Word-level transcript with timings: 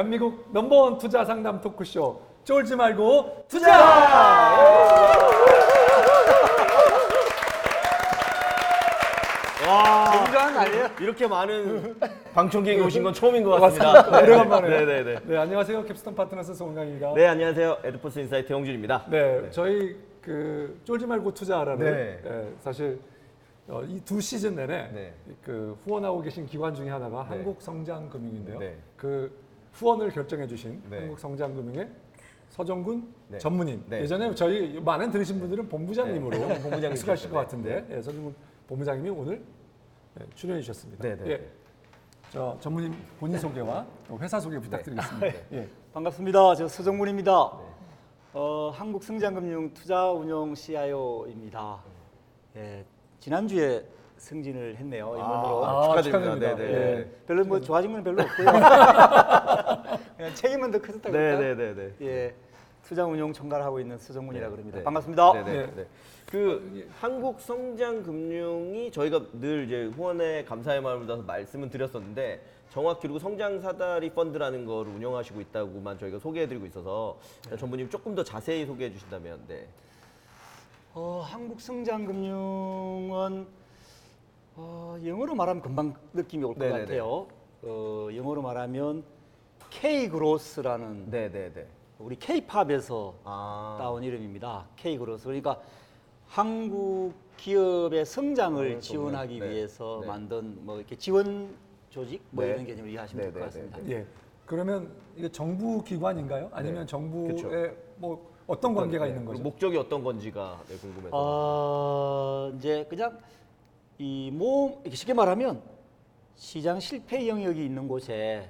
대한민국 0.00 0.46
넘버원 0.52 0.98
투자 0.98 1.24
상담 1.24 1.58
토크쇼 1.58 2.20
쫄지 2.44 2.76
말고 2.76 3.46
투자! 3.48 3.70
와 9.66 10.10
굉장한 10.24 10.52
거 10.54 10.60
아니에요? 10.60 10.88
이렇게 11.00 11.26
많은 11.26 11.96
방청객이 12.34 12.78
오신 12.82 13.02
건 13.04 13.14
처음인 13.14 13.42
것 13.42 13.58
같습니다. 13.58 14.20
오래간만에. 14.20 14.68
네네네. 14.68 15.20
네, 15.24 15.36
안녕하세요. 15.38 15.82
캡스톤 15.86 16.14
파트너스 16.14 16.52
송강입니다. 16.52 17.14
네 17.14 17.26
안녕하세요 17.28 17.78
에드포스 17.82 18.18
인사이트 18.18 18.52
홍준입니다. 18.52 19.06
네, 19.08 19.48
저희 19.50 19.96
그 20.20 20.78
쫄지 20.84 21.06
말고 21.06 21.32
투자하라는 21.32 21.84
네. 21.90 22.20
예, 22.22 22.52
사실 22.60 23.00
어, 23.68 23.82
이 23.82 23.98
두 24.04 24.20
시즌 24.20 24.56
내내 24.56 24.90
네. 24.92 25.14
그 25.42 25.74
후원하고 25.86 26.20
계신 26.20 26.44
기관 26.44 26.74
중에 26.74 26.90
하나가 26.90 27.22
한국성장금융인데요. 27.22 28.58
네. 28.58 28.76
그 28.98 29.45
후원을 29.76 30.10
결정해 30.10 30.46
주신 30.46 30.82
네. 30.88 31.00
한국성장금융의 31.00 31.88
서정군 32.48 33.12
네. 33.28 33.38
전무님. 33.38 33.84
네. 33.88 34.00
예전에 34.00 34.34
저희 34.34 34.80
많은 34.80 35.10
들으신 35.10 35.38
분들은 35.38 35.68
본부장님으로 35.68 36.30
네. 36.30 36.46
본부장님 36.62 36.92
익숙하실 36.92 37.28
것. 37.30 37.38
같은데 37.40 37.86
예, 37.90 38.00
서정군 38.00 38.34
본부장님이 38.68 39.10
오늘 39.10 39.42
예, 40.18 40.24
출연해 40.34 40.62
주셨습니다. 40.62 41.02
네, 41.02 41.16
네. 41.16 41.30
예. 41.32 41.48
저 42.30 42.56
전무님 42.60 42.94
본인 43.20 43.38
소개와 43.38 43.86
또 44.08 44.18
회사 44.18 44.40
소개 44.40 44.58
부탁드리겠습니다. 44.58 45.26
예. 45.52 45.68
반갑습니다. 45.92 46.54
저 46.54 46.68
수정문입니다. 46.68 47.52
어, 48.32 48.70
한국성장금융 48.74 49.74
투자운용 49.74 50.54
CIO입니다. 50.54 51.82
예, 52.56 52.84
지난주에 53.20 53.84
승진을 54.18 54.76
했네요. 54.76 55.14
임원으로. 55.16 55.64
아, 55.66 56.02
축하드립니다. 56.02 56.34
축하드립니다. 56.34 56.56
네네. 56.56 56.72
예. 56.72 57.10
별로 57.26 57.44
뭐 57.44 57.60
좋아진 57.60 57.92
건 57.92 58.02
별로 58.02 58.22
없고요. 58.22 58.46
그냥 60.16 60.34
책임은 60.34 60.70
더 60.70 60.78
크셨다고 60.80 61.14
할까요? 61.16 61.38
네네네네. 61.38 61.90
예, 62.02 62.34
투자운용 62.82 63.32
총괄 63.32 63.62
하고 63.62 63.78
있는 63.80 63.96
수정문이라 63.98 64.48
그럽니다. 64.50 64.78
네. 64.78 64.84
반갑습니다. 64.84 65.32
네네. 65.32 65.52
네. 65.52 65.72
네. 65.76 65.86
그 66.30 66.88
한국 66.98 67.40
성장 67.40 68.02
금융이 68.02 68.90
저희가 68.90 69.20
늘 69.34 69.64
이제 69.66 69.84
후원에 69.94 70.44
감사의 70.44 70.80
마음을 70.80 71.06
담아서 71.06 71.22
말씀을 71.24 71.68
드렸었는데 71.70 72.40
정확히 72.70 73.02
그리고 73.02 73.18
성장 73.18 73.60
사다리 73.60 74.10
펀드라는 74.10 74.64
거를 74.66 74.92
운영하시고 74.92 75.40
있다고만 75.40 75.98
저희가 75.98 76.18
소개해드리고 76.18 76.66
있어서 76.66 77.18
전부님 77.58 77.88
조금 77.90 78.14
더 78.14 78.22
자세히 78.24 78.64
소개해 78.66 78.90
주신다면 78.92 79.40
네. 79.46 79.66
어, 80.94 81.22
한국성장금융은 81.26 83.46
어, 84.56 84.96
영어로 85.04 85.34
말하면 85.34 85.62
금방 85.62 85.94
느낌이 86.14 86.42
올 86.44 86.54
것 86.54 86.60
네네네. 86.60 86.80
같아요. 86.84 87.26
어, 87.62 88.08
영어로 88.14 88.42
말하면 88.42 89.04
K 89.70 90.08
그로스라는 90.08 91.10
네네네. 91.10 91.66
우리 91.98 92.16
K-팝에서 92.16 93.14
아. 93.24 93.76
따온 93.78 94.02
이름입니다. 94.02 94.66
K 94.76 94.98
그로스. 94.98 95.24
그러니까 95.24 95.60
한국 96.26 97.14
기업의 97.36 98.04
성장을 98.06 98.76
어, 98.76 98.80
지원하기 98.80 99.40
네. 99.40 99.50
위해서 99.50 99.98
네. 100.02 100.06
만든 100.06 100.58
뭐 100.64 100.76
이렇게 100.76 100.96
지원 100.96 101.54
조직 101.90 102.22
뭐 102.30 102.44
네. 102.44 102.50
이런 102.52 102.66
개념을 102.66 102.90
이해하시면 102.90 103.22
될 103.24 103.32
것 103.32 103.38
네, 103.40 103.44
같습니다. 103.46 103.78
네, 103.78 103.82
네. 103.84 103.92
예. 103.94 104.06
그러면 104.46 104.90
이게 105.16 105.28
정부 105.30 105.82
기관인가요? 105.82 106.50
아니면 106.52 106.80
네. 106.82 106.86
정부의 106.86 107.28
그쵸. 107.34 107.50
뭐 107.96 108.30
어떤 108.46 108.74
관계가 108.74 109.04
네. 109.04 109.10
있는 109.10 109.24
거죠? 109.24 109.36
그리고 109.38 109.50
목적이 109.50 109.76
어떤 109.78 110.02
건지가 110.04 110.60
네, 110.68 110.76
궁금해서. 110.76 111.10
어, 111.12 112.52
이제 112.56 112.86
그냥 112.88 113.18
이 113.98 114.30
모험 114.32 114.80
이렇게 114.82 114.96
쉽게 114.96 115.14
말하면 115.14 115.62
시장 116.34 116.78
실패 116.80 117.26
영역이 117.28 117.64
있는 117.64 117.88
곳에 117.88 118.48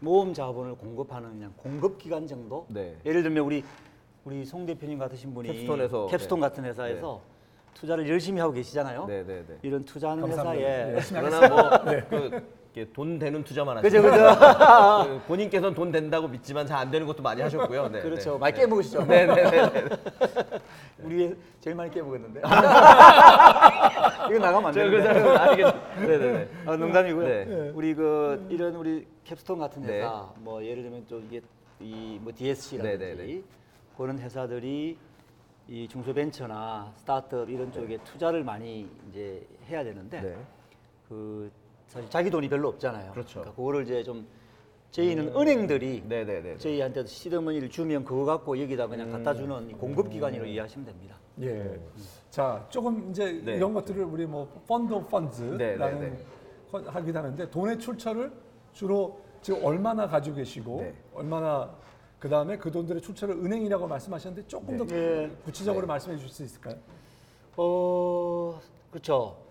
모험 0.00 0.34
자본을 0.34 0.74
공급하는 0.74 1.30
그냥 1.30 1.52
공급 1.56 1.98
기관 1.98 2.26
정도. 2.26 2.66
네. 2.68 2.96
예를 3.06 3.22
들면 3.22 3.44
우리 3.44 3.64
우리 4.24 4.44
송 4.44 4.66
대표님 4.66 4.98
같으신 4.98 5.32
분이 5.34 5.48
캡스톤에서, 5.50 6.06
캡스톤 6.08 6.40
네. 6.40 6.46
같은 6.48 6.64
회사에서 6.64 7.20
투자를 7.74 8.08
열심히 8.08 8.40
하고 8.40 8.52
계시잖아요. 8.52 9.06
네 9.06 9.22
네 9.24 9.44
네. 9.46 9.58
이런 9.62 9.84
투자하는 9.84 10.22
감사합니다. 10.22 10.66
회사에 10.66 10.88
예, 10.90 10.94
열심히 10.94 11.20
그러나 11.22 11.48
뭐, 11.48 11.70
그, 12.08 12.16
이렇게 12.26 12.44
돈 12.92 13.18
되는 13.20 13.44
투자만 13.44 13.78
하시죠. 13.78 14.02
그죠 14.02 14.12
그죠. 14.12 14.24
그 15.06 15.20
본인께서는 15.28 15.74
돈 15.74 15.92
된다고 15.92 16.26
믿지만 16.28 16.66
잘 16.66 16.74
안 16.84 16.90
되는 16.90 17.06
것도 17.06 17.22
많이 17.22 17.40
하셨고요. 17.40 17.88
네, 17.88 18.02
그렇죠. 18.02 18.32
네. 18.32 18.38
많이 18.38 18.54
깨먹으시죠. 18.56 19.04
네 19.06 19.26
네네. 19.26 19.88
우리 21.04 21.36
제일 21.60 21.76
많이 21.76 21.90
깨먹었는데. 21.90 22.40
이거 24.28 24.38
나가면 24.38 24.66
안저 24.66 24.80
되는데. 24.80 24.96
그 24.96 25.02
사람은 25.02 25.36
아니겠. 25.36 25.74
네네 26.00 26.18
네. 26.32 26.48
아, 26.66 26.76
농담이고요. 26.76 27.26
네. 27.28 27.70
우리 27.74 27.94
그 27.94 28.44
이런 28.50 28.74
우리 28.74 29.06
캡스톤 29.24 29.58
같은 29.60 29.82
네. 29.82 29.98
회사 29.98 30.28
뭐 30.38 30.62
예를 30.64 30.82
들면 30.82 31.06
또 31.08 31.20
이게 31.20 31.40
이뭐 31.80 32.32
DSC라든지 32.34 32.98
네, 32.98 33.14
네, 33.14 33.26
네. 33.34 33.42
그런 33.96 34.18
회사들이 34.18 34.96
이 35.68 35.88
중소벤처나 35.88 36.92
스타트업 36.96 37.48
이런 37.48 37.72
쪽에 37.72 37.98
투자를 38.04 38.44
많이 38.44 38.86
이제 39.10 39.46
해야 39.70 39.82
되는데 39.84 40.20
네. 40.20 40.36
그 41.08 41.50
사실 41.94 42.10
자기 42.10 42.28
돈이 42.28 42.48
별로 42.48 42.68
없잖아요. 42.70 43.12
그렇죠. 43.12 43.38
러니까 43.38 43.54
그거를 43.54 43.84
이제 43.84 44.02
좀 44.02 44.26
저희는 44.90 45.28
은행들이 45.36 46.02
네네네. 46.08 46.58
저희한테 46.58 47.06
seed 47.06 47.26
money를 47.26 47.70
주면 47.70 48.04
그거 48.04 48.24
갖고 48.24 48.60
여기다 48.60 48.88
그냥 48.88 49.12
갖다 49.12 49.32
주는 49.32 49.70
이 49.70 49.72
공급 49.74 50.10
기관으로 50.10 50.44
이해하시면 50.44 50.86
됩니다. 50.86 51.16
예. 51.40 51.80
자, 52.30 52.66
조금 52.68 53.10
이제 53.10 53.40
네. 53.44 53.54
이런 53.54 53.72
것들을 53.72 54.02
우리 54.04 54.26
뭐 54.26 54.48
fund 54.66 54.92
of 54.92 55.56
네, 55.56 55.76
네, 55.76 55.92
네. 55.94 56.18
거- 56.70 56.80
하긴 56.80 57.16
하는데 57.16 57.48
돈의 57.50 57.78
출처를 57.78 58.32
주로 58.72 59.20
지금 59.40 59.64
얼마나 59.64 60.08
가지고 60.08 60.36
계시고 60.36 60.80
네. 60.80 60.94
얼마나 61.14 61.72
그 62.18 62.28
다음에 62.28 62.56
그 62.58 62.72
돈들의 62.72 63.02
출처를 63.02 63.36
은행이라고 63.36 63.86
말씀하셨는데 63.86 64.48
조금 64.48 64.76
더 64.78 64.84
네. 64.84 65.30
구체적으로 65.44 65.86
말씀해 65.86 66.16
주실 66.16 66.30
수 66.30 66.42
있을까요? 66.42 66.74
어, 67.56 68.60
그렇죠. 68.90 69.43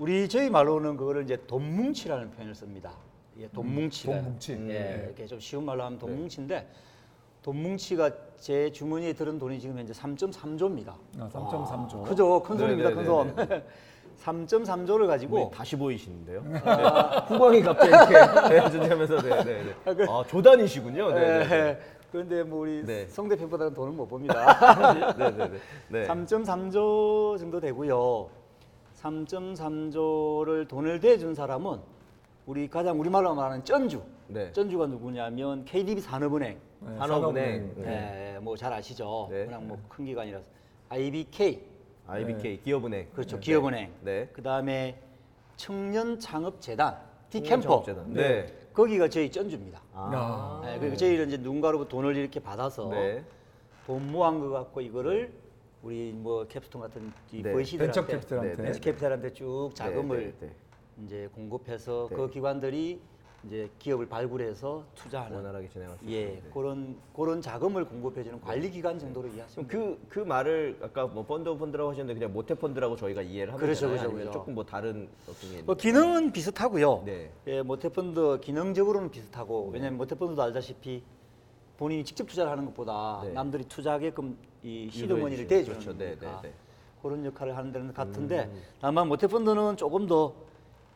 우리 0.00 0.26
저희 0.30 0.48
말로는 0.48 0.96
그거를 0.96 1.24
이제 1.24 1.36
돈뭉치라는 1.46 2.30
표현을 2.30 2.54
씁니다. 2.54 2.92
예, 3.38 3.46
돈뭉치. 3.48 4.06
돈 4.06 4.24
뭉치. 4.24 4.52
예, 4.70 4.70
예. 5.02 5.04
이렇게 5.04 5.26
좀 5.26 5.38
쉬운 5.38 5.62
말로 5.66 5.82
하면 5.84 5.98
네. 5.98 6.06
돈뭉치인데 6.06 6.66
돈뭉치가 7.42 8.10
제 8.38 8.72
주머니에 8.72 9.12
들은 9.12 9.38
돈이 9.38 9.60
지금 9.60 9.76
현재 9.78 9.92
3.3조입니다. 9.92 10.94
아, 11.18 11.28
3.3조. 11.30 12.04
그죠? 12.08 12.42
큰 12.42 12.56
네, 12.56 12.62
손입니다. 12.62 12.88
네, 12.88 12.94
큰 12.94 13.02
네, 13.02 13.06
손. 14.24 14.48
3.3조를 14.48 15.04
가지고 15.06 15.36
네, 15.36 15.50
다시 15.52 15.76
보이시는데요. 15.76 16.44
네. 16.46 16.58
후광이 17.28 17.60
갑자기 17.60 17.90
이렇게 17.90 18.48
네, 18.58 18.70
준비하면서 18.70 19.20
네 19.20 19.44
네네. 19.44 20.06
아 20.08 20.24
조단이시군요. 20.26 21.10
네 21.12 21.20
네. 21.46 21.54
예, 21.54 21.78
그런데 22.10 22.42
뭐 22.42 22.60
우리 22.60 22.82
네. 22.86 23.06
송 23.06 23.28
대표보다는 23.28 23.74
돈을 23.74 23.92
못 23.92 24.06
봅니다. 24.06 25.12
네 25.12 25.30
네 25.30 25.48
네. 25.48 25.58
네. 25.88 26.06
3.3조 26.08 27.38
정도 27.38 27.60
되고요. 27.60 28.39
3.3조를 29.00 30.68
돈을 30.68 31.00
대준 31.00 31.34
사람은 31.34 31.78
우리 32.46 32.68
가장 32.68 33.00
우리말로 33.00 33.34
말하는 33.34 33.64
쩐주. 33.64 34.02
네. 34.28 34.52
쩐주가 34.52 34.86
누구냐면 34.86 35.64
KDB 35.64 36.00
산업은행. 36.00 36.58
네, 36.80 36.98
산업은행. 36.98 37.74
네. 37.76 37.82
네, 37.82 38.38
뭐잘 38.40 38.72
아시죠. 38.72 39.28
네. 39.30 39.46
그냥 39.46 39.66
뭐 39.66 39.78
큰 39.88 40.04
기관이라서 40.04 40.44
IBK. 40.90 41.60
IBK 42.06 42.62
기업은행. 42.62 43.08
그렇죠. 43.12 43.36
네. 43.36 43.40
기업은행. 43.40 43.92
네. 44.02 44.28
그다음에 44.32 45.00
청년 45.56 46.18
창업 46.18 46.60
재단. 46.60 46.98
디캠퍼. 47.30 47.84
청년창업재단. 47.84 48.12
네. 48.12 48.54
거기가 48.72 49.08
저희 49.08 49.30
쩐주입니다. 49.30 49.80
아. 49.94 50.60
네, 50.64 50.78
그리고 50.78 50.96
저희는 50.96 51.28
이제 51.28 51.36
누군가로부터 51.36 51.88
돈을 51.90 52.16
이렇게 52.16 52.40
받아서 52.40 52.88
네. 52.88 53.24
돈 53.86 54.10
모은 54.10 54.40
거 54.40 54.50
갖고 54.50 54.80
이거를 54.80 55.32
우리 55.82 56.12
뭐 56.12 56.46
캡스톤 56.46 56.80
같은 56.82 57.12
이 57.32 57.42
네, 57.42 57.52
벤처 57.54 58.06
캐피탈한테. 58.06 58.56
네, 58.56 58.62
벤처 58.62 58.80
캐피탈한테 58.80 59.32
쭉 59.32 59.70
자금을 59.74 60.18
네, 60.18 60.24
네, 60.40 60.46
네. 60.46 60.52
이제 61.04 61.28
공급해서 61.34 62.08
네. 62.10 62.16
그 62.16 62.28
기관들이 62.28 63.00
이제 63.46 63.70
기업을 63.78 64.06
발굴해서 64.06 64.84
투자하는 64.94 65.38
원활하게 65.38 65.70
진행할 65.70 65.96
수 65.96 66.04
예 66.06 66.20
있는. 66.20 66.34
네. 66.42 66.50
그런 66.52 66.96
그런 67.16 67.40
자금을 67.40 67.86
공급해주는 67.86 68.38
관리 68.42 68.70
기관 68.70 68.98
정도로 68.98 69.28
이해하시면 69.28 69.66
그, 69.66 69.98
그 70.10 70.18
말을 70.18 70.76
아까 70.82 71.06
뭐 71.06 71.24
펀드 71.24 71.56
펀드라고 71.56 71.90
하셨는데 71.92 72.18
그냥 72.20 72.34
모태 72.34 72.54
펀드라고 72.54 72.96
저희가 72.96 73.22
이해를 73.22 73.54
하면 73.54 73.64
그렇죠, 73.64 73.86
되나요? 73.88 73.96
그렇죠, 73.96 74.08
아니면 74.10 74.22
그렇죠. 74.24 74.38
조금 74.40 74.54
뭐 74.54 74.64
다른 74.66 75.08
어떤 75.22 75.50
게뭐 75.50 75.60
있나요? 75.60 75.74
기능은 75.76 76.32
비슷하고요. 76.32 77.02
네. 77.06 77.30
예, 77.46 77.62
모태펀드 77.62 78.40
기능적으로는 78.42 79.10
비슷하고 79.10 79.70
왜냐하면 79.72 79.96
모태펀드도 79.96 80.42
알다시피 80.42 81.02
본인이 81.78 82.04
직접 82.04 82.26
투자를 82.26 82.50
하는 82.52 82.66
것보다 82.66 83.22
네. 83.24 83.32
남들이 83.32 83.64
투자하게끔 83.64 84.36
이 84.62 84.88
seed 84.90 85.07
money를 85.07 85.46
대주는 85.46 85.78
그렇죠. 85.78 85.96
네, 85.96 86.16
네, 86.18 86.28
네. 86.42 86.52
그런 87.02 87.24
역할을 87.24 87.56
하는 87.56 87.72
데는 87.72 87.92
같은데 87.94 88.50
다만 88.80 89.08
모태펀드는 89.08 89.76
조금 89.76 90.06
더 90.06 90.50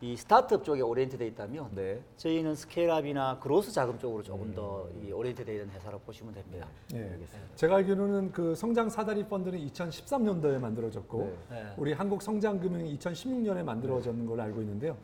이 0.04 0.16
스타트업 0.16 0.64
쪽에 0.64 0.82
orient돼 0.82 1.26
있다면 1.28 1.70
네. 1.74 1.98
저희는 2.18 2.54
scale-up이나 2.56 3.38
growth 3.38 3.72
자금 3.72 3.98
쪽으로 3.98 4.22
조금 4.22 4.54
더이 4.54 5.10
orient돼 5.10 5.52
있는 5.52 5.70
회사로 5.70 5.98
보시면 6.00 6.34
됩니다. 6.34 6.68
예. 6.92 7.18
제가 7.54 7.76
알기로는 7.76 8.30
그 8.32 8.54
성장 8.54 8.90
사다리 8.90 9.24
펀드는 9.24 9.58
2013년도에 9.66 10.58
만들어졌고 10.58 11.36
네. 11.48 11.62
네. 11.62 11.72
우리 11.78 11.94
한국 11.94 12.20
성장금융이 12.20 12.98
2016년에 12.98 13.62
만들어졌는 13.62 14.26
걸로 14.26 14.42
알고 14.42 14.60
있는데요. 14.60 14.94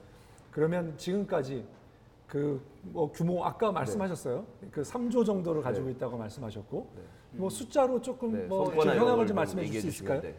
그러면 0.50 0.92
지금까지 0.98 1.64
그 2.30 2.62
뭐 2.82 3.12
규모 3.12 3.44
아까 3.44 3.70
말씀하셨어요. 3.72 4.46
그 4.70 4.80
3조 4.82 5.26
정도를 5.26 5.60
가지고 5.60 5.86
네. 5.86 5.92
있다고 5.92 6.16
말씀하셨고 6.16 6.86
뭐 7.32 7.50
숫자로 7.50 8.00
조금 8.00 8.32
네, 8.32 8.46
뭐 8.46 8.70
현황을 8.72 9.16
걸좀 9.16 9.36
말씀해 9.36 9.66
주실 9.66 9.80
수 9.82 9.88
있을까요? 9.88 10.22
네. 10.22 10.34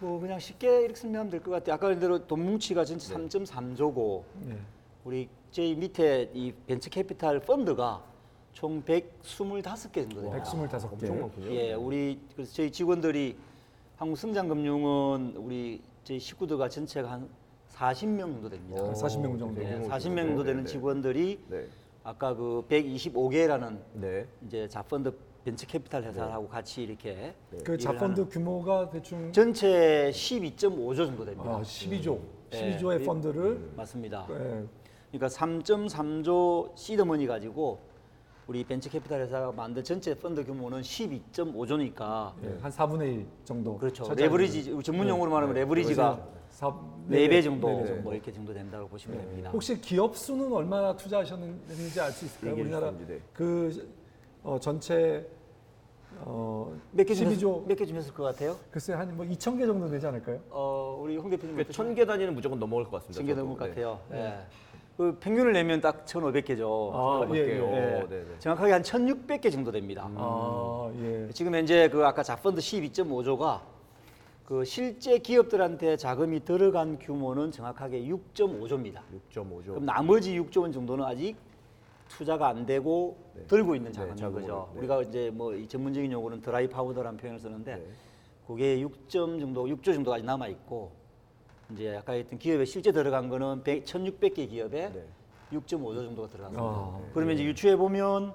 뭐 0.00 0.18
그냥 0.20 0.38
쉽게 0.38 0.80
이렇게 0.84 0.94
설명하면 0.94 1.30
될 1.30 1.42
것 1.42 1.50
같아요. 1.50 1.74
아까 1.74 1.88
그대로 1.88 2.26
돈 2.26 2.44
뭉치가 2.46 2.84
전체 2.84 3.12
3.3조고 3.14 4.22
네. 4.46 4.56
우리 5.04 5.28
저희 5.50 5.74
밑에 5.74 6.30
이 6.32 6.52
벤처 6.66 6.88
캐피탈 6.88 7.40
펀드가 7.40 8.02
총 8.54 8.82
125개 8.82 9.94
정도 9.94 10.30
됩니다. 10.30 10.42
125개. 10.44 10.92
엄청 10.92 11.20
많군요. 11.20 11.50
예, 11.52 11.74
우리 11.74 12.18
그래서 12.34 12.54
저희 12.54 12.70
직원들이 12.72 13.36
한국성장금융은 13.96 15.34
우리 15.36 15.82
저희 16.04 16.18
식구들과 16.18 16.68
전체가 16.70 17.10
한 17.12 17.28
40명 17.76 18.18
정도 18.20 18.48
됩니다. 18.48 18.82
오, 18.82 18.92
40명 18.92 19.38
정도. 19.38 19.62
예, 19.62 19.66
대규모 19.68 19.88
40명 19.88 20.16
정도 20.26 20.42
네, 20.42 20.46
되는 20.50 20.64
네. 20.64 20.70
직원들이 20.70 21.40
네. 21.48 21.66
아까 22.02 22.34
그 22.34 22.64
125개라는 22.68 23.78
네. 23.94 24.26
이제 24.46 24.66
자펀드 24.68 25.12
벤처 25.44 25.66
캐피탈 25.66 26.02
회사하고 26.04 26.48
같이 26.48 26.82
이렇게 26.82 27.34
그 27.64 27.76
자펀드 27.76 28.20
하는 28.20 28.28
규모가 28.28 28.90
대충 28.90 29.30
전체 29.30 30.10
12.5조 30.12 30.96
정도 30.96 31.24
됩니다. 31.24 31.50
아, 31.56 31.60
12조, 31.62 32.18
네. 32.50 32.78
12조의 32.78 33.02
이- 33.02 33.04
펀드를 33.04 33.70
맞습니다. 33.76 34.26
예, 34.30 34.64
그러니까 35.12 35.28
3.3조 35.28 36.72
seed 36.76 36.98
money 36.98 37.26
가지고 37.26 37.78
우리 38.46 38.64
벤처 38.64 38.88
캐피탈 38.88 39.20
회사가 39.22 39.52
만든 39.52 39.82
전체 39.84 40.14
펀드 40.14 40.44
규모는 40.44 40.80
12.5조니까 40.80 42.32
예, 42.44 42.58
한 42.60 42.70
4분의 42.70 43.02
1 43.02 43.26
정도. 43.44 43.76
그렇죠. 43.76 44.12
레버리지 44.14 44.76
전문 44.82 45.08
용어로 45.08 45.30
말하면 45.30 45.54
레버리지가 45.54 46.14
사- 46.14 46.35
네 47.08 47.28
배 47.28 47.42
정도 47.42 47.68
네배 47.68 47.86
정도. 47.86 48.02
뭐 48.02 48.14
이렇게 48.14 48.32
정도 48.32 48.54
된다고 48.54 48.88
보시면 48.88 49.18
됩니다. 49.20 49.50
혹시 49.52 49.78
기업 49.80 50.16
수는 50.16 50.52
얼마나 50.52 50.96
투자하셨는지 50.96 52.00
알 52.00 52.12
수 52.12 52.24
있을까요? 52.24 52.50
얘기해 52.52 52.62
우리나라 52.66 52.90
네. 53.06 53.20
그 53.32 53.88
어, 54.42 54.58
전체 54.60 55.26
어, 56.20 56.74
몇개 56.92 57.12
12조 57.12 57.66
몇개 57.66 57.84
좀 57.84 57.96
했을 57.98 58.12
것 58.14 58.22
같아요? 58.24 58.56
글쎄 58.70 58.94
한뭐 58.94 59.26
2천 59.26 59.58
개 59.58 59.66
정도 59.66 59.88
되지 59.88 60.06
않을까요? 60.06 60.40
어, 60.50 60.98
우리 61.02 61.16
홍 61.18 61.28
대표님 61.28 61.56
그 61.56 61.70
천개 61.70 62.06
단위는 62.06 62.34
무조건 62.34 62.58
넘어갈 62.58 62.84
것 62.84 62.92
같습니다. 62.92 63.18
천개. 63.18 63.34
넘을 63.34 63.56
것 63.56 63.64
네. 63.64 63.68
같아요. 63.70 64.00
예. 64.12 64.38
그 64.96 65.14
평균을 65.20 65.52
내면 65.52 65.82
딱 65.82 66.06
1,500개죠. 66.06 66.90
아, 66.94 67.28
예, 67.34 67.56
예. 67.56 67.58
오, 67.60 67.66
예. 67.74 68.06
네 68.08 68.24
네. 68.24 68.38
정확하게 68.38 68.72
한 68.72 68.82
1,600개 68.82 69.52
정도 69.52 69.70
됩니다. 69.70 70.08
아, 70.14 70.90
예. 71.02 71.28
지금 71.34 71.54
현재 71.54 71.90
그 71.90 72.02
아까 72.06 72.22
자펀드 72.22 72.62
12.5조가 72.62 73.60
그 74.46 74.64
실제 74.64 75.18
기업들한테 75.18 75.96
자금이 75.96 76.44
들어간 76.44 77.00
규모는 77.00 77.50
정확하게 77.50 78.06
6.5조입니다. 78.06 79.00
6.5조. 79.34 79.66
그럼 79.66 79.84
나머지 79.84 80.38
6조 80.38 80.62
원 80.62 80.72
정도는 80.72 81.04
아직 81.04 81.36
투자가 82.08 82.46
안 82.46 82.64
되고 82.64 83.18
들고 83.48 83.74
있는 83.74 83.90
네, 83.90 83.96
자금인 83.96 84.16
자금으로, 84.16 84.40
거죠. 84.42 84.70
네. 84.72 84.78
우리가 84.78 85.02
이제 85.02 85.30
뭐이 85.30 85.66
전문적인 85.66 86.12
용어는 86.12 86.42
드라이 86.42 86.68
파우더라는 86.68 87.18
표현을 87.18 87.40
쓰는데 87.40 87.74
네. 87.74 87.86
그게 88.46 88.80
6점 88.80 89.40
정도, 89.40 89.66
6조 89.66 89.92
정도까지 89.94 90.22
남아 90.22 90.46
있고 90.46 90.92
이제 91.72 91.96
아까 91.96 92.12
했던 92.12 92.38
기업에 92.38 92.64
실제 92.64 92.92
들어간 92.92 93.28
거는 93.28 93.64
100, 93.64 93.84
1,600개 93.84 94.48
기업에 94.48 94.92
네. 94.92 95.04
6.5조 95.52 96.04
정도가 96.04 96.28
들어갔습니다. 96.28 96.62
아, 96.64 97.00
그러면 97.12 97.34
이제 97.34 97.44
유추해 97.44 97.74
보면 97.74 98.32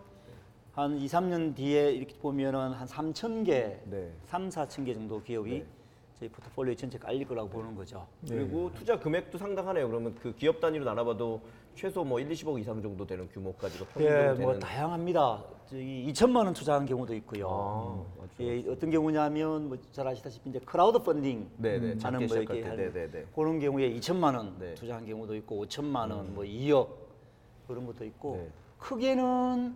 한 0.74 0.98
2, 0.98 1.06
3년 1.06 1.56
뒤에 1.56 1.94
이렇게 1.94 2.18
보면은 2.18 2.74
한 2.74 2.86
3,000개, 2.86 3.78
네. 3.86 4.12
3, 4.26 4.50
4천 4.50 4.86
개 4.86 4.94
정도 4.94 5.22
기업이 5.22 5.52
네. 5.52 5.66
저희 6.22 6.30
포트폴리오 6.30 6.76
전체 6.76 7.00
깔릴 7.00 7.28
거라고 7.28 7.50
보는 7.50 7.74
거죠. 7.74 8.06
그리고 8.28 8.72
투자 8.76 9.00
금액도 9.00 9.40
상당하네요. 9.40 9.88
그러면 9.88 10.14
그 10.22 10.36
기업 10.36 10.60
단위로 10.60 10.86
나눠봐도 10.86 11.42
최소 11.74 12.04
뭐 12.04 12.20
1, 12.20 12.30
20억 12.30 12.60
이상 12.60 12.80
정도 12.80 13.08
되는 13.08 13.28
규모까지가 13.28 13.86
예, 14.02 14.32
뭐. 14.40 14.54
다양합니다. 14.60 15.44
저기 15.66 16.06
2천만 16.14 16.46
원 16.46 16.54
투자한 16.54 16.86
경우도 16.86 17.16
있고요. 17.16 18.06
아. 18.20 18.28
예, 18.40 18.64
어떤 18.70 18.92
경우냐면 18.92 19.68
뭐 19.68 19.78
잘 19.92 20.08
아시다시피 20.08 20.52
이제 20.52 20.60
크라우드 20.60 21.00
펀딩 21.00 21.50
네네, 21.58 21.98
작게 21.98 22.16
하는 22.16 22.28
뭐 22.28 22.38
이렇게 22.38 22.62
때, 22.62 22.68
하는. 22.70 23.26
그런 23.36 23.60
경우에 23.60 23.90
2천만 23.96 24.36
원 24.38 24.56
네. 24.60 24.70
음. 24.70 24.76
투자한 24.76 25.04
경우도 25.08 25.36
있고 25.38 25.66
5천만 25.66 26.12
원, 26.12 26.36
뭐 26.36 26.44
2억 26.44 26.88
그런 27.68 27.88
것도 27.88 28.06
있고 28.06 28.36
네. 28.36 28.50
크게는 28.78 29.76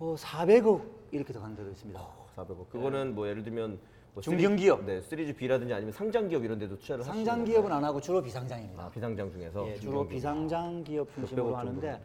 어, 0.00 0.16
400억 0.18 0.82
이렇게 1.12 1.32
들어간 1.32 1.54
데도 1.54 1.70
있습니다. 1.70 2.04
400억. 2.36 2.68
그거는 2.68 3.14
뭐 3.14 3.28
예를 3.28 3.44
들면 3.44 3.78
뭐 4.16 4.22
중견기업. 4.22 4.80
시리- 4.80 4.86
네, 4.86 5.00
시리즈 5.02 5.34
B라든지 5.36 5.74
아니면 5.74 5.92
상장 5.92 6.26
기업 6.26 6.42
이런 6.42 6.58
데도 6.58 6.78
투자를 6.78 7.00
하시는 7.02 7.16
상장 7.16 7.36
건가요? 7.36 7.52
기업은 7.52 7.70
안 7.72 7.84
하고 7.84 8.00
주로 8.00 8.22
비상장입니다. 8.22 8.82
아, 8.82 8.88
비상장 8.88 9.30
중에서 9.30 9.68
예, 9.68 9.74
주로 9.74 9.80
중견기업. 9.92 10.08
비상장 10.08 10.84
기업 10.84 11.12
중심으로 11.14 11.54
하는데 11.54 11.90
정도. 11.92 12.04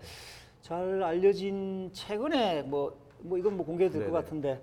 잘 0.61 1.01
알려진 1.03 1.89
최근에 1.93 2.63
뭐, 2.63 2.93
뭐 3.19 3.37
이건 3.37 3.55
뭐 3.55 3.65
공개될 3.65 3.93
것 3.93 3.99
네네. 3.99 4.11
같은데 4.11 4.61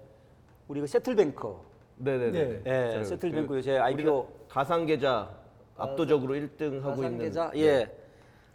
우리 0.69 0.81
그 0.83 0.87
세틀뱅크 0.87 1.55
네네네. 1.97 2.63
예, 2.67 2.91
저는 2.91 3.05
세틀뱅크 3.07 3.49
그 3.49 3.57
요새 3.57 3.79
IPO 3.79 4.29
가상 4.47 4.85
계좌 4.85 5.35
압도적으로 5.79 6.35
1등 6.35 6.83
하고 6.83 7.03
있는 7.03 7.19
계좌 7.19 7.51
네. 7.55 7.61
예. 7.61 7.97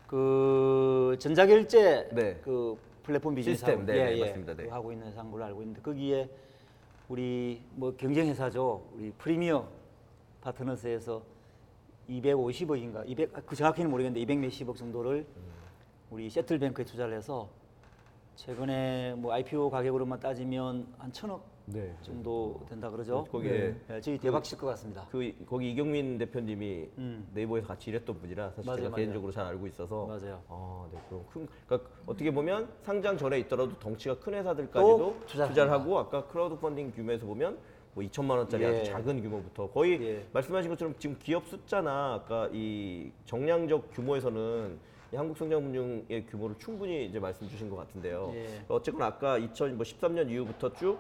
그 0.06 1.16
전자결제 1.18 2.10
네. 2.14 2.40
그 2.44 2.78
플랫폼 3.02 3.34
비즈니스 3.34 3.58
시스템, 3.62 3.80
하고, 3.80 3.92
네, 3.92 3.98
예, 3.98 4.04
네, 4.06 4.18
예, 4.18 4.20
맞습니다. 4.20 4.54
네. 4.56 4.64
그거 4.66 4.76
하고 4.76 4.92
있는 4.92 5.32
걸로 5.32 5.44
알고 5.46 5.62
있는데 5.64 5.82
거기에 5.82 6.30
우리 7.14 7.62
뭐 7.76 7.96
경쟁 7.96 8.28
회사죠. 8.28 8.90
우리 8.96 9.12
프리미어 9.12 9.70
파트너스에서 10.42 11.22
250억인가 12.10 13.08
200, 13.08 13.46
그 13.46 13.56
정확히는 13.56 13.92
모르겠는데 13.92 14.20
200 14.22 14.40
몇십억 14.40 14.76
정도를 14.76 15.28
우리 16.10 16.28
세틀뱅크에 16.28 16.86
투자를 16.86 17.16
해서 17.16 17.48
최근에 18.36 19.14
뭐 19.14 19.32
IPO 19.32 19.70
가격으로만 19.70 20.22
따지면 20.22 20.88
한 20.98 21.12
천억 21.12 21.46
네. 21.66 21.96
정도 22.02 22.60
된다 22.68 22.90
그러죠. 22.90 23.24
거기에 23.32 23.76
예, 23.90 24.02
저희 24.02 24.18
대박 24.18 24.44
칠것 24.44 24.70
같습니다. 24.72 25.08
그 25.12 25.34
거기 25.48 25.72
이경민 25.72 26.18
대표님이 26.18 26.90
음. 26.98 27.28
네이버에서 27.34 27.68
같이 27.68 27.90
일했던 27.90 28.20
분이라 28.20 28.50
사실 28.50 28.66
맞아요, 28.66 28.78
제가 28.78 28.90
맞아요. 28.90 28.96
개인적으로 28.98 29.32
잘 29.32 29.46
알고 29.46 29.68
있어서 29.68 30.06
맞아요. 30.06 30.42
아, 30.50 30.88
네. 30.92 31.00
그럼 31.08 31.26
큰 31.32 31.48
그러니까 31.66 31.90
어떻게 32.06 32.32
보면 32.32 32.68
상장 32.82 33.18
전에 33.18 33.40
있더라도 33.40 33.78
덩치가 33.80 34.20
큰또 34.20 34.38
회사들까지도 34.38 35.18
투자를 35.26 35.50
투자를. 35.50 35.72
하고 35.72 35.98
아까 36.00 36.26
크라우드 36.28 36.58
펀딩 36.58 36.92
규모에서 36.92 37.26
보면 37.26 37.58
뭐 37.94 38.04
2천만 38.04 38.32
원짜리 38.32 38.64
예. 38.64 38.68
아주 38.68 38.84
작은 38.84 39.22
규모부터 39.22 39.70
거의 39.70 40.02
예. 40.02 40.26
말씀하신 40.34 40.70
것처럼 40.72 40.96
지금 40.98 41.16
기업 41.20 41.48
숫자나 41.48 42.16
아까 42.16 42.50
이 42.52 43.12
정량적 43.26 43.92
규모에서는 43.94 44.80
이 45.14 45.16
한국 45.16 45.38
성장금융의 45.38 46.26
규모를 46.26 46.56
충분히 46.58 47.06
이제 47.06 47.20
말씀 47.20 47.48
주신 47.48 47.70
것 47.70 47.76
같은데요. 47.76 48.32
예. 48.34 48.66
어쨌거나 48.68 49.06
아까 49.06 49.40
2013년 49.40 50.30
이후부터 50.30 50.74
쭉 50.74 50.98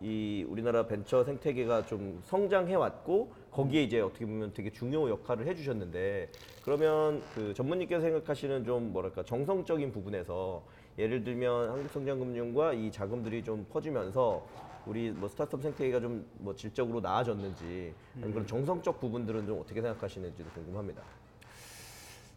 이 0.00 0.44
우리나라 0.48 0.86
벤처 0.86 1.24
생태계가 1.24 1.86
좀 1.86 2.20
성장해 2.24 2.74
왔고 2.74 3.32
거기에 3.50 3.82
이제 3.84 4.00
어떻게 4.00 4.26
보면 4.26 4.52
되게 4.52 4.70
중요 4.70 5.08
역할을 5.08 5.46
해주셨는데 5.46 6.30
그러면 6.64 7.22
그 7.34 7.54
전문님께서 7.54 8.00
생각하시는 8.02 8.64
좀 8.64 8.92
뭐랄까 8.92 9.22
정성적인 9.22 9.92
부분에서 9.92 10.62
예를 10.98 11.24
들면 11.24 11.70
한국성장금융과 11.70 12.72
이 12.74 12.90
자금들이 12.90 13.42
좀 13.44 13.64
퍼지면서 13.70 14.46
우리 14.86 15.10
뭐 15.10 15.28
스타트업 15.28 15.62
생태계가 15.62 16.00
좀 16.00 16.26
뭐 16.38 16.54
질적으로 16.54 17.00
나아졌는지 17.00 17.94
아니면 18.16 18.32
그런 18.32 18.46
정성적 18.46 19.00
부분들은 19.00 19.46
좀 19.46 19.60
어떻게 19.60 19.80
생각하시는지도 19.80 20.50
궁금합니다. 20.50 21.02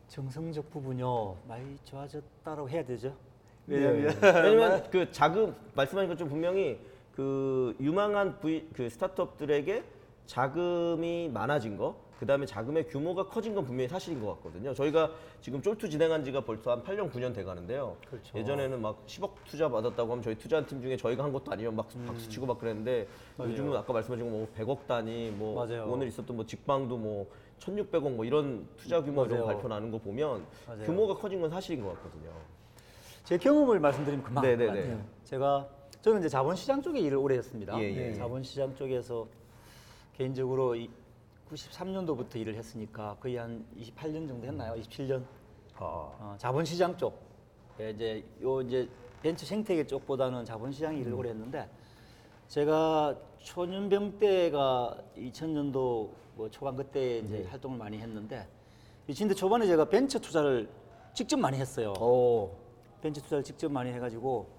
정성적 0.07 0.71
부분요 0.71 1.35
많이 1.47 1.77
좋아졌다고 1.83 2.69
해야 2.69 2.85
되죠. 2.85 3.13
예. 3.69 3.75
왜냐면 3.75 4.83
그 4.89 5.11
자금 5.11 5.53
말씀하신 5.75 6.09
것처럼 6.09 6.29
분명히 6.29 6.79
그 7.17 7.75
유망한 7.79 8.39
V 8.39 8.69
그 8.75 8.87
스타트업들에게 8.91 9.83
자금이 10.27 11.31
많아진 11.33 11.75
거, 11.75 11.95
그 12.19 12.27
다음에 12.27 12.45
자금의 12.45 12.87
규모가 12.89 13.25
커진 13.25 13.55
건 13.55 13.65
분명히 13.65 13.87
사실인 13.87 14.21
것 14.21 14.35
같거든요. 14.35 14.71
저희가 14.75 15.09
지금 15.41 15.59
쫄투 15.59 15.89
진행한 15.89 16.23
지가 16.23 16.41
벌써 16.41 16.69
한 16.71 16.83
8년, 16.83 17.11
9년 17.11 17.33
돼 17.33 17.43
가는데요. 17.43 17.97
그렇죠. 18.07 18.37
예전에는 18.37 18.79
막 18.79 19.03
10억 19.07 19.31
투자 19.45 19.67
받았다고 19.67 20.11
하면 20.11 20.21
저희 20.23 20.35
투자한 20.35 20.67
팀 20.67 20.79
중에 20.79 20.95
저희가 20.95 21.23
한 21.23 21.33
것도 21.33 21.51
아니면 21.51 21.75
막 21.75 21.87
박수 22.05 22.29
치고 22.29 22.45
막 22.45 22.59
그랬는데 22.59 23.07
맞아요. 23.35 23.51
요즘은 23.51 23.75
아까 23.75 23.93
말씀하신 23.93 24.29
뭐 24.29 24.47
100억 24.55 24.85
단위, 24.85 25.31
뭐 25.31 25.65
맞아요. 25.65 25.87
오늘 25.89 26.07
있었던 26.09 26.35
뭐 26.35 26.45
직방도 26.45 26.97
뭐 26.97 27.31
1,600억 27.59 28.11
뭐 28.11 28.25
이런 28.25 28.67
투자 28.77 29.01
규모로 29.01 29.27
맞아요. 29.27 29.45
발표 29.47 29.67
나는 29.67 29.89
거 29.89 29.97
보면 29.97 30.45
맞아요. 30.67 30.83
규모가 30.83 31.15
커진 31.15 31.41
건 31.41 31.49
사실인 31.49 31.83
것 31.83 31.95
같거든요. 31.95 32.29
제 33.23 33.39
경험을 33.39 33.79
말씀드리면 33.79 34.23
금방 34.23 34.43
네, 34.43 34.49
알것 34.49 34.59
네, 34.59 34.67
같아요. 34.67 34.95
네. 34.97 35.03
제가 35.23 35.76
저는 36.01 36.19
이제 36.19 36.29
자본시장 36.29 36.81
쪽에 36.81 36.99
일을 36.99 37.17
오래 37.17 37.37
했습니다. 37.37 37.77
예, 37.79 37.83
예, 37.83 38.09
예. 38.09 38.13
자본시장 38.13 38.75
쪽에서 38.75 39.27
개인적으로 40.15 40.75
이 40.75 40.89
93년도부터 41.49 42.35
일을 42.37 42.55
했으니까 42.55 43.15
거의 43.19 43.37
한 43.37 43.65
28년 43.77 44.27
정도 44.27 44.47
했나요? 44.47 44.75
27년. 44.75 45.23
아. 45.75 45.83
어, 45.83 46.35
자본시장 46.37 46.97
쪽. 46.97 47.19
예, 47.79 47.91
이제 47.91 48.23
요 48.41 48.61
이제 48.61 48.87
벤처 49.21 49.45
생태계 49.45 49.85
쪽보다는 49.87 50.45
자본시장 50.45 50.97
일을 50.97 51.11
음. 51.13 51.19
오래 51.19 51.29
했는데 51.29 51.69
제가 52.47 53.15
초년병 53.39 54.19
때가 54.19 54.97
2000년도 55.17 56.09
뭐 56.35 56.49
초반 56.51 56.75
그때 56.75 57.19
이제 57.19 57.39
네. 57.39 57.45
활동을 57.45 57.77
많이 57.77 57.97
했는데 57.97 58.47
2000대 59.09 59.35
초반에 59.35 59.65
제가 59.65 59.85
벤처 59.85 60.19
투자를 60.19 60.69
직접 61.13 61.37
많이 61.37 61.57
했어요. 61.57 61.93
오. 61.99 62.55
벤처 63.01 63.21
투자를 63.21 63.43
직접 63.43 63.71
많이 63.71 63.91
해가지고 63.91 64.56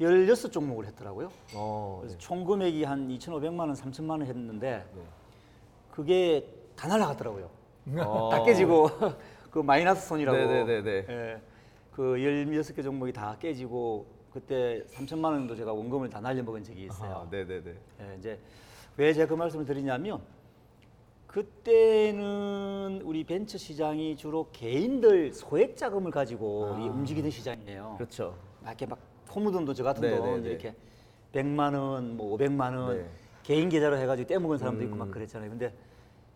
16종목을 0.00 0.86
했더라고요. 0.86 1.30
어, 1.54 1.98
그래서 2.00 2.16
네. 2.16 2.24
총 2.24 2.44
금액이 2.44 2.84
한 2.84 3.08
2,500만 3.08 3.60
원, 3.60 3.74
3천만 3.74 4.10
원 4.10 4.22
했는데 4.22 4.84
그게 5.90 6.48
다 6.76 6.88
날라갔더라고요. 6.88 7.50
어. 7.98 8.28
다 8.32 8.42
깨지고 8.42 8.88
그 9.50 9.60
마이너스 9.60 10.08
손이라고. 10.08 10.36
네네네네. 10.36 10.90
예, 11.08 11.40
그 11.92 12.02
16개 12.16 12.82
종목이 12.82 13.12
다 13.12 13.36
깨지고 13.38 14.06
그때 14.32 14.82
3천만 14.88 15.26
원도 15.26 15.54
제가 15.54 15.72
원금을 15.72 16.10
다 16.10 16.20
날려먹은 16.20 16.64
적이 16.64 16.86
있어요. 16.86 17.26
아, 17.26 17.28
네네네. 17.30 17.74
예, 18.00 18.16
이제 18.18 18.38
왜 18.96 19.12
제가 19.12 19.28
그 19.28 19.34
말씀을 19.34 19.64
드리냐면 19.64 20.20
그때는 21.28 23.00
우리 23.04 23.24
벤처 23.24 23.58
시장이 23.58 24.16
주로 24.16 24.48
개인들 24.52 25.32
소액 25.32 25.76
자금을 25.76 26.10
가지고 26.10 26.76
이 26.78 26.88
움직이는 26.88 27.30
시장이에요. 27.30 27.94
그렇죠. 27.98 28.36
막 28.60 28.70
이렇게 28.70 28.86
막 28.86 28.98
소무돈도 29.34 29.74
저 29.74 29.82
같은 29.82 30.02
네, 30.02 30.16
돈 30.16 30.24
네, 30.26 30.40
네. 30.40 30.48
이렇게 30.50 30.74
100만 31.32 31.74
원, 31.74 32.16
뭐 32.16 32.36
500만 32.38 32.76
원 32.76 32.96
네. 32.96 33.08
개인 33.42 33.68
계좌로 33.68 33.96
해가지고 33.98 34.28
떼먹은 34.28 34.58
사람도 34.58 34.84
있고 34.84 34.94
음. 34.94 34.98
막 34.98 35.10
그랬잖아요. 35.10 35.50
근데 35.50 35.74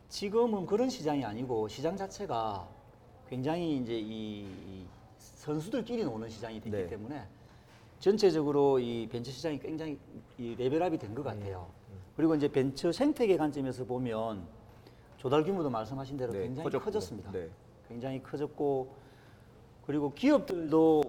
지금은 0.08 0.66
그런 0.66 0.90
시장이 0.90 1.24
아니고 1.24 1.68
시장 1.68 1.96
자체가 1.96 2.66
굉장히 3.28 3.76
이제 3.76 3.94
이, 3.96 4.46
이 4.66 4.86
선수들끼리 5.18 6.02
노는 6.04 6.28
시장이 6.28 6.60
됐기 6.60 6.76
네. 6.76 6.86
때문에 6.88 7.22
전체적으로 8.00 8.78
이 8.80 9.06
벤처 9.08 9.30
시장이 9.30 9.58
굉장히 9.60 9.98
이 10.36 10.54
레벨업이 10.56 10.98
된 10.98 11.14
것 11.14 11.22
같아요. 11.22 11.68
음, 11.90 11.98
그리고 12.16 12.34
이제 12.34 12.48
벤처 12.48 12.90
생태계 12.90 13.36
관점에서 13.36 13.84
보면 13.84 14.42
조달 15.18 15.44
규모도 15.44 15.70
말씀하신 15.70 16.16
대로 16.16 16.32
네, 16.32 16.40
굉장히 16.42 16.64
커졌고, 16.64 16.84
커졌습니다. 16.84 17.30
네. 17.32 17.48
굉장히 17.88 18.22
커졌고 18.22 18.88
그리고 19.86 20.12
기업들도 20.14 21.02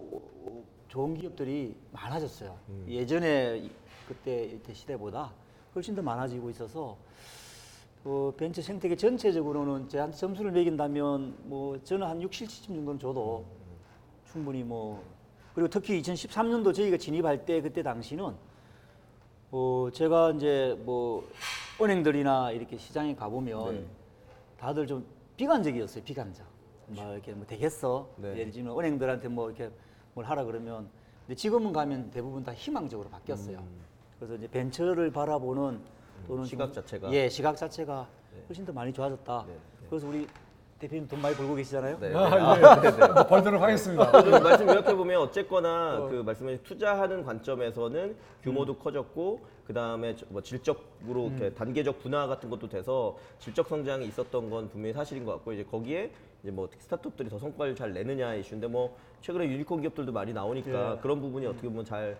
좋은 0.89 1.13
기업들이 1.15 1.75
많아졌어요. 1.91 2.57
음. 2.69 2.85
예전에 2.89 3.59
이- 3.59 3.71
그때 4.07 4.59
시대보다 4.73 5.31
훨씬 5.75 5.95
더 5.95 6.01
많아지고 6.01 6.49
있어서 6.49 6.97
그 8.03 8.33
벤처 8.37 8.61
생태계 8.61 8.95
전체적으로는 8.95 9.87
제한테 9.87 10.17
점수를 10.17 10.51
매긴다면 10.51 11.35
뭐 11.43 11.79
저는 11.83 12.07
한 12.07 12.21
6, 12.21 12.31
7, 12.31 12.47
7점 12.47 12.65
정도는 12.67 12.99
줘도 12.99 13.45
충분히 14.31 14.63
뭐 14.63 15.03
그리고 15.53 15.69
특히 15.69 16.01
2013년도 16.01 16.73
저희가 16.73 16.97
진입할 16.97 17.45
때 17.45 17.61
그때 17.61 17.83
당시는 17.83 18.33
어 19.51 19.89
제가 19.93 20.31
이제 20.31 20.75
뭐 20.85 21.27
은행들이나 21.79 22.51
이렇게 22.51 22.77
시장에 22.77 23.13
가보면 23.15 23.73
네. 23.75 23.85
다들 24.57 24.87
좀 24.87 25.05
비관적이었어요 25.37 26.03
비관적 26.03 26.45
뭐 26.87 27.13
이렇게 27.13 27.33
뭐 27.33 27.45
되겠어 27.45 28.09
네. 28.17 28.29
예를 28.39 28.51
들면 28.51 28.77
은행들한테 28.77 29.27
뭐 29.27 29.49
이렇게 29.51 29.69
뭘 30.13 30.25
하라 30.25 30.43
그러면 30.45 30.89
근데 31.25 31.35
지금은 31.35 31.71
가면 31.73 32.11
대부분 32.11 32.43
다 32.43 32.53
희망적으로 32.53 33.09
바뀌었어요 33.09 33.63
그래서 34.17 34.35
이제 34.35 34.47
벤처를 34.47 35.11
바라보는 35.11 35.79
또는 36.27 36.43
음. 36.43 36.45
시각 36.45 36.73
좀- 36.73 36.83
자체가. 36.83 37.11
예 37.13 37.29
시각 37.29 37.55
자체가 37.55 38.07
훨씬 38.47 38.65
더 38.65 38.73
많이 38.73 38.91
좋아졌다 38.91 39.45
네, 39.47 39.57
그래서 39.89 40.07
우리 40.07 40.27
대표님 40.79 41.07
돈 41.09 41.21
많이 41.21 41.35
벌고 41.35 41.55
계시잖아요 41.55 41.99
네. 41.99 42.13
아, 42.15 42.55
예. 42.57 43.07
뭐 43.13 43.23
벌도록 43.27 43.61
하겠습니다. 43.61 44.23
좀 44.23 44.41
말씀 44.41 44.67
요약해 44.67 44.95
보면 44.95 45.21
어쨌거나 45.21 46.07
그 46.09 46.23
말씀하신 46.25 46.63
투자하는 46.63 47.25
관점에서는 47.25 48.15
규모도 48.41 48.77
커졌고 48.77 49.41
그 49.67 49.73
다음에 49.73 50.15
뭐 50.29 50.41
질적으로 50.41 51.27
이렇게 51.27 51.53
단계적 51.53 51.99
분화 51.99 52.27
같은 52.27 52.49
것도 52.49 52.69
돼서 52.69 53.17
질적 53.39 53.67
성장이 53.67 54.07
있었던 54.07 54.49
건 54.49 54.69
분명히 54.69 54.93
사실인 54.93 55.25
것 55.25 55.33
같고 55.33 55.51
이제 55.51 55.65
거기에 55.65 56.11
이제 56.41 56.51
뭐 56.51 56.69
스타트업들이 56.79 57.29
더 57.29 57.37
성과를 57.37 57.75
잘 57.75 57.91
내느냐 57.91 58.33
이슈인데 58.35 58.67
뭐 58.67 58.95
최근에 59.19 59.47
유니콘 59.49 59.81
기업들도 59.81 60.13
많이 60.13 60.31
나오니까 60.31 60.93
예. 60.95 61.01
그런 61.01 61.19
부분이 61.19 61.45
어떻게 61.45 61.67
보면 61.67 61.83
잘 61.83 62.17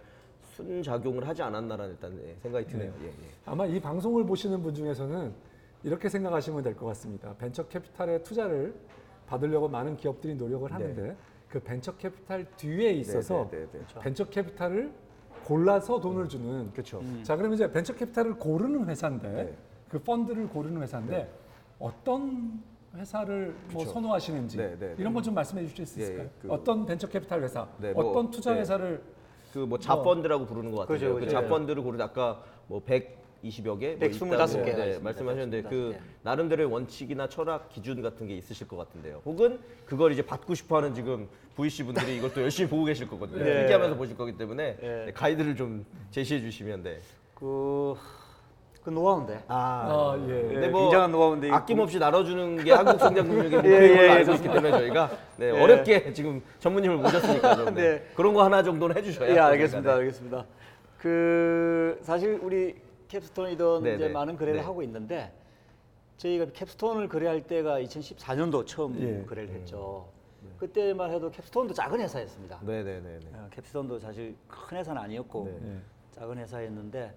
순작용을 0.55 1.25
하지 1.25 1.41
않았나라는 1.41 1.93
일단 1.93 2.19
예, 2.27 2.35
생각이 2.41 2.67
드네요. 2.67 2.91
예, 3.03 3.07
예. 3.07 3.13
아마 3.45 3.65
이 3.65 3.79
방송을 3.79 4.25
보시는 4.25 4.61
분 4.61 4.75
중에서는 4.75 5.33
이렇게 5.83 6.09
생각하시면 6.09 6.63
될 6.63 6.75
것 6.75 6.85
같습니다. 6.87 7.33
벤처 7.37 7.67
캐피탈의 7.67 8.23
투자를 8.23 8.73
받으려고 9.27 9.67
많은 9.67 9.95
기업들이 9.95 10.35
노력을 10.35 10.71
하는데 10.71 11.15
그 11.47 11.59
벤처 11.59 11.95
캐피탈 11.95 12.45
뒤에 12.57 12.91
있어서 12.91 13.47
네, 13.51 13.59
네, 13.59 13.67
네, 13.71 13.79
네. 13.79 13.99
벤처 14.01 14.25
캐피탈을 14.25 14.91
골라서 15.45 15.99
돈을 15.99 16.27
주는 16.27 16.71
그렇죠. 16.73 17.01
자 17.23 17.35
그러면 17.35 17.55
이제 17.55 17.71
벤처 17.71 17.93
캐피탈을 17.95 18.35
고르는 18.37 18.87
회사인데 18.89 19.29
네. 19.31 19.57
그 19.87 19.99
펀드를 19.99 20.47
고르는 20.49 20.81
회사인데 20.81 21.31
어떤 21.79 22.61
회사를 22.95 23.55
뭐 23.71 23.83
그쵸. 23.83 23.93
선호하시는지 23.93 24.57
네, 24.57 24.75
네, 24.77 24.87
네. 24.89 24.95
이런 24.97 25.13
것좀 25.13 25.33
말씀해 25.33 25.65
주실 25.67 25.85
수 25.85 25.99
예, 25.99 26.03
있을까요? 26.03 26.29
그- 26.41 26.51
어떤 26.51 26.85
벤처 26.85 27.07
캐피탈 27.07 27.41
회사, 27.43 27.67
네, 27.79 27.93
뭐, 27.93 28.09
어떤 28.09 28.29
투자 28.31 28.53
네. 28.53 28.59
회사를 28.61 29.01
그뭐 29.53 29.79
자펀드라고 29.79 30.45
부르는 30.45 30.71
것 30.71 30.81
같아요. 30.81 30.95
그죠, 30.97 31.13
그 31.15 31.19
그죠. 31.21 31.31
자펀드를 31.31 31.81
고르다 31.83 32.05
아까 32.05 32.43
뭐 32.67 32.81
120여 33.43 33.79
개, 33.79 33.89
뭐 33.89 33.99
125 33.99 34.33
있다고, 34.35 34.65
개 34.65 34.73
네. 34.73 34.99
말씀하셨는데 34.99 35.63
그125 35.63 35.91
개. 35.91 35.99
나름대로의 36.23 36.71
원칙이나 36.71 37.27
철학, 37.27 37.69
기준 37.69 38.01
같은 38.01 38.27
게 38.27 38.35
있으실 38.35 38.67
것 38.67 38.77
같은데요. 38.77 39.21
혹은 39.25 39.59
그걸 39.85 40.11
이제 40.11 40.21
받고 40.21 40.55
싶어하는 40.55 40.93
지금 40.93 41.27
VC 41.55 41.83
분들이 41.83 42.17
이걸 42.17 42.33
또 42.33 42.41
열심히 42.43 42.69
보고 42.69 42.85
계실 42.85 43.07
거거든요. 43.07 43.43
네. 43.43 43.59
필기하면서 43.61 43.95
보실 43.97 44.17
거기 44.17 44.37
때문에 44.37 44.77
네. 44.79 45.05
네, 45.05 45.11
가이드를 45.13 45.55
좀 45.55 45.85
제시해 46.11 46.41
주시면 46.41 46.83
돼. 46.83 46.99
그, 47.33 47.95
그 48.83 48.89
노하우인데 48.89 49.43
아, 49.47 50.17
예. 50.27 50.49
예, 50.49 50.53
근데 50.53 50.67
뭐 50.67 50.83
굉장한 50.83 51.11
노하우인데 51.11 51.49
아낌없이 51.51 51.99
나눠주는 51.99 52.63
게 52.63 52.71
한국 52.73 52.99
성장금융의 52.99 53.49
목표인 53.51 53.73
예, 53.73 53.83
예, 53.83 53.87
걸로 53.95 54.03
예, 54.03 54.09
알고 54.09 54.33
있기 54.33 54.43
때문에 54.43 54.71
저희가 54.71 55.11
네, 55.37 55.45
예. 55.47 55.51
어렵게 55.51 56.13
지금 56.13 56.41
전문님을 56.59 56.97
모셨으니까 56.97 57.55
좀 57.55 57.65
네. 57.75 57.81
네. 57.81 58.05
그런 58.15 58.33
거 58.33 58.43
하나 58.43 58.61
정도는 58.63 58.97
해주셔야. 58.97 59.29
예, 59.29 59.35
또 59.35 59.43
알겠습니다. 59.43 59.91
네. 59.91 59.97
알겠습니다. 59.99 60.45
그 60.97 61.97
사실 62.01 62.39
우리 62.41 62.75
캡스톤이든 63.09 63.83
네, 63.83 63.95
이제 63.95 64.07
네. 64.07 64.13
많은 64.13 64.37
거래를 64.37 64.59
네. 64.61 64.65
하고 64.65 64.81
있는데 64.83 65.33
저희가 66.17 66.45
캡스톤을 66.53 67.09
거래할 67.09 67.45
때가 67.45 67.79
2014년도 67.81 68.65
처음 68.65 68.99
예. 69.01 69.25
거래를 69.25 69.53
했죠. 69.55 70.07
그때만 70.57 71.11
해도 71.11 71.29
캡스톤도 71.31 71.73
작은 71.73 71.99
회사였습니다. 71.99 72.59
네, 72.61 72.83
네, 72.83 73.01
네, 73.01 73.19
네. 73.19 73.29
어, 73.33 73.47
캡스톤도 73.51 73.99
사실 73.99 74.35
큰 74.47 74.77
회사는 74.77 75.01
아니었고 75.01 75.45
네. 75.45 75.71
예. 75.75 75.79
작은 76.11 76.37
회사였는데 76.37 77.13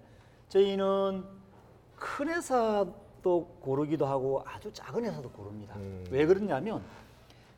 저희는 0.49 1.23
큰 1.95 2.27
회사도 2.29 3.47
고르기도 3.61 4.05
하고 4.05 4.41
아주 4.45 4.71
작은 4.73 5.05
회사도 5.05 5.29
고릅니다. 5.29 5.75
음. 5.75 6.03
왜 6.09 6.25
그러냐면 6.25 6.81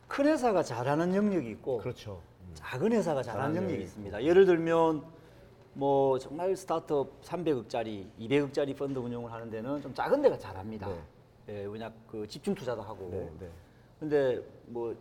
큰 0.08 0.26
회사가 0.26 0.62
잘하는 0.62 1.14
영역이 1.14 1.48
있고 1.50 1.78
그렇죠. 1.78 2.20
작은 2.54 2.92
회사가 2.92 3.22
잘하는 3.22 3.56
영역이 3.56 3.82
있습니다. 3.82 4.22
예를 4.22 4.46
들면 4.46 5.02
뭐 5.76 6.18
정말 6.18 6.56
스타트업 6.56 7.20
300억짜리, 7.22 8.06
200억짜리 8.18 8.76
펀드 8.76 8.98
운용을 8.98 9.30
하는 9.30 9.50
데는 9.50 9.82
좀 9.82 9.92
작은 9.94 10.22
데가 10.22 10.38
잘합니다. 10.38 10.88
예, 11.48 11.64
왜냐 11.64 11.92
그 12.06 12.26
집중 12.26 12.54
투자도 12.54 12.82
하고. 12.82 13.08
네, 13.10 13.30
네. 13.40 13.50
근데 14.00 14.42
뭐 14.66 14.94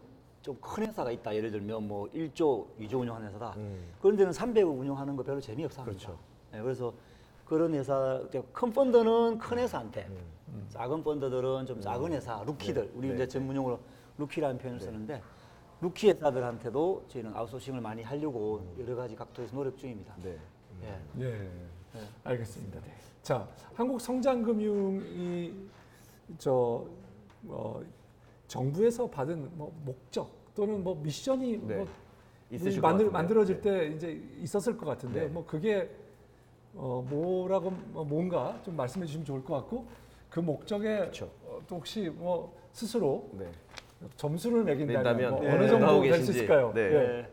좀 0.46 0.56
큰 0.62 0.86
회사가 0.86 1.10
있다. 1.10 1.36
예를 1.36 1.50
들면 1.50 1.88
뭐 1.88 2.08
1조, 2.12 2.68
2조 2.80 3.00
운영하는 3.00 3.30
회사다. 3.30 3.56
음. 3.58 3.84
그런 4.00 4.16
데는 4.16 4.32
300억 4.32 4.78
운영하는 4.80 5.16
거 5.16 5.24
별로 5.24 5.42
재미없어 5.42 5.82
합니다. 5.82 6.06
그렇죠. 6.06 6.22
예, 6.54 6.62
그래서 6.62 6.94
그런 7.46 7.74
회사, 7.74 8.22
큰 8.54 8.72
펀드는 8.72 9.40
큰 9.40 9.58
회사한테, 9.58 10.06
음. 10.50 10.66
작은 10.70 11.04
펀드들은 11.04 11.66
좀 11.66 11.82
작은 11.82 12.14
회사, 12.14 12.44
루키들, 12.46 12.92
우리 12.94 13.08
네, 13.08 13.16
이제 13.16 13.24
네. 13.24 13.28
전문용어로 13.28 13.80
루키라는 14.20 14.60
표현을 14.60 14.80
쓰는데 14.80 15.22
루키 15.82 16.10
회사들한테도 16.10 17.06
저희는 17.08 17.36
아웃소싱을 17.36 17.82
많이 17.82 18.04
하려고 18.04 18.62
여러 18.80 18.96
가지 18.96 19.16
각도에서 19.16 19.56
노력 19.56 19.76
중입니다. 19.78 20.16
네. 20.82 21.00
예. 21.20 21.26
예, 21.26 22.00
알겠습니다. 22.24 22.80
자, 23.22 23.48
한국 23.74 24.00
성장금융이 24.00 25.54
저 26.38 26.86
어, 27.48 27.82
정부에서 28.48 29.08
받은 29.10 29.58
뭐 29.58 29.74
목적 29.86 30.30
또는 30.56 30.84
뭐 30.84 30.96
미션이 30.96 31.58
네. 31.66 31.76
뭐 31.76 31.88
있으실 32.52 32.82
것 32.82 32.88
만들. 32.88 33.10
만들어질 33.12 33.62
네. 33.62 33.62
때 33.62 33.88
이제 33.96 34.22
있었을 34.40 34.78
것 34.78 34.86
같은데 34.86 35.22
네. 35.22 35.28
뭐 35.28 35.46
그게 35.46 35.90
어, 36.74 37.06
뭐라고 37.10 37.72
뭐 37.72 38.04
뭔가 38.04 38.60
좀 38.64 38.76
말씀해 38.76 39.06
주시면 39.06 39.26
좋을 39.26 39.44
것 39.44 39.56
같고 39.56 39.86
그 40.30 40.40
목적에 40.40 40.98
그렇죠. 40.98 41.32
어, 41.46 41.60
또 41.68 41.78
혹시 41.78 42.10
뭐 42.10 42.54
스스로 42.72 43.30
네. 43.34 43.46
점수를 44.18 44.64
매긴다면 44.64 45.32
뭐 45.32 45.42
네. 45.42 45.52
어느 45.54 45.68
정도 45.68 46.02
될 46.02 46.22
수. 46.22 46.32
있을까요? 46.32 46.72
네. 46.74 46.82
예. 46.82 46.96
예. 46.96 47.28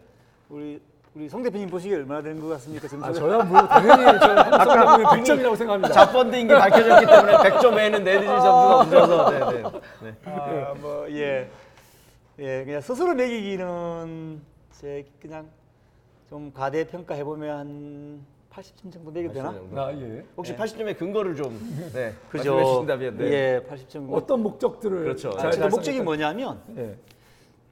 우리 0.48 0.80
우리 1.14 1.28
송 1.28 1.42
대표님 1.42 1.68
보시기에 1.68 1.96
얼마나 1.98 2.22
되는 2.22 2.40
것 2.40 2.48
같습니까? 2.48 2.88
아, 3.02 3.12
저야 3.12 3.44
뭐 3.44 3.60
당연히 3.68 4.18
저 4.18 4.32
한국 4.34 4.56
성장금융 4.64 5.10
100점이라고 5.10 5.56
생각합니다. 5.56 5.88
자펀드인 5.92 6.48
게 6.48 6.54
밝혀졌기 6.54 7.06
때문에 7.06 7.32
100점 7.34 7.76
외에는 7.76 8.04
내드릴 8.04 8.26
점수가 8.28 8.76
문제라서 8.82 9.30
네, 9.30 9.38
네. 9.38 9.62
네. 10.02 10.14
아, 10.24 10.74
뭐 10.80 11.06
예. 11.10 11.50
예, 12.38 12.64
그냥 12.64 12.80
스스로 12.80 13.14
매기기는 13.14 14.40
제 14.70 15.04
그냥 15.20 15.50
좀 16.30 16.50
과대 16.50 16.84
평가해 16.88 17.24
보면 17.24 17.58
한 17.58 18.26
80점 18.50 18.90
정도 18.90 19.10
매겨도 19.10 19.34
되나? 19.34 19.50
80점 19.50 19.54
정도. 19.54 19.80
아, 19.82 19.92
예. 19.92 20.24
혹시 20.34 20.56
80점의 20.56 20.96
근거를 20.96 21.36
좀 21.36 21.58
네, 21.92 22.14
그죠. 22.30 22.54
말씀해 22.54 22.64
주신다면 22.64 23.18
네. 23.18 23.24
예, 23.32 23.66
80점. 23.68 24.10
어떤 24.14 24.42
목적들을 24.42 25.02
그렇죠. 25.02 25.32
아, 25.36 25.42
잘 25.42 25.52
제가 25.52 25.68
목적이 25.68 26.00
뭐냐면 26.00 26.58
예. 26.78 26.96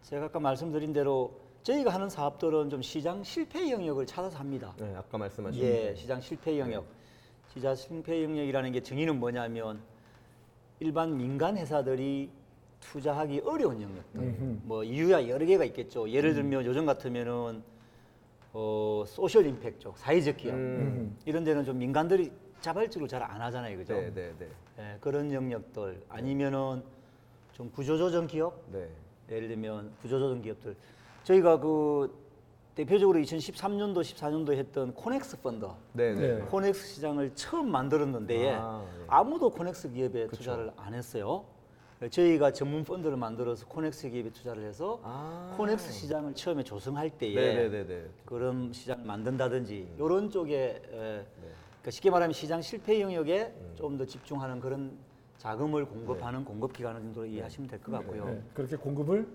제가 0.03 0.27
아까 0.27 0.39
말씀드린 0.41 0.93
대로 0.93 1.33
저희가 1.63 1.91
하는 1.93 2.09
사업들은 2.09 2.71
좀 2.71 2.81
시장 2.83 3.23
실패 3.23 3.71
영역을 3.71 4.07
찾아서 4.07 4.39
합니다. 4.39 4.73
네, 4.79 4.95
아까 4.97 5.19
말씀하신 5.19 5.63
예, 5.63 5.95
시장 5.95 6.21
실패 6.21 6.59
영역. 6.59 6.85
시장 7.53 7.75
실패 7.75 8.23
영역이라는 8.25 8.73
게 8.73 8.81
정의는 8.83 9.19
뭐냐면 9.21 9.81
일반 10.79 11.17
민간 11.17 11.59
회사들이 11.59 12.31
투자하기 12.81 13.41
어려운 13.45 13.83
영역들. 13.83 14.21
뭐 14.63 14.83
이유야 14.85 15.29
여러 15.29 15.45
개가 15.45 15.65
있겠죠. 15.67 16.09
예를 16.09 16.33
들면 16.33 16.65
요즘 16.65 16.87
같으면은 16.87 17.63
어, 18.53 19.05
social 19.07 19.47
impact 19.47 19.79
쪽, 19.79 19.99
사회적 19.99 20.39
기업 20.39 20.55
음. 20.55 21.17
이런 21.27 21.45
데는 21.45 21.65
좀 21.65 21.79
민간들이 21.79 22.33
자발적으로 22.61 23.07
잘 23.07 23.23
안 23.23 23.41
하잖아요, 23.43 23.77
그죠? 23.77 23.95
네, 23.95 24.13
네, 24.13 24.33
네. 24.39 24.49
예, 24.79 24.97
그런 25.01 25.31
영역들 25.33 26.03
아니면은 26.09 26.83
좀 27.53 27.71
구조조정 27.71 28.27
기업 28.27 28.59
네. 28.73 28.89
예를 29.31 29.49
들면 29.49 29.93
구조조정 30.01 30.41
기업들 30.43 30.75
저희가 31.25 31.59
그 31.61 32.19
대표적으로 32.75 33.19
2013년도 33.19 34.01
14년도 34.01 34.53
했던 34.53 34.95
코넥스 34.95 35.41
펀드 35.43 35.67
네, 35.93 36.15
네. 36.15 36.35
네. 36.37 36.41
코넥스 36.47 36.95
시장을 36.95 37.33
처음 37.35 37.71
만들었는데 37.71 38.55
아, 38.55 38.83
네. 38.99 39.05
아무도 39.07 39.51
코넥스 39.51 39.91
기업에 39.93 40.29
투자를 40.29 40.73
안 40.77 40.95
했어요. 40.95 41.45
저희가 42.11 42.53
전문 42.53 42.83
펀드를 42.85 43.19
만들어서 43.19 43.67
코넥스 43.67 44.09
기업에 44.09 44.31
투자를 44.31 44.65
해서 44.65 45.01
아. 45.03 45.53
코넥스 45.59 45.93
시장을 45.93 46.35
처음에 46.35 46.63
조성할 46.63 47.11
때에 47.11 47.35
네, 47.35 47.55
네, 47.55 47.69
네, 47.69 47.87
네. 47.87 48.09
그런 48.25 48.73
시장을 48.73 49.05
만든다든지 49.05 49.97
이런 49.99 50.31
쪽에 50.31 50.57
에, 50.57 50.81
그러니까 50.91 51.91
쉽게 51.91 52.09
말하면 52.11 52.33
시장 52.33 52.63
실패 52.63 53.01
영역에 53.03 53.53
좀더 53.75 54.07
집중하는 54.07 54.61
그런 54.61 54.93
자금을 55.37 55.85
공급하는 55.87 56.45
공급 56.45 56.73
기관 56.73 56.95
정도로 56.97 57.27
이해하시면 57.27 57.69
될 57.69 57.81
것 57.81 57.93
같고요. 57.93 58.25
네, 58.27 58.43
그렇게 58.55 58.77
공급을 58.77 59.27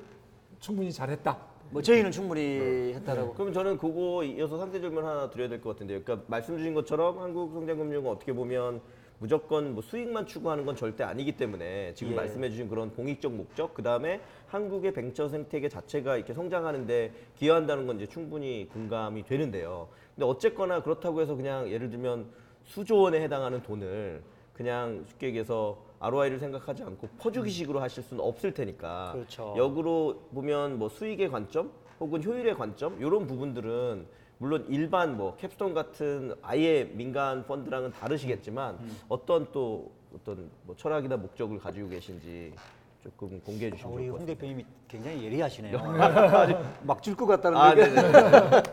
충분히 0.60 0.92
잘했다. 0.92 1.38
뭐 1.72 1.82
저희는 1.82 2.12
충분히 2.12 2.94
했다라고 2.94 3.34
그럼 3.34 3.52
저는 3.52 3.78
그거 3.78 4.24
이어서 4.24 4.58
상세 4.58 4.80
질문 4.80 5.04
하나 5.06 5.30
드려야 5.30 5.50
될 5.50 5.62
것 5.62 5.72
같은데요. 5.72 6.02
그러니까 6.04 6.26
말씀 6.28 6.58
주신 6.58 6.74
것처럼 6.74 7.20
한국 7.20 7.52
성장금융은 7.54 8.10
어떻게 8.10 8.34
보면 8.34 8.82
무조건 9.20 9.74
뭐 9.74 9.82
수익만 9.82 10.26
추구하는 10.26 10.66
건 10.66 10.76
절대 10.76 11.04
아니기 11.04 11.38
때문에 11.38 11.94
지금 11.96 12.14
예. 12.14 12.16
말씀해 12.18 12.50
주신 12.50 12.68
그런 12.68 12.92
공익적 12.94 13.32
목적, 13.34 13.74
그 13.74 13.82
다음에 13.82 14.20
한국의 14.48 14.94
벤처 14.94 15.28
생태계 15.28 15.70
자체가 15.70 16.18
이렇게 16.18 16.34
성장하는데 16.34 17.12
기여한다는 17.38 17.88
건 17.88 17.96
이제 17.98 18.08
충분히 18.08 18.68
공감이 18.72 19.24
되는데요. 19.24 19.88
근데 20.14 20.26
어쨌거나 20.26 20.84
그렇다고 20.84 21.22
해서 21.22 21.36
그냥 21.36 21.70
예를 21.70 21.90
들면 21.90 22.26
수조 22.66 22.98
원에 23.00 23.22
해당하는 23.22 23.62
돈을 23.64 24.22
그냥 24.54 25.04
쉽게 25.08 25.28
얘기해서 25.28 25.78
ROI를 26.00 26.40
생각하지 26.40 26.84
않고 26.84 27.08
퍼주기식으로 27.20 27.80
하실 27.80 28.04
수는 28.04 28.24
없을 28.24 28.54
테니까 28.54 29.12
그렇죠. 29.14 29.54
역으로 29.58 30.28
보면 30.34 30.78
뭐 30.80 30.90
수익의 30.90 31.30
관점 31.30 31.72
혹은 32.00 32.24
효율의 32.24 32.56
관점 32.56 32.98
이런 33.00 33.26
부분들은 33.28 34.06
물론 34.38 34.66
일반 34.68 35.16
뭐 35.16 35.36
캡스톤 35.38 35.74
같은 35.74 36.36
아예 36.42 36.84
민간 36.94 37.46
펀드랑은 37.46 37.92
다르시겠지만 37.94 38.76
음. 38.82 38.98
어떤 39.08 39.48
또 39.54 39.92
어떤 40.14 40.50
뭐 40.64 40.76
철학이나 40.76 41.16
목적을 41.18 41.58
가지고 41.60 41.90
계신지 41.90 42.54
조금 43.02 43.40
공개해 43.42 43.72
아, 43.72 43.76
주시면 43.76 43.94
우리 43.94 44.04
좋을 44.08 44.12
것홍 44.12 44.26
같습니다. 44.26 44.34
대표님이 44.34 44.66
굉장히 44.88 45.24
예리하시네요. 45.26 45.78
막 46.84 47.02
줄 47.02 47.16
것 47.16 47.26
같다는 47.28 47.58
아, 47.58 47.74
게. 47.74 47.88
네네. 47.88 48.64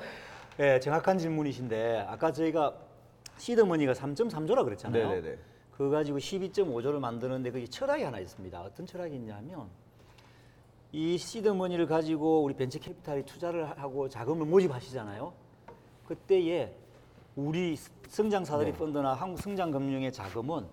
예, 0.75 0.81
정확한 0.81 1.19
질문이신데 1.19 2.07
아까 2.09 2.33
저희가 2.33 2.75
시드머니가 3.39 3.93
3.3조라 3.93 4.65
그랬잖아요. 4.65 5.09
네네네. 5.09 5.39
그거 5.73 5.91
가지고 5.91 6.19
12.5조를 6.19 6.99
만드는데 6.99 7.51
그게 7.51 7.67
철학이 7.67 8.03
하나 8.03 8.19
있습니다. 8.19 8.61
어떤 8.61 8.87
철학이 8.87 9.15
있냐면 9.17 9.69
이 10.93 11.17
시드머니를 11.17 11.87
가지고 11.87 12.43
우리 12.43 12.55
벤처 12.55 12.79
캐피탈이 12.79 13.25
투자를 13.25 13.65
하고 13.79 14.09
자금을 14.09 14.47
모집하시잖아요. 14.47 15.33
그때에 16.07 16.75
우리 17.35 17.77
성장사다리 18.09 18.73
네. 18.73 18.79
펀드나 18.79 19.15
한국 19.15 19.41
성장금융의 19.41 20.13
자금은 20.13 20.67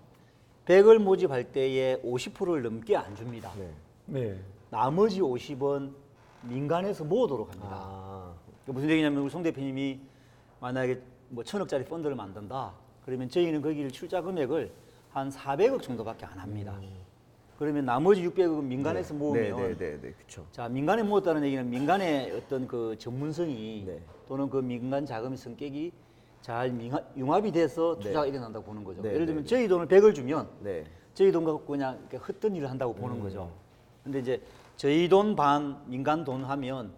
100을 0.66 1.00
모집할 1.00 1.52
때에 1.54 2.02
50%를 2.02 2.62
넘게 2.62 2.98
안 2.98 3.16
줍니다. 3.16 3.54
네. 3.58 3.74
네. 4.06 4.40
나머지 4.70 5.22
50은 5.22 5.94
민간에서 6.44 7.06
모으도록 7.06 7.50
합니다. 7.50 7.70
아, 7.72 8.34
그 8.66 8.72
무슨 8.72 8.90
얘기냐면 8.90 9.22
우리 9.22 9.30
송 9.30 9.42
대표님이 9.42 10.00
만약에 10.60 11.02
뭐 11.30 11.44
천억짜리 11.44 11.86
펀드를 11.86 12.16
만든다. 12.16 12.74
그러면 13.06 13.30
저희는 13.30 13.62
거기를 13.62 13.90
출자 13.92 14.22
금액을 14.22 14.72
한 15.20 15.30
400억 15.30 15.82
정도밖에 15.82 16.26
안 16.26 16.40
합니다. 16.40 16.80
그러면 17.58 17.84
나머지 17.86 18.24
600억은 18.26 18.64
민간에서 18.64 19.14
모으면 19.14 19.44
네, 19.44 19.52
네, 19.52 19.78
네, 19.78 20.00
네, 20.02 20.14
그렇죠. 20.14 20.46
자 20.52 20.70
민간에 20.70 21.04
모았다는 21.04 21.44
얘기는 21.44 21.70
민간의 21.70 22.32
어떤 22.32 22.66
그 22.66 22.96
전문성이 22.98 23.84
네. 23.86 24.00
또는 24.30 24.50
그 24.50 24.58
민간 24.58 25.06
자금의 25.06 25.38
성격이 25.38 25.92
잘 26.42 26.72
융합- 26.72 27.18
융합이 27.18 27.52
돼서 27.52 27.96
네. 28.00 28.06
투자가 28.06 28.26
일어난다고 28.28 28.66
보는 28.66 28.86
거죠. 28.86 29.02
네, 29.02 29.10
예를 29.10 29.22
네, 29.22 29.26
들면 29.26 29.44
네. 29.44 29.50
저희 29.50 29.68
돈을 29.68 29.88
100을 29.88 30.16
주면 30.16 30.48
네. 30.62 30.86
저희 31.14 31.34
돈 31.34 31.44
갖고 31.44 31.66
그냥 31.66 32.00
헛된 32.14 32.56
일을 32.56 32.70
한다고 32.70 32.94
보는 32.96 33.18
음. 33.18 33.22
거죠. 33.24 33.52
근데 34.06 34.20
이제 34.20 34.42
저희 34.78 35.10
돈 35.10 35.36
반, 35.36 35.82
민간 35.86 36.24
돈 36.24 36.46
하면 36.46 36.94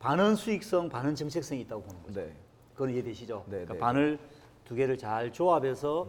반은 0.00 0.34
수익성, 0.34 0.88
반은 0.88 1.14
정책성이 1.14 1.60
있다고 1.60 1.82
보는 1.82 2.02
거죠. 2.02 2.20
네. 2.20 2.32
그건 2.74 2.90
이해되시죠? 2.90 3.44
네, 3.46 3.50
그러니까 3.64 3.74
네, 3.74 3.78
반을 3.78 4.18
두 4.64 4.74
개를 4.74 4.98
잘 4.98 5.32
조합해서 5.32 6.08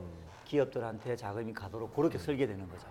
기업들한테 0.52 1.16
자금이 1.16 1.54
가도록 1.54 1.96
그렇게 1.96 2.18
음. 2.18 2.20
설계되는 2.20 2.70
거죠. 2.70 2.88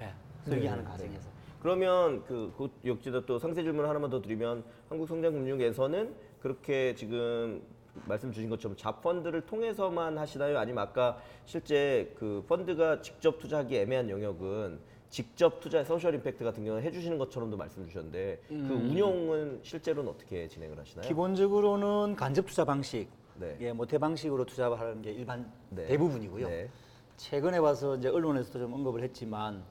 예, 0.00 0.12
설계하는 0.44 0.84
과정에서. 0.84 1.30
그러면 1.60 2.22
그, 2.24 2.52
그 2.58 2.68
역지도 2.84 3.24
또 3.24 3.38
상세 3.38 3.62
질문 3.62 3.86
하나만 3.88 4.10
더 4.10 4.20
드리면 4.20 4.64
한국 4.88 5.06
성장금융에서는 5.08 6.14
그렇게 6.40 6.94
지금 6.94 7.62
말씀 8.06 8.32
주신 8.32 8.50
것처럼 8.50 8.76
잡펀드를 8.76 9.42
통해서만 9.42 10.18
하시나요? 10.18 10.58
아니면 10.58 10.82
아까 10.82 11.18
실제 11.44 12.12
그 12.18 12.44
펀드가 12.48 13.00
직접 13.00 13.38
투자하기 13.38 13.76
애매한 13.78 14.10
영역은 14.10 14.80
직접 15.08 15.60
투자 15.60 15.84
소셜 15.84 16.14
임팩트 16.14 16.42
같은 16.42 16.64
경우는 16.64 16.84
해주시는 16.84 17.18
것처럼도 17.18 17.56
말씀 17.56 17.86
주셨는데 17.86 18.40
그 18.48 18.54
운용은 18.54 19.60
실제로는 19.62 20.10
어떻게 20.10 20.48
진행을 20.48 20.78
하시나요? 20.78 21.06
기본적으로는 21.06 22.16
간접 22.16 22.46
투자 22.46 22.64
방식, 22.64 23.08
네. 23.36 23.56
예, 23.60 23.72
모태 23.72 23.98
방식으로 23.98 24.44
투자하는 24.44 25.02
게 25.02 25.12
일반 25.12 25.50
네. 25.70 25.86
대부분이고요. 25.86 26.48
네. 26.48 26.68
최근에 27.16 27.58
와서 27.58 27.96
이제 27.96 28.08
언론에서도 28.08 28.58
좀 28.58 28.72
언급을 28.72 29.02
했지만 29.02 29.62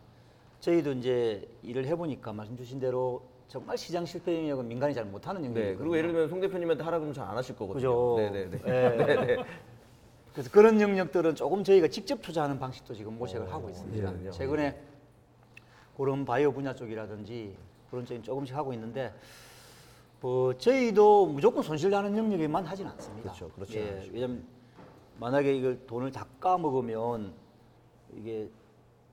저희도 0.59 0.93
이제 0.93 1.47
일을 1.63 1.85
해보니까 1.85 2.33
말씀 2.33 2.55
주신 2.55 2.79
대로 2.79 3.21
정말 3.47 3.77
시장 3.77 4.05
실패 4.05 4.35
영역은 4.37 4.67
민간이 4.67 4.93
잘 4.93 5.05
못하는 5.05 5.43
영역이거든요. 5.43 5.71
네. 5.73 5.77
그리고 5.77 5.97
예를 5.97 6.11
들면 6.11 6.29
송 6.29 6.39
대표님한테 6.39 6.83
하라 6.83 6.97
그러면 6.99 7.13
잘 7.13 7.27
안 7.27 7.35
하실 7.37 7.55
거거든요. 7.55 7.73
그죠. 7.75 8.15
네네네. 8.17 8.59
예. 8.67 9.37
그래서 10.33 10.49
그런 10.49 10.79
영역들은 10.79 11.35
조금 11.35 11.63
저희가 11.63 11.89
직접 11.89 12.21
투자하는 12.21 12.57
방식도 12.57 12.93
지금 12.93 13.17
모색을 13.17 13.51
하고 13.51 13.69
있습니다. 13.69 14.25
예. 14.25 14.31
최근에 14.31 14.79
그런 15.97 16.23
바이오 16.23 16.53
분야 16.53 16.73
쪽이라든지 16.73 17.53
그런 17.89 18.05
쪽이 18.05 18.23
조금씩 18.23 18.55
하고 18.55 18.71
있는데 18.73 19.13
뭐 20.21 20.55
저희도 20.55 21.25
무조건 21.27 21.63
손실 21.63 21.89
나는 21.89 22.15
영역에만 22.15 22.63
하진 22.65 22.85
않습니다. 22.87 23.31
그렇죠. 23.33 23.49
그렇죠. 23.55 23.79
예, 23.79 24.07
왜냐면 24.13 24.43
만약에 25.19 25.55
이걸 25.55 25.79
돈을 25.87 26.11
다 26.11 26.25
까먹으면 26.39 27.33
이게 28.15 28.47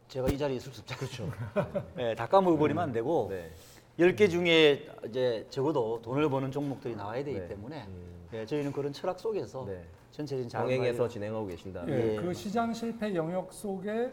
제가 0.08 0.28
이 0.28 0.36
자리에 0.36 0.56
있을 0.58 0.72
수 0.72 0.80
없잖아요. 0.82 0.98
그렇죠. 1.08 1.90
예, 1.98 2.14
다 2.14 2.26
까먹어버리면 2.26 2.82
안 2.82 2.92
되고 2.92 3.28
네. 3.30 3.50
열개 3.98 4.28
중에 4.28 4.86
이제 5.08 5.46
적어도 5.50 6.00
돈을 6.02 6.28
버는 6.28 6.50
종목들이 6.52 6.94
나와야 6.94 7.24
되기 7.24 7.38
네. 7.40 7.48
때문에 7.48 7.88
예, 8.34 8.44
저희는 8.46 8.72
그런 8.72 8.92
철학 8.92 9.18
속에서 9.18 9.64
네. 9.66 9.82
전체적인 10.12 10.48
자금 10.50 10.66
병행해서 10.68 11.04
관리를- 11.06 11.10
진행하고 11.10 11.46
계신다. 11.46 11.84
예, 11.88 12.12
예. 12.12 12.16
그 12.16 12.34
시장 12.34 12.74
실패 12.74 13.14
영역 13.14 13.50
속에 13.52 14.12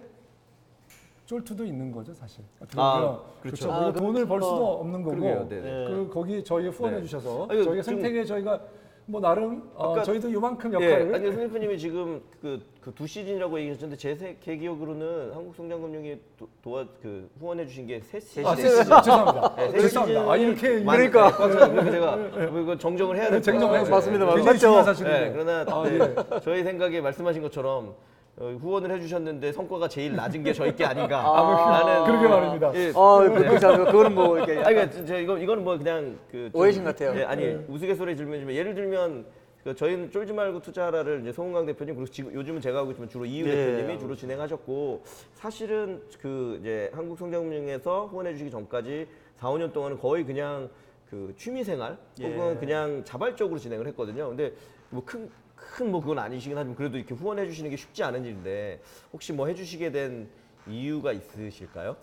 쫄투도 1.25 1.65
있는 1.65 1.91
거죠, 1.91 2.13
사실. 2.13 2.43
아, 2.75 2.99
보면. 2.99 3.19
그렇죠. 3.41 3.71
아, 3.71 3.77
우리가 3.87 3.99
돈을 3.99 4.25
벌 4.27 4.39
그렇죠. 4.39 4.53
수도 4.53 4.71
없는 4.81 5.03
거고. 5.03 5.15
그러게요, 5.15 5.47
네네. 5.49 5.85
그 5.87 6.09
거기 6.13 6.43
저희에 6.43 6.69
후원해 6.69 6.97
네. 6.97 7.03
주셔서 7.03 7.47
아니, 7.49 7.63
저희가 7.63 7.81
지금- 7.81 7.97
생태계에 7.97 8.25
저희가 8.25 8.59
뭐 9.07 9.21
나름 9.21 9.69
어, 9.75 9.91
아까- 9.93 10.01
저희도 10.03 10.29
이만큼 10.29 10.71
예, 10.71 10.75
역할을 10.75 11.15
아니 11.15 11.27
송 11.31 11.37
대표님이 11.37 11.77
지금 11.77 12.21
그 12.41 12.59
두 12.95 13.07
시즌이라고 13.07 13.59
얘기하셨는데 13.61 13.97
제, 13.97 14.13
세- 14.13 14.37
제 14.39 14.55
기억으로는 14.57 15.33
한국성장금융이 15.33 16.19
도, 16.37 16.47
도와 16.63 16.85
그 17.01 17.27
후원해 17.39 17.65
주신 17.65 17.87
게 17.87 17.99
세 18.01 18.19
시즌. 18.19 18.45
아, 18.45 18.55
세 18.55 18.69
시즌. 18.69 18.83
죄송합니다. 18.83 19.55
네, 19.55 19.69
세 19.71 19.79
죄송합니다. 19.79 20.31
아, 20.31 20.35
이렇게 20.37 20.83
그러니까 20.83 21.35
그러니까 21.35 21.91
제가 21.91 22.15
뭐 22.51 22.61
이거 22.61 22.77
정정을 22.77 23.15
해야 23.17 23.29
될것 23.31 23.43
같아요. 23.43 23.73
해주세요. 23.75 23.95
맞습니다, 23.95 24.25
굉장히 24.27 24.45
맞죠? 24.45 24.59
중요한 24.59 24.85
네, 24.85 24.93
사실인데. 24.93 25.31
그러나 25.33 25.65
아, 25.67 25.83
네, 25.83 25.99
예. 26.35 26.39
저희 26.41 26.63
생각에 26.63 27.01
말씀하신 27.01 27.41
것처럼 27.41 27.87
어, 27.89 27.95
후원을 28.37 28.91
해주셨는데 28.91 29.51
성과가 29.53 29.87
제일 29.87 30.15
낮은 30.15 30.43
게 30.43 30.51
저희 30.51 30.75
게 30.75 30.83
아닌가. 30.83 31.21
아, 31.21 31.83
라는 31.83 32.05
그러게 32.05 32.27
말입니다. 32.27 32.75
예, 32.75 32.89
아, 32.93 33.19
그, 33.19 33.33
그, 33.33 33.59
그, 33.59 33.85
그거는 33.85 34.13
뭐 34.13 34.37
이렇게 34.37 34.57
아니 34.61 34.75
그러니까 34.75 35.05
저 35.05 35.17
이거 35.19 35.37
이거는 35.37 35.63
뭐 35.63 35.77
그냥 35.77 36.17
그 36.29 36.49
좀- 36.51 36.61
오해신 36.61 36.83
같아요. 36.83 37.17
예, 37.17 37.23
아니 37.23 37.45
우스갯소리 37.69 38.15
질문이지만 38.17 38.53
예를 38.55 38.75
들면 38.75 39.25
그 39.63 39.73
저희는 39.73 40.11
쫄지 40.11 40.33
말고 40.33 40.61
투자하라를 40.61 41.21
이제 41.21 41.31
송은강 41.31 41.65
대표님 41.65 41.95
그리고 41.95 42.11
지금 42.11 42.33
요즘은 42.33 42.59
제가 42.61 42.79
하고 42.79 42.91
있지만 42.91 43.09
주로 43.09 43.25
이유 43.25 43.45
네. 43.45 43.51
대표님이 43.55 43.99
주로 43.99 44.15
진행하셨고 44.15 45.01
사실은 45.33 46.03
그 46.21 46.57
이제 46.59 46.91
한국 46.93 47.17
성장금융에서 47.17 48.07
후원해 48.07 48.33
주시기 48.33 48.51
전까지 48.51 49.07
4, 49.37 49.49
5년 49.49 49.71
동안은 49.73 49.97
거의 49.97 50.25
그냥 50.25 50.69
그 51.09 51.33
취미 51.37 51.63
생활 51.63 51.97
예. 52.19 52.27
혹은 52.27 52.59
그냥 52.59 53.01
자발적으로 53.05 53.57
진행을 53.57 53.87
했거든요. 53.87 54.27
근데 54.27 54.51
뭐 54.89 55.01
큰 55.05 55.29
큰 55.55 55.91
뭐 55.91 56.01
그건 56.01 56.19
아니시긴 56.19 56.57
하지만 56.57 56.75
그래도 56.75 56.97
이렇게 56.97 57.13
후원해 57.13 57.45
주시는 57.45 57.69
게 57.69 57.75
쉽지 57.77 58.03
않은 58.03 58.23
일인데 58.25 58.79
혹시 59.13 59.33
뭐 59.33 59.47
해주시게 59.47 59.91
된 59.91 60.29
이유가 60.67 61.11
있으실까요? 61.11 61.95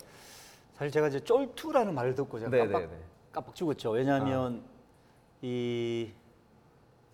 사실 0.75 0.91
제가 0.91 1.07
이제 1.07 1.19
쫄투라는 1.19 1.93
말을 1.93 2.15
듣고 2.15 2.39
제가 2.39 2.49
네, 2.51 2.59
깜빡 2.59 2.81
네, 2.81 2.87
네. 2.87 2.93
깜빡 3.31 3.55
죽었죠. 3.55 3.91
왜냐하면 3.91 4.63
이 5.41 6.09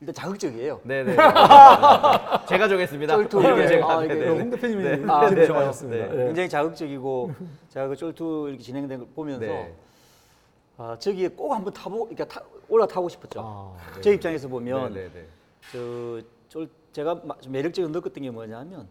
일단 0.01 0.13
자극적이에요. 0.15 0.79
네네. 0.83 1.11
제가 2.47 2.67
정했습니다. 2.69 3.15
쫄투. 3.15 3.41
이렇게 3.41 3.61
네. 3.63 3.67
제가. 3.67 3.97
아, 3.99 4.05
이게 4.05 4.13
네네. 4.13 4.29
홍 4.29 4.49
대표님이 4.49 4.83
네. 4.83 5.03
아, 5.11 5.29
네. 5.29 5.45
정하셨습니다. 5.45 6.05
네. 6.07 6.21
예. 6.21 6.25
굉장히 6.27 6.47
자극적이고 6.49 7.33
제가 7.69 7.87
그 7.87 7.95
쫄투 7.97 8.45
이렇게 8.49 8.63
진행된 8.63 8.99
걸 8.99 9.07
보면서 9.13 9.41
네. 9.41 9.73
아, 10.77 10.95
저기에 10.97 11.27
꼭 11.29 11.53
한번 11.53 11.73
타보 11.73 12.07
이렇게 12.07 12.23
타, 12.25 12.41
올라타고 12.69 13.09
싶었죠. 13.09 13.41
아, 13.43 13.75
제 14.01 14.13
입장에서 14.13 14.47
보면 14.47 14.93
네 14.93 15.01
네 15.01 15.09
네. 15.13 15.25
저 15.71 16.21
쫄, 16.47 16.69
제가 16.91 17.21
매력적으로 17.47 17.91
느꼈던 17.91 18.23
게 18.23 18.31
뭐냐면 18.31 18.87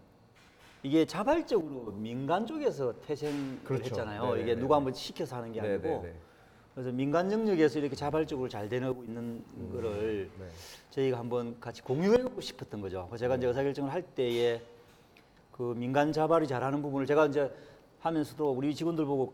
이게 0.83 1.04
자발적으로 1.04 1.92
민간 1.92 2.46
쪽에서 2.46 2.92
태생을 3.00 3.61
그렇죠. 3.64 3.85
했잖아요. 3.85 4.22
네네네. 4.22 4.42
이게 4.42 4.54
누가 4.54 4.76
한번 4.76 4.94
시켜서 4.94 5.37
하는 5.37 5.52
게 5.52 5.61
아니고 5.61 5.83
네네네. 5.83 6.14
그래서 6.74 6.92
민간 6.92 7.33
영역에서 7.33 7.81
이렇게 7.81 7.96
자발적으로 7.96 8.48
잘 8.48 8.68
되고 8.68 9.02
있는 9.02 9.42
거를 9.72 10.31
네. 10.38 10.46
저희가 10.90 11.18
한번 11.18 11.59
같이 11.59 11.83
공유해보고 11.83 12.40
싶었던 12.40 12.81
거죠. 12.81 13.09
제가 13.18 13.35
이제 13.37 13.48
의사결정을 13.48 13.92
할 13.92 14.02
때에 14.02 14.62
그 15.50 15.74
민간 15.76 16.12
자발이 16.12 16.46
잘하는 16.46 16.81
부분을 16.83 17.07
제가 17.07 17.26
이제 17.26 17.52
하면서도 17.98 18.52
우리 18.52 18.72
직원들 18.74 19.04
보고 19.04 19.33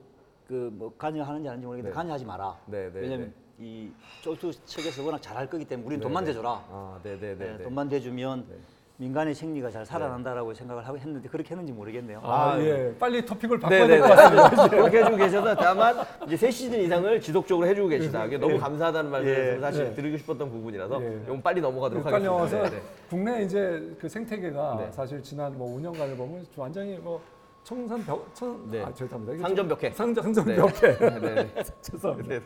그 0.48 0.70
뭐 0.74 0.92
관여하는지 0.96 1.48
아닌지 1.48 1.66
모르겠는데 1.66 1.90
네. 1.90 1.94
관여하지 1.94 2.24
마라. 2.24 2.58
네, 2.66 2.90
네, 2.92 3.00
왜냐면 3.00 3.34
이 3.58 3.90
쫄투 4.22 4.52
측에서 4.66 5.04
워낙 5.04 5.20
잘할 5.22 5.48
거기 5.48 5.64
때문에 5.64 5.86
우리는 5.86 6.00
네, 6.00 6.02
돈만 6.02 6.24
네. 6.24 6.30
대줘라. 6.30 6.64
아, 6.68 6.98
네네네. 7.02 7.34
네, 7.36 7.62
돈만 7.62 7.88
대주면 7.88 8.46
네. 8.48 8.56
민간의 8.96 9.34
생리가 9.34 9.70
잘 9.70 9.84
살아난다라고 9.84 10.54
생각을 10.54 10.86
하고 10.86 10.96
했는데 10.96 11.28
그렇게 11.28 11.50
했는지 11.50 11.72
모르겠네요. 11.72 12.20
아, 12.22 12.52
아, 12.52 12.60
예. 12.60 12.94
빨리 12.98 13.24
토픽을 13.24 13.58
바꿔야 13.58 13.86
네네네. 13.86 14.00
될것 14.00 14.16
같습니다. 14.16 14.68
그렇게 14.70 14.98
해주고 14.98 15.16
계셔서 15.16 15.54
다만 15.56 15.96
이제 16.26 16.36
세 16.36 16.50
시즌 16.50 16.80
이상을 16.80 17.20
지속적으로 17.20 17.66
해주고 17.66 17.88
계시다. 17.88 18.24
이게 18.26 18.38
너무 18.38 18.56
감사하다는 18.58 19.10
말씀을 19.10 19.54
예. 19.56 19.60
사실 19.60 19.86
예. 19.86 19.94
드리고 19.94 20.16
싶었던 20.18 20.48
부분이라서 20.48 21.02
예. 21.02 21.20
이건 21.24 21.42
빨리 21.42 21.60
넘어가도록 21.60 22.06
하겠습니다. 22.06 22.32
와서 22.32 22.62
네, 22.62 22.70
네. 22.70 22.82
국내 23.10 23.42
이제 23.42 23.96
그 23.98 24.08
생태계가 24.08 24.76
네. 24.78 24.92
사실 24.92 25.20
지난 25.24 25.58
뭐 25.58 25.76
5년간을 25.76 26.16
보면 26.16 26.46
완전히 26.56 26.96
뭐 26.96 27.20
청산 27.64 28.04
벽, 28.04 28.28
천, 28.34 28.70
네. 28.70 28.82
아 28.82 28.92
죄송합니다. 28.92 29.32
이게 29.32 29.42
상점 29.42 29.68
벽해. 29.68 29.90
상, 29.92 30.14
상점 30.14 30.44
네. 30.44 30.56
벽해. 30.56 30.98
네, 30.98 31.18
네. 31.18 31.64
죄송합니다. 31.80 32.40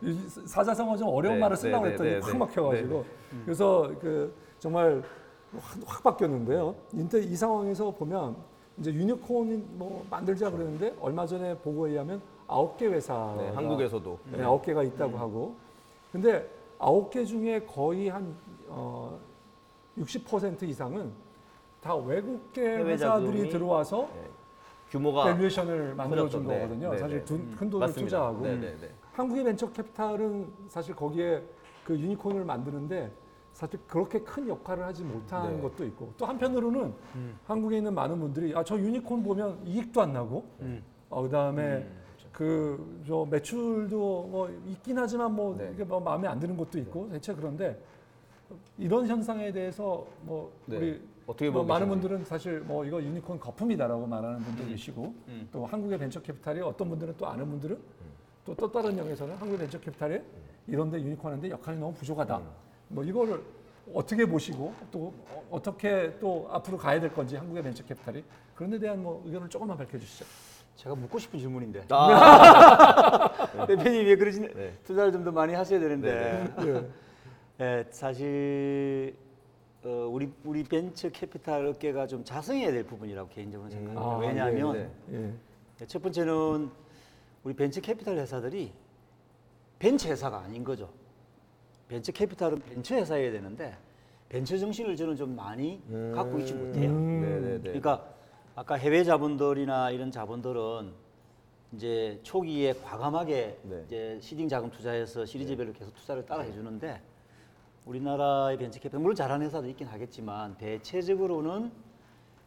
네, 0.00 0.18
사자성어 0.46 0.96
좀 0.96 1.08
어려운 1.08 1.34
네, 1.34 1.40
말을 1.40 1.56
네, 1.56 1.72
했더니 1.74 2.10
네, 2.10 2.18
확 2.20 2.32
네. 2.32 2.38
막혀가지고 2.38 3.04
그래서 3.44 3.92
그 4.00 4.32
정말 4.60 5.02
확, 5.58 5.78
확 5.84 6.02
바뀌었는데요. 6.04 6.76
근데 6.92 7.22
이 7.22 7.34
상황에서 7.34 7.90
보면 7.90 8.36
이제 8.78 8.94
유니콘 8.94 9.78
뭐 9.78 10.06
만들자 10.08 10.48
그러는데 10.48 10.94
얼마 11.00 11.26
전에 11.26 11.56
보고에 11.58 11.90
의하면 11.90 12.22
아홉 12.46 12.76
개 12.76 12.86
회사가 12.86 13.34
네, 13.38 13.50
한국에서도 13.50 14.18
네, 14.30 14.44
아홉 14.44 14.64
개가 14.64 14.84
있다고 14.84 15.18
하고 15.18 15.56
근데 16.12 16.48
아홉 16.78 17.10
개 17.10 17.24
중에 17.24 17.64
거의 17.64 18.08
한 18.08 18.32
어, 18.68 19.18
60% 19.98 20.62
이상은 20.62 21.10
다 21.80 21.96
외국계 21.96 22.60
회사들이 22.60 23.48
들어와서 23.48 24.08
네. 24.14 24.35
규모가 24.90 25.24
valuation을 25.24 25.94
만들어준 25.94 26.44
커졌던, 26.44 26.46
네, 26.48 26.62
거거든요. 26.62 26.90
네, 26.92 26.98
사실 26.98 27.18
네. 27.18 27.24
돈- 27.24 27.50
큰 27.56 27.70
돈을 27.70 27.86
맞습니다. 27.86 28.04
투자하고 28.06 28.40
네, 28.42 28.56
네, 28.56 28.76
네. 28.80 28.90
한국의 29.12 29.44
벤처 29.44 29.70
캐피탈은 29.72 30.46
사실 30.68 30.94
거기에 30.94 31.42
그 31.84 31.98
유니콘을 31.98 32.44
만드는데 32.44 33.10
사실 33.52 33.80
그렇게 33.88 34.20
큰 34.20 34.46
역할을 34.48 34.84
하지 34.84 35.02
못하는 35.02 35.56
네. 35.56 35.62
것도 35.62 35.84
있고 35.86 36.12
또 36.16 36.26
한편으로는 36.26 36.92
한국에 37.46 37.78
있는 37.78 37.94
많은 37.94 38.18
분들이 38.20 38.54
아 38.54 38.62
저 38.62 38.78
유니콘 38.78 39.22
보면 39.22 39.58
이익도 39.64 40.02
안 40.02 40.12
나고 40.12 40.44
어, 41.10 41.22
그다음에 41.22 41.88
그저 42.32 43.26
매출도 43.30 43.96
뭐 44.30 44.48
있긴 44.66 44.98
하지만 44.98 45.34
뭐 45.34 45.56
네. 45.56 45.70
이게 45.74 45.84
뭐 45.84 45.98
마음에 45.98 46.28
안 46.28 46.38
드는 46.38 46.56
것도 46.56 46.78
있고 46.80 47.08
대체 47.08 47.34
그런데 47.34 47.80
이런 48.78 49.06
현상에 49.06 49.50
대해서 49.50 50.06
뭐 50.22 50.52
네. 50.66 50.76
우리 50.76 51.02
어떻게 51.26 51.50
뭐 51.50 51.62
보고 51.62 51.72
많은. 51.72 51.88
분들은 51.88 52.24
사실 52.24 52.60
뭐 52.60 52.84
이거 52.84 53.02
유니콘 53.02 53.40
거품이다라고 53.40 54.06
말하는 54.06 54.38
분도 54.40 54.64
계시고 54.66 55.14
음. 55.28 55.48
또 55.52 55.66
한국의 55.66 55.98
벤처 55.98 56.20
캐피탈이 56.22 56.60
어떤 56.60 56.88
분들은 56.88 57.14
또 57.18 57.26
아는 57.26 57.48
분들은 57.50 57.76
또 58.44 58.54
또 58.54 58.70
다른 58.70 58.96
영에서는 58.96 59.34
한국의 59.34 59.58
벤처 59.58 59.80
캐피탈이 59.80 60.18
이런데 60.68 61.00
유니콘 61.00 61.26
하는데 61.32 61.50
역할이 61.50 61.78
너무 61.78 61.92
부족하다. 61.94 62.40
뭐 62.88 63.02
이거를 63.02 63.42
어떻게 63.94 64.24
보시고 64.26 64.72
또 64.92 65.12
어- 65.30 65.42
어떻게 65.50 66.16
또 66.20 66.48
앞으로 66.50 66.76
가야 66.78 67.00
될 67.00 67.12
건지 67.12 67.36
한국의 67.36 67.62
벤처 67.62 67.84
캐피탈이 67.84 68.22
그런 68.54 68.70
데 68.70 68.78
대한 68.78 69.02
뭐 69.02 69.22
의견을 69.26 69.48
조금만 69.48 69.76
밝혀주시죠. 69.76 70.24
제가 70.76 70.94
묻고 70.94 71.18
싶은 71.18 71.38
질문인데 71.40 71.86
아, 71.90 73.30
대표님 73.66 74.06
왜 74.06 74.14
그러시 74.16 74.40
네. 74.40 74.72
투자를 74.84 75.10
좀 75.10 75.24
더 75.24 75.32
많이 75.32 75.54
하셔야 75.54 75.80
되는데 75.80 76.46
예. 76.60 77.64
예, 77.64 77.86
사실 77.90 79.16
어, 79.86 80.08
우리 80.10 80.28
우리 80.42 80.64
벤처 80.64 81.08
캐피탈 81.08 81.64
업계가 81.64 82.08
좀 82.08 82.24
자성해야 82.24 82.72
될 82.72 82.84
부분이라고 82.84 83.28
개인적으로 83.28 83.70
생각합니다. 83.70 84.04
아, 84.04 84.18
왜냐하면 84.18 84.72
네, 84.72 84.90
예. 85.12 85.32
네, 85.78 85.86
첫 85.86 86.02
번째는 86.02 86.68
우리 87.44 87.54
벤처 87.54 87.80
캐피탈 87.80 88.16
회사들이 88.16 88.72
벤처 89.78 90.08
회사가 90.08 90.40
아닌 90.40 90.64
거죠. 90.64 90.90
벤처 91.86 92.10
캐피탈은 92.10 92.62
벤처 92.62 92.96
회사여야 92.96 93.30
되는데 93.30 93.76
벤처 94.28 94.58
정신을 94.58 94.96
저는 94.96 95.14
좀 95.14 95.36
많이 95.36 95.80
갖고 96.12 96.40
있지 96.40 96.52
못해요. 96.52 96.90
음. 96.90 97.20
네네네. 97.20 97.60
그러니까 97.60 98.08
아까 98.56 98.74
해외 98.74 99.04
자본들이나 99.04 99.92
이런 99.92 100.10
자본들은 100.10 100.90
이제 101.74 102.18
초기에 102.24 102.72
과감하게 102.72 103.58
네. 103.62 103.82
이제 103.86 104.18
seeding 104.20 104.48
자금 104.48 104.68
투자해서 104.68 105.24
시리즈별로 105.24 105.72
계속 105.72 105.94
투자를 105.94 106.26
따라 106.26 106.42
해주는데 106.42 107.00
우리나라의 107.86 108.58
벤처 108.58 108.80
캐피탈 108.80 109.00
물론 109.00 109.14
잘하는 109.14 109.46
회사도 109.46 109.68
있긴 109.68 109.86
하겠지만 109.86 110.56
대체적으로는 110.58 111.70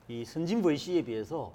이 0.09 0.25
선진 0.25 0.61
VC에 0.61 1.01
비해서 1.03 1.53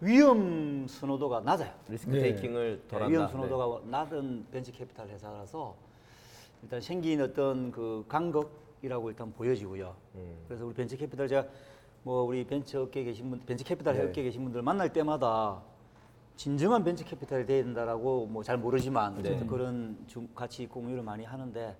위험 0.00 0.86
선호도가 0.86 1.40
낮아요. 1.40 1.72
리스크 1.88 2.12
네. 2.12 2.20
taking을 2.20 2.80
네, 2.82 2.88
덜한다. 2.88 3.10
위험 3.10 3.28
선호도가 3.28 3.80
낮은 3.90 4.46
벤처 4.52 4.70
캐피탈 4.72 5.08
회사라서 5.08 5.74
일단 6.62 6.80
생긴 6.80 7.20
어떤 7.22 7.72
그 7.72 8.04
간극이라고 8.08 9.10
일단 9.10 9.32
보여지고요. 9.32 9.94
음. 10.14 10.36
그래서 10.46 10.64
우리 10.66 10.74
벤처 10.74 10.96
캐피탈 10.96 11.26
제가 11.28 11.46
뭐 12.04 12.22
우리 12.22 12.46
벤처 12.46 12.82
업계에 12.82 13.02
계신 13.04 13.30
분, 13.30 13.40
벤처 13.40 13.64
캐피탈 13.64 13.94
네. 13.96 14.02
업계에 14.04 14.24
계신 14.24 14.44
분들 14.44 14.62
만날 14.62 14.92
때마다 14.92 15.60
진정한 16.36 16.84
벤처 16.84 17.04
캐피탈이 17.04 17.46
돼야 17.46 17.64
된다라고 17.64 18.26
뭐 18.26 18.42
잘 18.44 18.58
모르지만 18.58 19.14
어쨌든 19.14 19.40
네. 19.40 19.46
그런 19.46 19.98
중, 20.06 20.28
같이 20.34 20.66
공유를 20.66 21.02
많이 21.02 21.24
하는데 21.24 21.76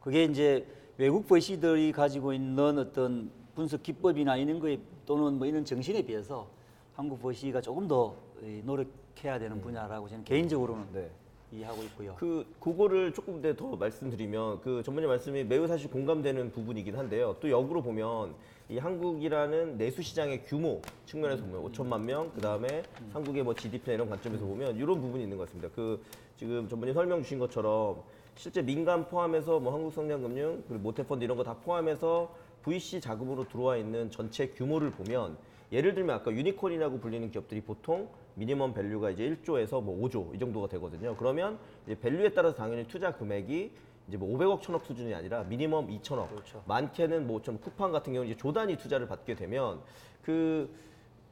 그게 0.00 0.24
이제 0.24 0.66
외국 0.98 1.26
VC들이 1.26 1.92
가지고 1.92 2.32
있는 2.32 2.78
어떤 2.78 3.30
분석 3.54 3.82
기법이나 3.82 4.38
이런 4.38 4.58
거에 4.58 4.78
또는 5.04 5.34
뭐 5.34 5.46
이런 5.46 5.62
정신에 5.62 6.02
비해서 6.02 6.48
한국 6.94 7.20
VC가 7.20 7.60
조금 7.60 7.86
더 7.86 8.16
이, 8.42 8.62
노력해야 8.64 9.38
되는 9.38 9.60
분야라고 9.60 10.08
저는 10.08 10.24
개인적으로는 10.24 10.86
네. 10.94 11.10
이해하고 11.52 11.82
있고요. 11.84 12.14
그 12.18 12.46
그거를 12.58 13.12
조금 13.12 13.42
더, 13.42 13.54
더 13.54 13.76
말씀드리면 13.76 14.62
그 14.62 14.82
전문의 14.82 15.06
말씀이 15.08 15.44
매우 15.44 15.66
사실 15.66 15.90
공감되는 15.90 16.50
부분이긴 16.52 16.96
한데요. 16.96 17.36
또 17.40 17.50
역으로 17.50 17.82
보면 17.82 18.34
이 18.70 18.78
한국이라는 18.78 19.76
내수 19.76 20.02
시장의 20.02 20.44
규모 20.44 20.80
측면에서 21.04 21.44
보면 21.44 21.70
5천만 21.70 22.00
명, 22.00 22.32
그 22.34 22.40
다음에 22.40 22.82
한국의 23.12 23.42
뭐 23.42 23.54
GDP 23.54 23.92
이런 23.92 24.08
관점에서 24.08 24.44
보면 24.44 24.76
이런 24.76 25.00
부분이 25.00 25.22
있는 25.22 25.36
것 25.36 25.44
같습니다. 25.44 25.68
그 25.74 26.02
지금 26.36 26.66
전무님 26.68 26.94
설명 26.94 27.22
주신 27.22 27.38
것처럼 27.38 28.02
실제 28.36 28.62
민간 28.62 29.06
포함해서 29.08 29.58
뭐 29.60 29.72
한국성장금융 29.72 30.64
그리고 30.68 30.82
모태펀드 30.82 31.24
이런 31.24 31.36
거 31.36 31.42
다 31.42 31.54
포함해서 31.54 32.34
VC 32.62 33.00
자금으로 33.00 33.48
들어와 33.48 33.76
있는 33.76 34.10
전체 34.10 34.48
규모를 34.48 34.90
보면 34.90 35.36
예를 35.72 35.94
들면 35.94 36.16
아까 36.16 36.30
유니콘이라고 36.32 36.98
불리는 37.00 37.30
기업들이 37.30 37.60
보통 37.60 38.08
minimum 38.34 38.74
value가 38.74 39.10
이제 39.10 39.24
1조에서 39.30 39.82
뭐 39.82 40.06
5조 40.06 40.34
이 40.34 40.38
정도가 40.38 40.68
되거든요. 40.68 41.16
그러면 41.16 41.58
이제 41.86 41.98
value에 41.98 42.30
따라서 42.34 42.54
당연히 42.54 42.86
투자 42.86 43.14
금액이 43.14 43.70
이제 44.08 44.16
뭐 44.16 44.36
500억, 44.36 44.60
1000억 44.60 44.84
수준이 44.84 45.14
아니라 45.14 45.42
minimum 45.44 45.88
2천억, 45.88 46.28
그렇죠. 46.28 46.62
많게는 46.66 47.26
뭐 47.26 47.40
좀 47.40 47.58
쿠팡 47.58 47.90
같은 47.90 48.12
경우 48.12 48.24
이제 48.24 48.36
조단위 48.36 48.76
투자를 48.76 49.08
받게 49.08 49.34
되면 49.34 49.80
그 50.22 50.68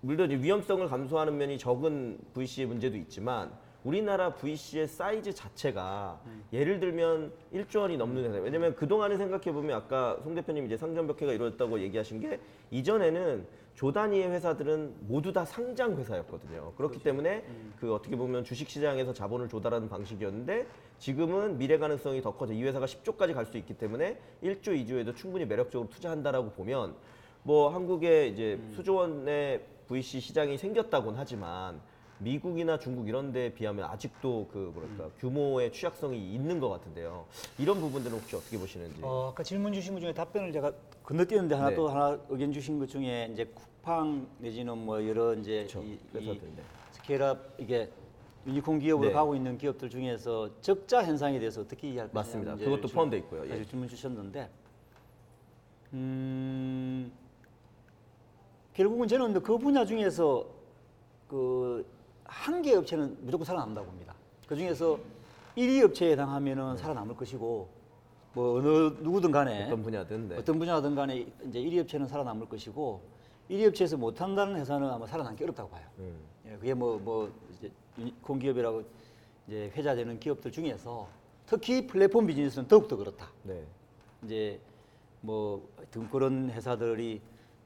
물론 0.01 0.31
위험성을 0.31 0.87
감소하는 0.89 1.37
면이 1.37 1.59
적은 1.59 2.19
VC의 2.35 2.67
문제도 2.67 2.97
있지만 2.97 3.53
우리나라 3.85 4.35
VC의 4.35 4.89
사이즈 4.89 5.33
자체가 5.35 6.19
예를 6.53 6.81
들면 6.81 7.33
1조 7.53 7.81
원이 7.81 7.97
넘는 7.99 8.25
회사. 8.25 8.39
왜냐면 8.39 8.75
그동안에 8.75 9.17
생각해 9.19 9.53
보면 9.53 9.77
아까 9.77 10.19
송 10.23 10.35
대표님 10.35 10.65
이제 10.67 10.77
상점벽해가 10.77 11.33
이루어졌다고 11.33 11.79
얘기하신 11.81 12.21
게 12.21 12.41
이전에는 12.71 13.47
조 13.75 13.93
단위의 13.93 14.31
회사들은 14.31 14.95
모두 15.01 15.33
다 15.33 15.45
상장 15.45 15.97
회사였거든요. 15.97 16.73
그렇기 16.77 17.01
때문에 17.01 17.45
그 17.79 17.93
어떻게 17.93 18.17
보면 18.17 18.45
주식 18.45 18.69
시장에서 18.71 19.13
자본을 19.13 19.49
조달하는 19.49 19.89
방식이었는데 19.89 20.67
지금은 20.99 21.59
미래 21.59 21.77
가능성이 21.77 22.23
더 22.23 22.35
커져. 22.35 22.55
이 22.55 22.63
회사가 22.63 22.87
10조까지 22.87 23.35
갈 23.35 23.45
수 23.45 23.59
있기 23.59 23.75
때문에 23.75 24.19
1조, 24.43 24.69
2조에도 24.69 25.15
충분히 25.15 25.45
매력적으로 25.45 25.91
투자한다라고 25.91 26.53
보면 26.53 26.95
뭐 27.43 27.69
한국에 27.69 28.29
이제 28.29 28.59
수조원의 28.75 29.63
VC 29.89 30.21
시장이 30.21 30.57
생겼다곤 30.57 31.17
하지만 31.19 31.81
미국이나 32.19 32.79
중국 32.79 33.09
이런 33.09 33.33
데에 33.33 33.53
비하면 33.53 33.85
아직도 33.87 34.49
그 34.53 34.71
뭐랄까 34.75 35.09
규모의 35.19 35.73
취약성이 35.73 36.33
있는 36.35 36.61
것 36.61 36.69
같은데요. 36.69 37.27
이런 37.59 37.81
부분들은 37.81 38.17
혹시 38.19 38.37
어떻게 38.37 38.59
보시는지? 38.59 39.01
어, 39.03 39.31
아까 39.33 39.43
질문 39.43 39.73
주신 39.73 39.95
것 39.95 40.01
중에 40.01 40.13
답변을 40.15 40.53
제가 40.53 40.73
건너뛰었는데 41.03 41.55
하나 41.55 41.71
네. 41.71 41.75
또 41.75 41.89
하나 41.89 42.19
의견 42.29 42.53
주신 42.53 42.79
것 42.79 42.89
중에 42.89 43.31
이제 43.33 43.45
쿠팡 43.47 44.27
내지는 44.39 44.79
뭐 44.79 45.07
여러 45.07 45.35
이제 45.35 45.67
그렇죠. 45.69 45.83
이, 45.83 45.99
회사들, 46.15 46.49
이 46.49 46.57
네. 46.57 46.63
scale-up 46.93 47.39
이게 47.59 47.91
유니콘 48.47 48.79
기업으로 48.79 49.09
네. 49.09 49.15
가고 49.15 49.35
있는 49.35 49.59
기업들 49.59 49.91
중에서 49.91 50.51
적자 50.61 51.03
현상에 51.03 51.39
대해서 51.39 51.63
어떻게 51.63 51.89
이해할 51.89 52.09
거냐 52.11 52.21
맞습니다. 52.21 52.51
문제 52.53 52.65
그것도 52.65 52.89
질- 52.89 52.95
포함되어 52.95 53.19
있고요. 53.21 53.45
예. 53.45 53.49
사실 53.49 53.67
질문 53.67 53.89
주셨는데 53.89 54.49
음, 55.95 57.13
결국은 58.73 59.07
저는 59.09 59.27
근데 59.33 59.41
그 59.41 59.59
분야 59.59 59.85
중에서 59.85 60.47
그 61.29 61.87
한 62.25 62.63
개 62.63 62.75
업체는 62.75 63.17
무조건 63.21 63.45
살아남는다고 63.45 63.87
봅니다. 63.87 64.15
그 64.47 64.57
중에서 64.57 64.99
1위 65.57 65.85
업체에 65.85 66.13
해당하면은 66.13 66.77
살아남을 66.77 67.17
것이고 67.17 67.69
뭐 68.33 68.59
어느 68.59 68.67
누구든 69.01 69.31
간에 69.31 69.67
어떤 69.67 69.83
분야든 69.83 70.29
네. 70.29 70.37
어떤 70.37 70.59
분야든 70.59 70.95
간에 70.95 71.27
이제 71.47 71.61
1위 71.61 71.81
업체는 71.83 72.09
살아남을 72.09 72.49
것이고 72.49 73.01
1위 73.51 73.69
업체에서 73.69 73.97
못한다는 73.97 74.57
회사는 74.57 74.91
아마 74.91 75.07
살아남기 75.07 75.45
어렵다고 75.45 75.69
봐요. 75.71 75.87
음. 75.99 76.17
예, 76.47 76.57
그게 76.57 76.75
뭐, 76.75 76.99
뭐, 76.99 77.33
이제 77.57 77.71
유니콘 77.99 78.39
기업이라고 78.39 78.83
이제 79.47 79.71
회자되는 79.77 80.19
기업들 80.19 80.51
중에서 80.51 81.07
특히 81.47 81.87
플랫폼 81.87 82.27
비즈니스는 82.27 82.67
더욱더 82.69 82.97
그렇다. 82.97 83.31
네. 83.43 83.63
이제 84.25 84.59
뭐 85.21 85.69
그런 86.11 86.51
회사들이 86.51 87.21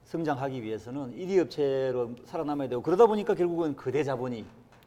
성장하기 0.09 0.63
위해서는 0.63 1.15
1위 1.15 1.39
업체로 1.39 2.15
살아남아야 2.25 2.69
되고 2.69 2.83
그러다 2.83 3.07
보니까 3.07 3.35
결국은 3.35 3.77
거대 3.77 4.03
자본이 4.03 4.45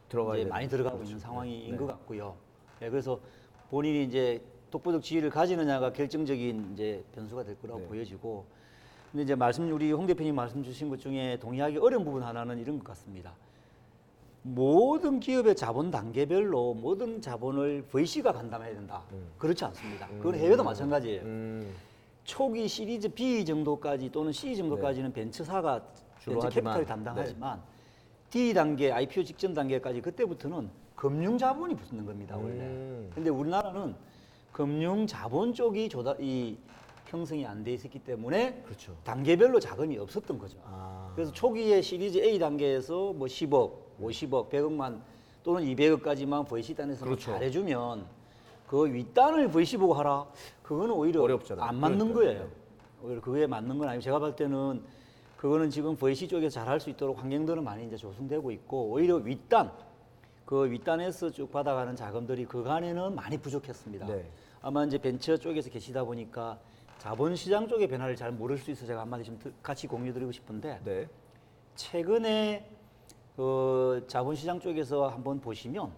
되는 0.09 0.49
많이 0.49 0.67
들어가고 0.67 1.03
있는 1.03 1.19
상황인 1.19 1.71
네. 1.71 1.77
것 1.77 1.85
같고요. 1.85 2.35
예, 2.81 2.89
그래서 2.89 3.19
본인이 3.69 4.03
이제 4.03 4.41
독보적 4.71 5.03
지위를 5.03 5.29
가지느냐가 5.29 5.93
결정적인 5.93 6.71
이제 6.73 7.03
변수가 7.13 7.43
될 7.43 7.55
거라고 7.61 7.81
네. 7.81 7.87
보여지고 7.87 8.45
근데 9.11 9.23
이제 9.23 9.35
말씀 9.35 9.71
우리 9.71 9.91
홍 9.91 10.07
대표님 10.07 10.33
말씀 10.33 10.63
주신 10.63 10.89
것 10.89 10.99
중에 10.99 11.37
동의하기 11.39 11.77
어려운 11.77 12.03
부분 12.03 12.23
하나는 12.23 12.57
이런 12.57 12.79
것 12.79 12.85
같습니다. 12.87 13.33
모든 14.41 15.19
기업의 15.19 15.55
자본 15.55 15.91
단계별로 15.91 16.73
모든 16.73 17.21
자본을 17.21 17.83
VC가 17.91 18.31
간담해야 18.31 18.73
된다. 18.73 19.03
그렇지 19.37 19.63
않습니다. 19.65 20.07
그건 20.17 20.33
해외도 20.33 20.63
마찬가지예요. 20.63 21.21
음. 21.21 21.75
초기 22.23 22.67
시리즈 22.67 23.09
B 23.09 23.43
정도까지 23.45 24.11
또는 24.11 24.31
C 24.31 24.55
정도까지는 24.55 25.11
벤처사가 25.13 25.81
주로 26.19 26.39
벤처 26.39 26.49
캐피탈이 26.49 26.85
담당하지만 26.85 27.61
D 28.29 28.53
단계 28.53 28.91
IPO 28.91 29.23
직전 29.23 29.53
단계까지 29.53 30.01
그때부터는 30.01 30.69
금융 30.95 31.37
자본이 31.37 31.75
붙는 31.75 32.05
겁니다 32.05 32.37
원래. 32.37 32.61
음. 32.63 33.11
근데 33.13 33.29
우리나라는 33.29 33.95
금융 34.51 35.07
자본 35.07 35.53
쪽이 35.53 35.89
조달 35.89 36.15
이 36.19 36.57
형성이 37.07 37.45
안 37.45 37.63
돼 37.63 37.73
있었기 37.73 37.99
때문에 37.99 38.61
그렇죠. 38.63 38.95
단계별로 39.03 39.59
자금이 39.59 39.97
없었던 39.97 40.37
거죠. 40.37 40.57
아. 40.63 41.11
그래서 41.13 41.31
초기에 41.33 41.81
시리즈 41.81 42.19
A 42.19 42.39
단계에서 42.39 43.11
뭐 43.13 43.27
10억, 43.27 43.73
50억, 44.01 44.49
100억만 44.49 45.01
또는 45.43 45.63
200억까지만 45.63 46.47
VC 46.47 46.75
단에서 46.75 47.03
뭐 47.03 47.15
그렇죠. 47.15 47.31
잘해주면 47.31 48.05
그 48.71 48.85
윗단을 48.89 49.49
VC 49.51 49.75
보고 49.75 49.93
하라. 49.93 50.25
그거는 50.63 50.93
오히려 50.95 51.21
어렵잖아요. 51.23 51.65
안 51.65 51.75
맞는 51.75 52.13
그러니까요. 52.13 52.37
거예요. 52.37 52.49
오히려 53.03 53.19
그게 53.21 53.45
맞는 53.45 53.77
건 53.77 53.89
아니고 53.89 54.01
제가 54.01 54.17
볼 54.19 54.33
때는 54.33 54.81
그거는 55.35 55.69
지금 55.69 55.97
VC 55.97 56.29
쪽에서 56.29 56.53
잘 56.61 56.69
할 56.69 56.79
수 56.79 56.89
있도록 56.89 57.19
환경들은 57.19 57.65
많이 57.65 57.85
이제 57.85 57.97
조성되고 57.97 58.49
있고 58.51 58.91
오히려 58.91 59.17
윗단 59.17 59.73
그 60.45 60.71
윗단에서 60.71 61.31
쭉 61.31 61.51
받아가는 61.51 61.97
자금들이 61.97 62.45
그간에는 62.45 63.13
많이 63.13 63.37
부족했습니다. 63.37 64.05
네. 64.05 64.31
아마 64.61 64.85
이제 64.85 64.97
벤처 64.97 65.35
쪽에서 65.35 65.69
계시다 65.69 66.05
보니까 66.05 66.57
자본시장 66.99 67.67
쪽의 67.67 67.89
변화를 67.89 68.15
잘 68.15 68.31
모를 68.31 68.57
수 68.57 68.71
있어 68.71 68.81
서 68.81 68.87
제가 68.87 69.01
한마디 69.01 69.25
좀 69.25 69.37
드- 69.37 69.51
같이 69.61 69.85
공유드리고 69.85 70.31
싶은데 70.31 70.79
네. 70.85 71.09
최근에 71.75 72.69
그 73.35 74.05
자본시장 74.07 74.61
쪽에서 74.61 75.09
한번 75.09 75.41
보시면 75.41 75.91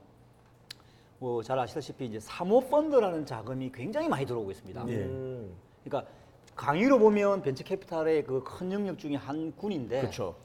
뭐 1.23 1.41
잘 1.41 1.57
아시다시피 1.57 2.05
이제 2.05 2.19
사모펀드라는 2.19 3.25
자금이 3.25 3.71
굉장히 3.73 4.09
많이 4.09 4.25
들어오고 4.25 4.51
있습니다. 4.51 4.85
예. 4.89 4.93
음. 5.05 5.55
그러니까 5.85 6.11
강의로 6.53 6.99
보면 6.99 7.41
벤처 7.41 7.63
캐피탈의 7.63 8.25
그 8.25 8.43
큰 8.43 8.69
영역 8.73 8.99
중에 8.99 9.15
한 9.15 9.53
군인데 9.55 10.01
그렇죠. 10.01 10.35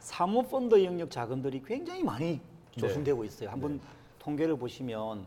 사모펀드 0.00 0.82
영역 0.84 1.10
자금들이 1.10 1.62
굉장히 1.64 2.02
많이 2.02 2.40
조성되고 2.78 3.24
있어요. 3.24 3.50
한번 3.50 3.78
통계를 4.18 4.56
보시면 4.56 5.26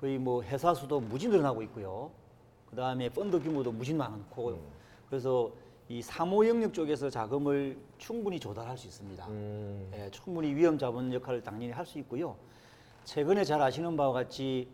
거의 0.00 0.18
뭐 0.18 0.42
회사 0.42 0.74
수도 0.74 0.98
무지 1.00 1.28
늘어나고 1.28 1.62
있고요. 1.62 2.10
그 2.68 2.74
다음에 2.74 3.08
펀드 3.08 3.40
규모도 3.40 3.70
무지 3.70 3.94
많고 3.94 4.58
그래서 5.08 5.52
이 5.88 6.02
사모 6.02 6.46
영역 6.48 6.74
쪽에서 6.74 7.08
자금을 7.08 7.78
충분히 7.96 8.40
조달할 8.40 8.76
수 8.76 8.88
있습니다. 8.88 9.24
음. 9.28 9.88
예, 9.94 10.10
충분히 10.10 10.52
위험 10.52 10.76
자본 10.76 11.12
역할을 11.12 11.42
당연히 11.42 11.70
할 11.70 11.86
수 11.86 12.00
있고요. 12.00 12.34
최근에 13.06 13.44
잘 13.44 13.62
아시는 13.62 13.96
바와 13.96 14.12
같이 14.12 14.68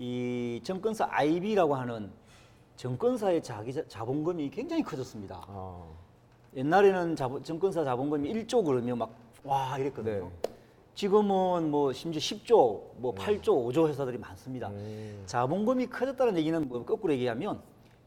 이 0.00 0.60
정권사 0.64 1.06
IB라고 1.08 1.74
하는 1.76 2.10
정권사의 2.76 3.42
자기 3.44 3.72
자- 3.72 3.84
자본금이 3.86 4.50
굉장히 4.50 4.82
커졌습니다. 4.82 5.44
아. 5.46 5.84
옛날에는 6.56 7.14
자본, 7.14 7.44
정권사 7.44 7.84
자본금이 7.84 8.28
1조 8.32 8.64
그러면 8.64 8.98
막 8.98 9.10
와 9.42 9.78
이랬거든요. 9.78 10.24
네. 10.42 10.50
지금은 10.94 11.70
뭐 11.70 11.94
심지어 11.94 12.20
10조, 12.20 12.98
뭐 12.98 13.14
8조, 13.14 13.44
5조 13.72 13.88
회사들이 13.88 14.18
많습니다. 14.18 14.68
음. 14.68 15.22
자본금이 15.24 15.86
커졌다는 15.86 16.36
얘기는 16.36 16.68
뭐 16.68 16.84
거꾸로 16.84 17.14
얘기하면 17.14 17.62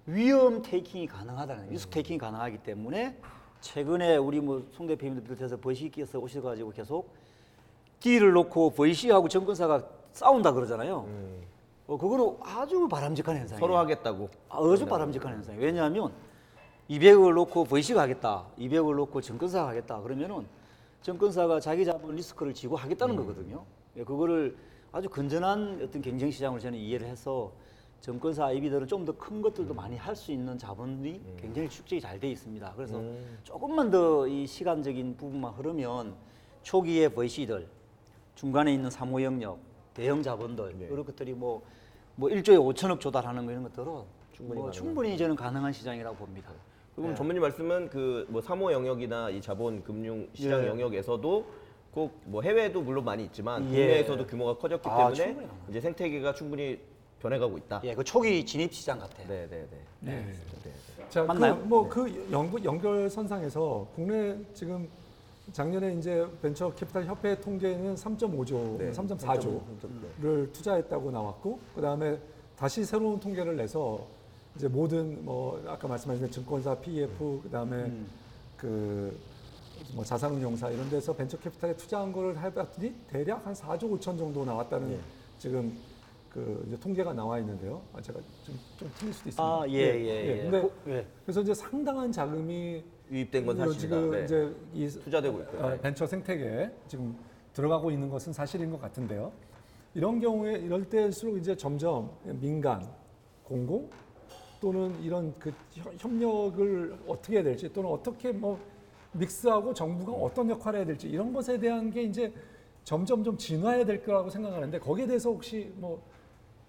위험 0.05 0.61
테이킹이 0.61 1.07
가능하다는 1.07 1.69
리스크 1.69 1.89
테이킹이 1.91 2.19
가능하기 2.19 2.59
때문에 2.59 3.17
최근에 3.61 4.17
우리 4.17 4.41
뭐 4.41 4.61
송 4.73 4.85
대표님들 4.85 5.23
비롯해서 5.23 5.57
VC께서 5.57 6.19
오셔가지고 6.19 6.69
계속 6.71 7.09
D를 8.03 8.33
놓고 8.33 8.71
VC하고 8.71 9.29
정권사가 9.29 9.81
싸운다 10.11 10.51
그러잖아요. 10.51 11.05
음. 11.07 11.41
어, 11.87 11.97
그거는 11.97 12.35
아주 12.41 12.87
바람직한 12.89 13.37
현상이에요. 13.37 13.59
서로 13.59 13.77
하겠다고. 13.77 14.29
아주 14.49 14.85
바람직한 14.85 15.33
현상이에요. 15.35 15.63
왜냐하면 15.65 16.11
200억을 16.89 17.33
놓고 17.33 17.63
VC가 17.63 18.01
하겠다, 18.01 18.45
200억을 18.59 18.95
놓고 18.95 19.21
정권사가 19.21 19.69
하겠다 19.69 20.01
그러면은 20.01 20.45
정권사가 21.01 21.61
자기 21.61 21.85
자본 21.85 22.15
리스크를 22.15 22.53
지고 22.53 22.75
하겠다는 22.75 23.15
거거든요. 23.15 23.63
예, 23.95 24.03
그거를 24.03 24.57
아주 24.91 25.09
건전한 25.09 25.79
어떤 25.81 26.01
경쟁 26.01 26.29
시장으로 26.29 26.59
저는 26.59 26.77
이해를 26.77 27.07
해서 27.07 27.51
정권사 28.01 28.45
IB들은 28.47 28.85
좀 28.87 29.05
더 29.05 29.13
큰 29.13 29.41
것들도 29.41 29.73
많이 29.73 29.95
할 29.95 30.13
수 30.13 30.33
있는 30.33 30.57
자본이 30.57 31.21
굉장히 31.37 31.69
축적이 31.69 32.01
잘 32.01 32.19
돼 32.19 32.29
있습니다. 32.31 32.73
그래서 32.75 32.97
조금만 33.43 33.89
더 33.89 34.27
이 34.27 34.45
시간적인 34.45 35.15
부분만 35.15 35.53
흐르면 35.53 36.13
초기에 36.63 37.07
VC들, 37.09 37.67
중간에 38.35 38.73
있는 38.73 38.89
사모 38.89 39.21
영역, 39.21 39.59
대형 39.93 40.21
자본들 40.23 40.75
네. 40.79 40.87
이런 40.91 41.05
것들이 41.05 41.33
뭐, 41.33 41.61
뭐 42.15 42.29
1조에 42.29 42.57
5천억 42.57 42.99
조달하는 42.99 43.45
거 43.45 43.51
이런 43.51 43.63
것들은 43.63 43.85
충분히 44.33 44.55
뭐 44.59 44.65
가능한 44.65 44.71
충분히 44.71 45.17
저는 45.17 45.35
가능한 45.35 45.73
시장이라고 45.73 46.15
봅니다. 46.15 46.51
그럼 46.95 47.09
네. 47.11 47.15
전문님 47.15 47.41
말씀은 47.41 47.89
그 47.89 48.25
뭐 48.29 48.41
사모 48.41 48.71
영역이나 48.71 49.29
이 49.29 49.41
자본 49.41 49.83
금융 49.83 50.27
시장 50.33 50.63
예. 50.63 50.67
영역에서도 50.67 51.45
꼭 51.91 52.11
뭐 52.25 52.41
해외도 52.41 52.81
물론 52.81 53.05
많이 53.05 53.23
있지만 53.25 53.63
예. 53.65 53.67
국내에서도 53.67 54.25
규모가 54.27 54.57
커졌기 54.57 54.89
아, 54.89 54.97
때문에 54.97 55.15
충분히 55.15 55.35
가능하죠. 55.47 55.65
이제 55.69 55.81
생태계가 55.81 56.33
충분히 56.33 56.79
변해가고 57.19 57.57
있다. 57.57 57.81
예, 57.83 57.95
그 57.95 58.03
초기 58.03 58.45
진입 58.45 58.73
시장 58.73 58.99
같아요. 58.99 59.27
네, 59.27 59.47
네, 59.49 59.67
네. 59.69 59.77
네. 60.01 60.25
네. 60.63 61.09
자, 61.09 61.23
맞나요? 61.23 61.57
그 61.59 61.63
뭐그 61.65 62.29
연결 62.65 63.09
선상에서 63.09 63.87
국내 63.95 64.35
지금 64.53 64.89
작년에 65.51 65.95
이제 65.95 66.25
벤처 66.41 66.73
캐피탈 66.73 67.05
협회 67.05 67.39
통계는 67.39 67.95
3.5조, 67.95 68.77
네. 68.77 68.91
3.4조를 68.91 70.53
투자했다고 70.53 71.11
나왔고 71.11 71.59
그 71.75 71.81
다음에 71.81 72.17
다시 72.55 72.85
새로운 72.85 73.19
통계를 73.19 73.55
내서 73.57 74.07
이제 74.55 74.67
모든 74.67 75.23
뭐 75.25 75.61
아까 75.67 75.87
말씀하신 75.87 76.31
증권사 76.31 76.75
PEF 76.75 77.41
그 77.43 77.49
다음에 77.49 77.75
음. 77.75 78.07
그뭐 78.57 80.03
자산운용사 80.05 80.69
이런 80.69 80.89
데서 80.89 81.13
벤처 81.13 81.37
캐피탈에 81.37 81.75
투자한 81.75 82.13
거를 82.13 82.39
해봤더니 82.41 82.93
대략 83.07 83.45
한 83.45 83.53
4조 83.53 83.91
5천 83.99 84.17
정도 84.17 84.45
나왔다는 84.45 84.93
예. 84.93 84.99
지금 85.37 85.77
그 86.29 86.63
이제 86.67 86.79
통계가 86.79 87.13
나와 87.13 87.37
있는데요. 87.39 87.81
아, 87.93 88.01
제가 88.01 88.19
좀, 88.45 88.57
좀 88.77 88.91
틀릴 88.97 89.13
수도 89.13 89.29
있습니다. 89.29 89.43
아, 89.43 89.65
예, 89.67 89.73
예, 89.73 90.37
예. 90.39 90.41
근데 90.43 90.61
고- 90.61 90.71
예. 90.87 91.05
그래서 91.25 91.41
이제 91.41 91.53
상당한 91.53 92.11
자금이 92.11 92.83
유입된 93.11 93.45
건 93.45 93.57
사실이다. 93.57 93.79
지금 93.79 94.11
네. 94.11 94.23
이제 94.23 94.55
이 94.73 94.87
투자되고 94.87 95.39
있고요. 95.41 95.61
어, 95.61 95.69
네. 95.71 95.81
벤처 95.81 96.05
생태계에 96.05 96.71
지금 96.87 97.15
들어가고 97.53 97.91
있는 97.91 98.09
것은 98.09 98.33
사실인 98.33 98.71
것 98.71 98.81
같은데요. 98.81 99.31
이런 99.93 100.19
경우에 100.19 100.53
이럴 100.53 100.89
때일수록 100.89 101.37
이제 101.37 101.55
점점 101.55 102.11
민간, 102.39 102.87
공공 103.43 103.89
또는 104.59 104.95
이런 105.03 105.33
그 105.37 105.51
협- 105.71 105.93
협력을 105.99 106.97
어떻게 107.07 107.35
해야 107.35 107.43
될지 107.43 107.71
또는 107.71 107.89
어떻게 107.91 108.31
뭐 108.31 108.59
믹스하고 109.11 109.73
정부가 109.73 110.13
어떤 110.13 110.49
역할을 110.49 110.79
해야 110.79 110.85
될지 110.87 111.07
이런 111.07 111.31
것에 111.31 111.59
대한 111.59 111.91
게 111.91 112.03
이제 112.03 112.33
점점 112.83 113.23
좀 113.23 113.37
진화해야 113.37 113.85
될 113.85 114.03
거라고 114.03 114.29
생각하는데 114.29 114.79
거기에 114.79 115.05
대해서 115.05 115.29
혹시 115.29 115.71
뭐 115.75 116.01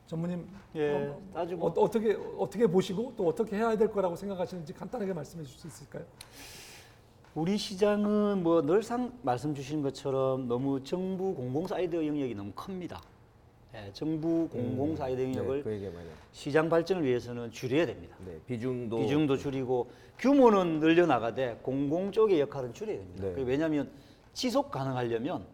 전무님 0.06 0.46
예, 0.74 0.92
어, 0.92 1.20
아주 1.34 1.54
어, 1.54 1.56
뭐 1.56 1.74
어떻게 1.78 2.16
어떻게 2.38 2.66
보시고 2.66 3.14
또 3.16 3.26
어떻게 3.28 3.56
해야 3.56 3.76
될 3.76 3.90
거라고 3.90 4.16
생각하시는지 4.16 4.72
간단하게 4.74 5.12
말씀해 5.12 5.44
주실 5.44 5.58
수 5.60 5.66
있을까요? 5.66 6.04
우리 7.34 7.56
시장은 7.56 8.42
뭐 8.42 8.62
늘상 8.62 9.12
말씀 9.22 9.54
주신 9.54 9.82
것처럼 9.82 10.46
너무 10.46 10.84
정부 10.84 11.34
공공 11.34 11.66
사이드 11.66 11.96
영역이 11.96 12.34
너무 12.34 12.52
큽니다. 12.52 13.00
예, 13.74 13.90
정부 13.92 14.48
공공 14.48 14.94
사이드 14.94 15.20
영역을 15.20 15.56
네, 15.56 15.62
그 15.64 15.72
얘기. 15.72 15.90
시장 16.32 16.68
발전을 16.68 17.02
위해서는 17.04 17.50
줄여야 17.50 17.86
됩니다. 17.86 18.16
네, 18.24 18.38
비중도 18.46 18.98
비중도 18.98 19.36
줄이고 19.36 19.90
규모는 20.18 20.78
늘려 20.78 21.06
나가되 21.06 21.58
공공 21.62 22.12
쪽의 22.12 22.38
역할은 22.40 22.72
줄여야 22.72 22.98
됩니다. 22.98 23.24
네. 23.24 23.32
그 23.32 23.42
왜냐하면 23.42 23.90
지속 24.32 24.70
가능하려면 24.70 25.44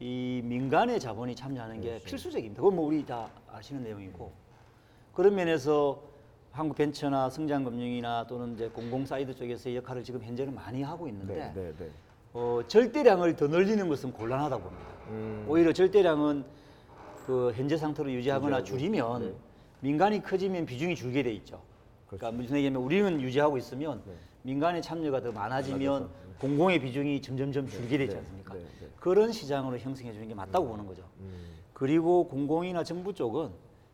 이 0.00 0.40
민간의 0.44 1.00
자본이 1.00 1.34
참여하는 1.34 1.80
게 1.80 1.88
그렇죠. 1.88 2.04
필수적입니다. 2.04 2.62
그건 2.62 2.76
뭐 2.76 2.86
우리 2.86 3.04
다 3.04 3.28
아시는 3.58 3.82
내용이고 3.82 4.32
그런 5.12 5.34
면에서 5.34 6.00
한국 6.52 6.76
벤처나 6.76 7.28
성장금융이나 7.28 8.26
또는 8.26 8.54
이제 8.54 8.68
공공 8.68 9.04
사이드 9.04 9.34
쪽에서의 9.34 9.76
역할을 9.76 10.02
지금 10.02 10.22
현재는 10.22 10.54
많이 10.54 10.82
하고 10.82 11.08
있는데 11.08 11.34
네, 11.34 11.52
네, 11.54 11.74
네. 11.78 11.90
어, 12.32 12.60
절대량을 12.66 13.36
더 13.36 13.48
늘리는 13.48 13.88
것은 13.88 14.12
곤란하다고 14.12 14.62
봅니다. 14.62 14.86
음, 15.08 15.44
오히려 15.48 15.72
절대량은 15.72 16.44
그 17.26 17.52
현재 17.54 17.76
상태로 17.76 18.10
유지하거나 18.12 18.62
줄이면 18.62 19.22
네. 19.22 19.34
민간이 19.80 20.22
커지면 20.22 20.66
비중이 20.66 20.94
줄게 20.96 21.22
돼 21.22 21.32
있죠. 21.34 21.60
그러니까 22.06 22.30
무슨 22.32 22.56
얘기냐면 22.56 22.82
우리는 22.82 23.20
유지하고 23.20 23.58
있으면 23.58 24.02
네. 24.06 24.14
민간의 24.42 24.82
참여가 24.82 25.20
더 25.20 25.30
많아지면 25.30 25.92
많아져서, 25.92 26.10
공공의 26.38 26.80
비중이 26.80 27.20
점점점 27.20 27.68
줄게 27.68 27.98
되지 27.98 28.14
네, 28.14 28.18
않습니까? 28.20 28.54
네, 28.54 28.60
네. 28.60 28.88
그런 28.98 29.30
시장으로 29.32 29.78
형성해 29.78 30.12
주는 30.12 30.26
게 30.26 30.34
맞다고 30.34 30.66
보는 30.66 30.86
거죠. 30.86 31.02
음, 31.20 31.57
그리고 31.78 32.26
공공이나 32.26 32.82
정부 32.82 33.14
쪽은 33.14 33.50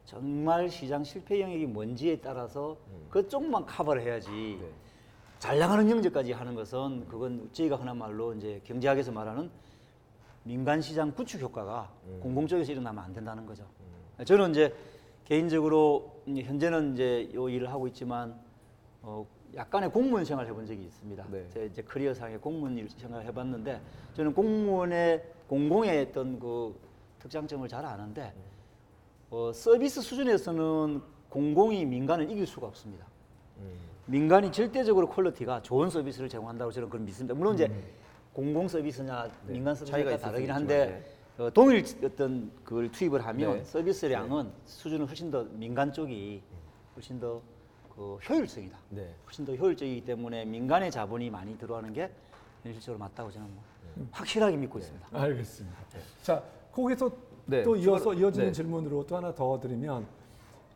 정말 0.06 0.70
시장 0.70 1.04
실패 1.04 1.40
영역이 1.40 1.66
뭔지에 1.66 2.16
따라서 2.16 2.76
그쪽만 3.10 3.66
커버를 3.66 4.02
해야지 4.02 4.30
음. 4.30 4.58
네. 4.60 4.68
잘 5.38 5.58
나가는 5.58 5.88
영역까지 5.88 6.32
하는 6.32 6.54
것은 6.54 7.06
그건 7.08 7.50
저희가 7.52 7.76
흔한 7.76 7.98
말로 7.98 8.32
이제 8.32 8.60
경제학에서 8.64 9.12
말하는 9.12 9.50
민간 10.44 10.80
시장 10.80 11.12
구축 11.12 11.42
효과가 11.42 11.92
음. 12.06 12.20
공공 12.22 12.46
쪽에서 12.46 12.72
일어나면 12.72 13.04
안 13.04 13.12
된다는 13.12 13.44
거죠. 13.44 13.66
저는 14.24 14.50
이제 14.50 14.74
개인적으로 15.24 16.22
음, 16.28 16.38
현재는 16.38 16.94
이제 16.94 17.30
요 17.34 17.48
일을 17.48 17.70
하고 17.70 17.86
있지만 17.88 18.38
어 19.02 19.26
약간의 19.54 19.90
공무원 19.90 20.24
생활 20.24 20.46
해본 20.46 20.66
적이 20.66 20.84
있습니다. 20.84 21.26
네. 21.30 21.46
제 21.52 21.66
이제 21.66 21.82
커리어상의 21.82 22.38
공무원 22.38 22.78
일 22.78 22.88
생활 22.88 23.24
해봤는데 23.26 23.80
저는 24.14 24.32
공무원의 24.32 25.22
공공의 25.48 26.06
어떤 26.08 26.38
그 26.38 26.74
특장점을 27.24 27.66
잘 27.68 27.84
아는데 27.84 28.32
어, 29.30 29.50
서비스 29.52 30.00
수준에서는 30.00 31.02
공공이 31.30 31.84
민간을 31.86 32.30
이길 32.30 32.46
수가 32.46 32.66
없습니다. 32.68 33.06
음. 33.58 33.72
민간이 34.06 34.52
절대적으로 34.52 35.08
quality가 35.08 35.62
좋은 35.62 35.88
서비스를 35.88 36.28
제공한다고 36.28 36.70
저는 36.70 36.90
그런 36.90 37.04
믿습니다. 37.06 37.34
물론 37.34 37.54
이제 37.54 37.68
공공 38.32 38.68
서비스냐 38.68 39.30
민간 39.46 39.74
네. 39.74 39.84
차이가 39.84 40.10
서비스가 40.10 40.30
다르긴 40.30 40.50
한데 40.50 41.04
어, 41.38 41.50
동일 41.50 41.84
어떤 42.04 42.52
그걸 42.62 42.90
투입을 42.92 43.24
하면 43.26 43.54
네. 43.58 43.64
서비스량은 43.64 44.52
수준은 44.66 45.06
훨씬 45.06 45.30
더 45.30 45.44
민간 45.44 45.92
쪽이 45.92 46.42
훨씬 46.94 47.18
더 47.18 47.40
그 47.94 48.16
효율성이다. 48.28 48.76
네. 48.90 49.14
훨씬 49.24 49.44
더 49.44 49.54
효율적이기 49.54 50.04
때문에 50.04 50.44
민간의 50.44 50.90
자본이 50.90 51.30
많이 51.30 51.56
들어가는 51.56 51.92
게 51.92 52.10
현실적으로 52.62 52.98
맞다고 52.98 53.30
저는 53.30 53.46
뭐 53.54 53.62
네. 53.94 54.04
확실하게 54.10 54.56
믿고 54.56 54.78
있습니다. 54.78 55.08
알겠습니다. 55.12 55.76
자, 56.22 56.42
거기서 56.74 57.10
네, 57.46 57.62
또 57.62 57.76
이어서 57.76 58.10
추가로- 58.10 58.20
이어지는 58.20 58.46
네. 58.48 58.52
질문으로 58.52 59.06
또 59.06 59.16
하나 59.16 59.34
더 59.34 59.60
드리면 59.60 60.06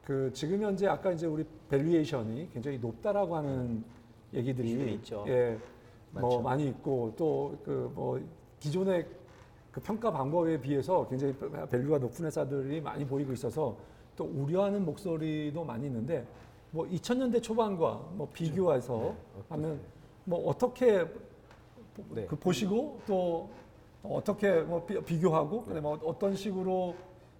그 0.04 0.30
지금 0.32 0.62
현재 0.62 0.86
아까 0.86 1.10
이제 1.12 1.26
우리 1.26 1.44
valuation이 1.68 2.50
굉장히 2.52 2.78
높다라고 2.78 3.36
하는 3.36 3.82
얘기들이 4.32 4.94
있죠. 4.94 5.24
예, 5.26 5.58
뭐 6.12 6.22
많죠. 6.22 6.40
많이 6.42 6.68
있고 6.68 7.12
또 7.16 7.56
그 7.64 7.90
뭐 7.94 8.20
기존의 8.60 9.06
그 9.72 9.80
평가 9.80 10.10
방법에 10.10 10.60
비해서 10.60 11.06
굉장히 11.08 11.34
value가 11.70 11.98
높은 11.98 12.24
회사들이 12.26 12.80
많이 12.80 13.04
보이고 13.06 13.32
있어서 13.32 13.76
또 14.16 14.24
우려하는 14.24 14.84
목소리도 14.84 15.64
많이 15.64 15.86
있는데 15.86 16.26
뭐 16.70 16.86
2000년대 16.86 17.42
초반과 17.42 18.00
뭐 18.14 18.28
비교해서 18.32 19.14
하면 19.48 19.80
뭐 20.24 20.48
어떻게 20.48 21.06
네. 22.10 22.26
그 22.26 22.36
보시고 22.36 23.00
또 23.06 23.48
어떻게 24.02 24.52
뭐 24.60 24.84
비- 24.86 25.00
비교하고 25.02 25.62
그다음에 25.62 25.80
뭐 25.80 25.98
어떤 26.04 26.34
식으로 26.34 26.94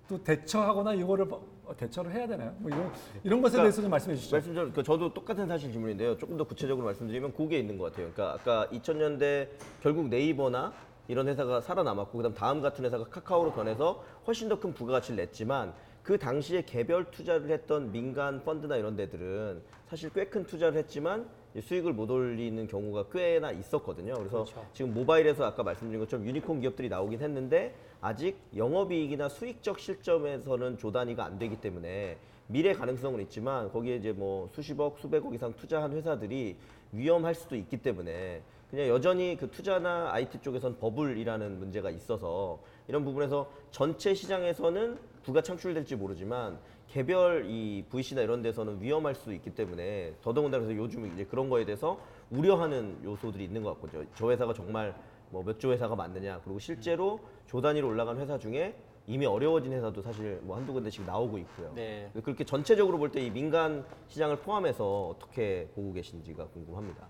또 0.08 0.22
대처하거나 0.22 0.94
이거를 0.94 1.26
뭐 1.26 1.46
대처를 1.76 2.12
해야 2.12 2.26
되나요? 2.26 2.54
뭐 2.58 2.70
이런 2.70 2.90
이런 3.24 3.42
것에 3.42 3.52
그러니까 3.52 3.62
대해서 3.62 3.82
좀 3.82 3.90
말씀해 3.90 4.16
주시죠. 4.16 4.36
말씀 4.36 4.54
좀, 4.54 4.72
그 4.72 4.82
저도 4.82 5.12
똑같은 5.12 5.46
사실 5.46 5.70
질문인데요. 5.70 6.16
조금 6.16 6.36
더 6.36 6.44
구체적으로 6.44 6.86
말씀드리면 6.86 7.34
그게 7.34 7.58
있는 7.58 7.76
것 7.76 7.84
같아요. 7.92 8.10
그러니까 8.12 8.38
아까 8.40 8.66
2000년대 8.72 9.48
결국 9.82 10.08
네이버나 10.08 10.72
이런 11.08 11.28
회사가 11.28 11.60
살아남았고 11.60 12.16
그다음 12.16 12.34
다음 12.34 12.60
같은 12.62 12.84
회사가 12.84 13.04
카카오로 13.04 13.52
변해서 13.52 14.02
훨씬 14.26 14.48
더 14.48 14.58
큰 14.58 14.72
부가가치를 14.74 15.16
냈지만 15.16 15.72
그 16.02 16.18
당시에 16.18 16.62
개별 16.62 17.10
투자를 17.10 17.50
했던 17.50 17.92
민간 17.92 18.42
펀드나 18.44 18.76
이런 18.76 18.96
데들은 18.96 19.60
사실 19.88 20.10
꽤 20.10 20.24
큰 20.24 20.44
투자를 20.44 20.78
했지만 20.78 21.26
수익을 21.60 21.92
못 21.92 22.10
올리는 22.10 22.66
경우가 22.66 23.06
꽤나 23.12 23.50
있었거든요. 23.52 24.14
그래서 24.14 24.44
그렇죠. 24.44 24.66
지금 24.72 24.94
모바일에서 24.94 25.44
아까 25.44 25.62
말씀드린 25.62 26.00
것처럼 26.00 26.26
유니콘 26.26 26.60
기업들이 26.60 26.88
나오긴 26.88 27.20
했는데 27.20 27.74
아직 28.00 28.36
영업이익이나 28.56 29.28
수익적 29.28 29.78
실점에서는 29.78 30.78
조단위가 30.78 31.24
안 31.24 31.38
되기 31.38 31.56
때문에 31.56 32.18
미래 32.46 32.72
가능성은 32.72 33.20
있지만 33.22 33.70
거기에 33.70 33.96
이제 33.96 34.12
뭐 34.12 34.48
수십억, 34.54 34.98
수백억 34.98 35.34
이상 35.34 35.52
투자한 35.54 35.92
회사들이 35.92 36.56
위험할 36.92 37.34
수도 37.34 37.56
있기 37.56 37.76
때문에 37.78 38.42
그냥 38.70 38.88
여전히 38.88 39.36
그 39.38 39.50
투자나 39.50 40.12
IT 40.12 40.40
쪽에선 40.40 40.78
버블이라는 40.78 41.58
문제가 41.58 41.90
있어서 41.90 42.58
이런 42.86 43.04
부분에서 43.04 43.50
전체 43.70 44.14
시장에서는 44.14 44.98
부가 45.22 45.42
창출될지 45.42 45.96
모르지만 45.96 46.58
개별 46.88 47.44
이 47.48 47.84
VC나 47.90 48.22
이런 48.22 48.42
데서는 48.42 48.80
위험할 48.80 49.14
수 49.14 49.32
있기 49.34 49.50
때문에 49.54 50.14
더더군다나 50.22 50.64
그래서 50.64 50.80
요즘 50.80 51.06
이제 51.12 51.24
그런 51.24 51.48
거에 51.50 51.64
대해서 51.64 52.00
우려하는 52.30 52.98
요소들이 53.04 53.44
있는 53.44 53.62
것 53.62 53.70
같고 53.74 53.88
저, 53.90 54.04
저 54.14 54.30
회사가 54.30 54.54
정말 54.54 54.94
뭐 55.30 55.42
몇 55.42 55.58
조 55.58 55.72
회사가 55.72 55.94
맞느냐 55.94 56.40
그리고 56.44 56.58
실제로 56.58 57.20
조 57.46 57.60
단위로 57.60 57.86
올라간 57.88 58.18
회사 58.18 58.38
중에 58.38 58.74
이미 59.06 59.26
어려워진 59.26 59.72
회사도 59.72 60.00
사실 60.02 60.38
뭐 60.42 60.56
한두 60.56 60.72
군데씩 60.72 61.04
나오고 61.04 61.38
있고요. 61.38 61.72
네. 61.74 62.10
그렇게 62.24 62.44
전체적으로 62.44 62.98
볼 62.98 63.10
때 63.10 63.20
이 63.22 63.30
민간 63.30 63.84
시장을 64.08 64.36
포함해서 64.40 65.08
어떻게 65.08 65.68
보고 65.74 65.92
계신지가 65.92 66.46
궁금합니다. 66.48 67.06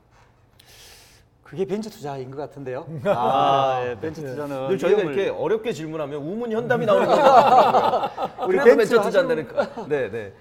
그게 1.48 1.64
벤처 1.64 1.88
투자인 1.88 2.30
것 2.30 2.36
같은데요. 2.36 2.86
아, 3.06 3.80
예, 3.82 3.98
벤처 3.98 4.20
투자는 4.20 4.68
늘 4.68 4.76
저희가 4.76 5.00
이렇게 5.00 5.30
어렵게 5.30 5.72
질문하면 5.72 6.20
우문 6.20 6.52
현담이 6.52 6.84
나오는 6.84 7.06
것 7.08 7.14
같아요. 7.16 8.46
우리 8.46 8.58
벤처 8.58 9.00
하시는- 9.00 9.02
투자한다니까. 9.02 9.86
네, 9.88 10.10
네. 10.10 10.32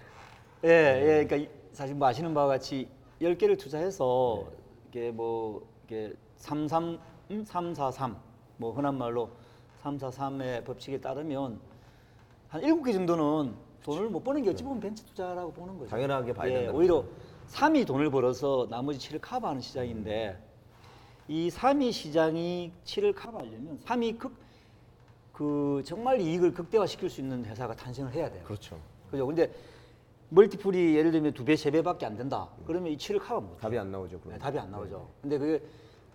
예, 0.65 0.69
예, 0.69 1.25
그러니까 1.25 1.35
이- 1.37 1.49
사실 1.71 1.95
뭐 1.95 2.09
아시는 2.09 2.33
바와 2.33 2.47
같이 2.47 2.89
10개를 3.21 3.57
투자해서 3.57 4.43
이게 4.89 5.11
뭐 5.11 5.65
이게 5.85 6.11
33, 6.35 6.99
음? 7.31 7.45
343, 7.45 8.17
뭐 8.57 8.73
흔한 8.73 8.97
말로 8.97 9.29
343의 9.83 10.65
법칙에 10.65 10.99
따르면 10.99 11.57
한 12.49 12.61
7개 12.61 12.91
정도는 12.91 13.53
돈을 13.81 14.09
못 14.09 14.25
버는 14.25 14.43
게 14.43 14.49
어찌 14.49 14.61
보면 14.65 14.81
벤처 14.81 15.05
투자라고 15.05 15.53
보는 15.53 15.77
거죠. 15.77 15.89
당연하게 15.89 16.33
봐야 16.33 16.51
예, 16.51 16.55
된다. 16.63 16.73
오히려 16.73 17.05
3이 17.47 17.87
돈을 17.87 18.11
벌어서 18.11 18.67
나머지 18.69 18.99
7을 18.99 19.19
커버하는 19.21 19.61
시장인데 19.61 20.37
이 21.27 21.49
3의 21.49 21.91
시장이 21.91 22.71
7을 22.85 23.13
커버하려면 23.15 23.79
3이 23.79 24.17
극, 24.17 24.33
그 25.33 25.81
정말 25.85 26.21
이익을 26.21 26.53
극대화시킬 26.53 27.09
수 27.09 27.21
있는 27.21 27.45
회사가 27.45 27.75
탄생을 27.75 28.13
해야 28.13 28.31
돼요. 28.31 28.43
그렇죠. 28.43 28.79
그죠? 29.11 29.27
근데 29.27 29.51
multiple이 30.29 30.95
예를 30.95 31.11
들면 31.11 31.33
두 31.33 31.45
배, 31.45 31.55
세 31.55 31.71
배밖에 31.71 32.05
안 32.05 32.17
된다. 32.17 32.49
그러면 32.65 32.91
이 32.91 32.97
7을 32.97 33.19
커버 33.19 33.41
못 33.41 33.49
해요. 33.51 33.57
답이 33.61 33.77
안 33.77 33.91
나오죠. 33.91 34.17
네, 34.17 34.23
그럼. 34.23 34.39
답이 34.39 34.59
안 34.59 34.71
나오죠. 34.71 35.09
근데 35.21 35.37
그게 35.37 35.63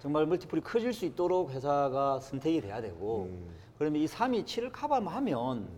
정말 0.00 0.26
multiple이 0.26 0.62
커질 0.62 0.92
수 0.92 1.04
있도록 1.04 1.50
회사가 1.50 2.20
선택이 2.20 2.60
돼야 2.60 2.80
되고 2.80 3.28
음. 3.30 3.48
그러면 3.78 4.02
이 4.02 4.06
3이 4.06 4.44
7을 4.44 4.72
커버하면 4.72 5.68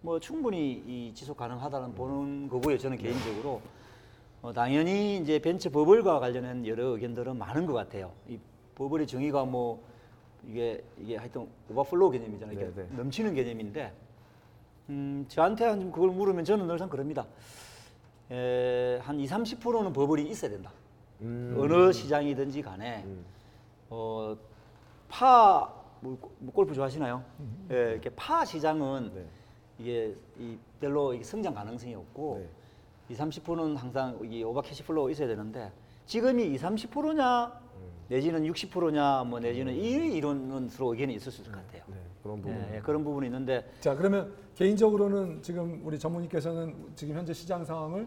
뭐 0.00 0.20
충분히 0.20 0.82
이 0.86 1.12
지속 1.14 1.36
가능하다는 1.36 1.94
보는 1.94 2.48
거고요. 2.48 2.78
저는 2.78 2.96
개인적으로 2.98 3.60
어, 4.42 4.52
당연히 4.52 5.18
이제 5.18 5.38
벤처 5.38 5.68
버블과 5.70 6.20
관련된 6.20 6.66
여러 6.66 6.88
의견들은 6.88 7.36
많은 7.36 7.66
것 7.66 7.72
같아요. 7.72 8.12
이 8.28 8.38
버블의 8.78 9.06
정의가 9.06 9.44
뭐 9.44 9.82
이게 10.48 10.82
이게 10.98 11.16
하여튼 11.16 11.48
overflow 11.70 12.10
개념이잖아요. 12.12 12.56
이게 12.56 12.72
네, 12.74 12.86
네. 12.88 12.96
넘치는 12.96 13.34
개념인데 13.34 13.92
음, 14.88 15.26
저한테 15.28 15.64
한 15.64 15.92
그걸 15.92 16.10
물으면 16.10 16.44
저는 16.44 16.66
늘상 16.66 16.88
그럽니다. 16.88 17.26
에, 18.30 18.98
한 19.02 19.18
2, 19.18 19.26
30%는 19.26 19.92
버블이 19.92 20.28
있어야 20.30 20.50
된다. 20.50 20.72
음. 21.20 21.56
어느 21.58 21.92
시장이든지 21.92 22.62
간에 22.62 23.04
어, 23.90 24.36
파 25.08 25.74
뭐, 26.00 26.16
뭐 26.38 26.54
골프 26.54 26.74
좋아하시나요? 26.74 27.24
예, 27.72 27.92
이렇게 27.92 28.10
파 28.10 28.44
시장은 28.44 29.12
네. 29.14 29.26
이게 29.78 30.14
이 30.38 30.56
별로 30.80 31.12
이게 31.12 31.24
성장 31.24 31.54
가능성이 31.54 31.94
없고 31.94 32.46
네. 33.08 33.14
2, 33.14 33.18
30%는 33.18 33.76
항상 33.76 34.18
이 34.22 34.44
over 34.44 34.62
cash 34.62 34.86
flow 34.86 35.10
있어야 35.10 35.26
되는데 35.26 35.72
지금이 36.06 36.54
2, 36.54 36.56
30%냐 36.56 37.67
내지는 38.08 38.42
60%냐 38.44 39.24
뭐 39.24 39.38
내지는 39.38 39.74
이 39.74 40.16
이론은 40.16 40.68
서로 40.70 40.92
의견이 40.94 41.14
있을 41.14 41.30
수 41.30 41.42
있을 41.42 41.52
것 41.52 41.64
같아요. 41.66 41.82
네, 41.88 41.96
그런 42.22 42.40
부분. 42.40 42.56
예, 42.56 42.76
예, 42.76 42.80
그런 42.80 43.04
부분이 43.04 43.26
있는데 43.26 43.70
자 43.80 43.94
그러면 43.94 44.32
개인적으로는 44.54 45.42
지금 45.42 45.80
우리 45.84 45.98
전무님께서는 45.98 46.74
지금 46.94 47.16
현재 47.16 47.32
시장 47.34 47.64
상황을 47.64 48.06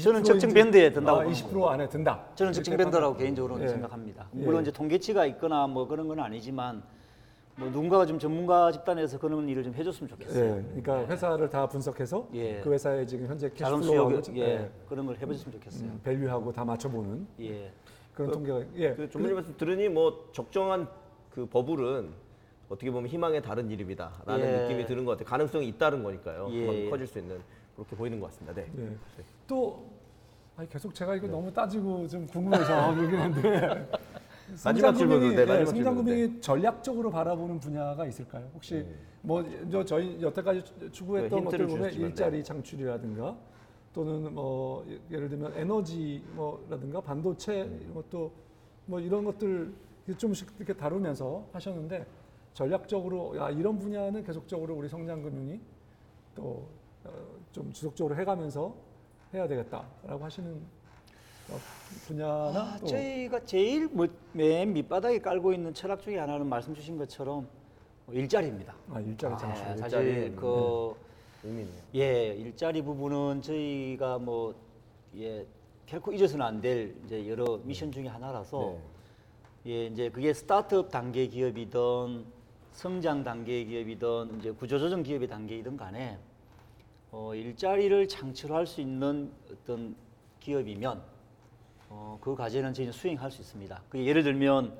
저는 0.00 0.22
20% 0.22 0.24
적정 0.24 0.50
인지- 0.50 0.54
band에 0.54 0.92
든다고 0.92 1.20
아, 1.20 1.22
보는 1.24 1.36
20% 1.36 1.68
안에 1.68 1.88
든다. 1.88 2.24
저는 2.34 2.52
이렇게 2.54 2.76
band라고 2.76 3.12
판단- 3.14 3.18
개인적으로는 3.18 3.64
예. 3.64 3.68
생각합니다. 3.68 4.26
예. 4.34 4.42
물론 4.44 4.62
이제 4.62 4.72
통계치가 4.72 5.26
있거나 5.26 5.66
뭐 5.66 5.86
그런 5.86 6.08
건 6.08 6.20
아니지만 6.20 6.82
뭐 7.56 7.68
누군가가 7.68 8.04
좀 8.04 8.18
전문가 8.18 8.72
집단에서 8.72 9.16
그런 9.18 9.48
일을 9.48 9.62
좀 9.62 9.72
해줬으면 9.74 10.08
좋겠어요. 10.08 10.56
예, 10.56 10.80
그러니까 10.82 11.06
회사를 11.06 11.48
다 11.50 11.68
분석해서 11.68 12.28
예. 12.34 12.60
그 12.62 12.72
회사의 12.72 13.06
지금 13.06 13.28
현재 13.28 13.48
자금 13.54 13.80
cash 13.80 13.94
flow하고 13.94 14.22
수요 14.22 14.36
예, 14.38 14.70
그런 14.88 15.06
걸 15.06 15.16
해보셨으면 15.18 15.52
좋겠어요. 15.60 15.88
음, 15.88 16.00
value하고 16.02 16.50
다 16.50 16.64
맞춰보는 16.64 17.24
예. 17.40 17.70
그런 18.14 18.30
통계가 18.30 18.62
예. 18.76 18.94
그 18.94 19.10
전문의 19.10 19.34
말씀 19.34 19.56
들으니 19.56 19.88
뭐 19.88 20.28
적정한 20.32 20.88
그 21.30 21.46
버블은 21.46 22.10
어떻게 22.68 22.90
보면 22.90 23.08
희망의 23.08 23.42
다른 23.42 23.70
이름이다라는 23.70 24.46
예. 24.46 24.62
느낌이 24.62 24.86
드는 24.86 25.04
것 25.04 25.12
같아요. 25.12 25.26
가능성이 25.26 25.68
있다는 25.68 26.02
거니까요. 26.02 26.48
예. 26.50 26.60
그만큼 26.60 26.90
커질 26.90 27.06
수 27.06 27.18
있는 27.18 27.40
그렇게 27.74 27.96
보이는 27.96 28.20
것 28.20 28.26
같습니다. 28.26 28.54
네. 28.54 28.70
예. 28.78 28.96
또 29.46 29.84
아니, 30.56 30.68
계속 30.68 30.94
제가 30.94 31.16
이거 31.16 31.26
너무 31.26 31.52
따지고 31.52 32.06
좀 32.06 32.26
궁금해서 32.26 32.94
그러긴 32.94 33.18
한데 33.18 33.88
마지막 34.64 34.92
질문으로, 34.92 35.34
네, 35.34 35.44
마지막 35.44 35.64
성장금융이 35.70 36.40
전략적으로 36.40 37.10
바라보는 37.10 37.58
분야가 37.58 38.06
있을까요? 38.06 38.48
혹시 38.54 38.86
뭐저 39.22 39.84
저희 39.84 40.22
여태까지 40.22 40.62
네, 40.78 40.90
추구했던 40.92 41.38
힌트를 41.40 41.66
것들 41.66 41.66
보면 41.66 41.82
주셨지만, 41.90 42.10
일자리 42.10 42.44
창출이라든가 42.44 43.36
또는 43.94 44.34
뭐 44.34 44.84
예- 44.88 45.00
예를 45.10 45.28
들면 45.30 45.54
에너지 45.56 46.22
뭐라든가 46.32 47.00
반도체 47.00 47.60
이런 47.80 47.94
것도 47.94 48.30
뭐 48.86 49.00
이런 49.00 49.24
것들 49.24 49.72
좀씩 50.18 50.52
이렇게 50.58 50.74
다루면서 50.74 51.46
하셨는데 51.52 52.04
전략적으로 52.52 53.36
야 53.38 53.48
이런 53.50 53.78
분야는 53.78 54.24
계속적으로 54.24 54.74
우리 54.74 54.88
성장금융이 54.88 55.60
또 56.34 56.84
좀 57.52 57.72
지속적으로 57.72 58.16
해가면서 58.16 58.74
해야 59.32 59.46
되겠다라고 59.46 60.24
하시는 60.24 60.52
어, 61.50 61.56
분야나 62.06 62.60
아, 62.60 62.76
또 62.80 62.86
저희가 62.86 63.44
제일 63.44 63.88
뭐, 63.88 64.06
맨 64.32 64.72
밑바닥에 64.72 65.20
깔고 65.20 65.52
있는 65.52 65.74
철학 65.74 66.00
중에 66.00 66.18
하나는 66.18 66.48
말씀 66.48 66.74
주신 66.74 66.96
것처럼 66.96 67.46
뭐 68.06 68.14
일자리입니다. 68.14 68.74
아, 68.90 69.00
일자리 69.00 69.36
창출. 69.38 69.64
아, 69.64 69.70
일자리, 69.74 69.90
사실 69.90 70.36
그 70.36 70.94
의미 71.44 71.62
있네요. 71.62 71.82
예, 71.94 72.34
일자리 72.34 72.82
부분은 72.82 73.42
저희가 73.42 74.18
뭐 74.18 74.54
예, 75.16 75.46
결코 75.86 76.12
잊어서는 76.12 76.44
안 76.44 76.60
될 76.60 76.94
이제 77.04 77.28
여러 77.28 77.58
미션 77.62 77.92
중에 77.92 78.08
하나라서 78.08 78.76
네. 79.64 79.72
예, 79.72 79.86
이제 79.86 80.08
그게 80.10 80.32
스타트업 80.32 80.90
단계 80.90 81.26
기업이든 81.26 82.24
성장 82.72 83.22
단계 83.22 83.64
기업이든 83.64 84.38
이제 84.40 84.50
구조조정 84.50 85.02
기업의 85.02 85.28
단계이든 85.28 85.76
간에 85.76 86.18
어, 87.12 87.34
일자리를 87.34 88.08
창출할 88.08 88.66
수 88.66 88.80
있는 88.80 89.30
어떤 89.52 89.94
기업이면 90.40 91.00
어, 91.88 92.18
그 92.20 92.34
과제는 92.34 92.74
저희는 92.74 92.92
수행할 92.92 93.30
수 93.30 93.40
있습니다. 93.42 93.82
그 93.88 94.04
예를 94.04 94.22
들면 94.24 94.76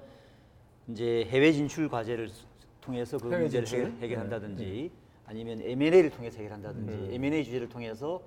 이제 0.88 1.24
해외 1.30 1.52
진출 1.52 1.88
과제를 1.88 2.28
수- 2.28 2.46
통해서 2.80 3.16
그 3.18 3.30
해외 3.30 3.42
문제를 3.42 3.64
진출? 3.66 3.86
해결, 3.86 4.02
해결한다든지 4.02 4.90
아니면 5.34 5.60
M&A를 5.62 6.10
통해서 6.10 6.36
해결한다든지 6.38 6.92
음. 6.92 7.08
M&A 7.10 7.44
주제를 7.44 7.68
통해서 7.68 8.22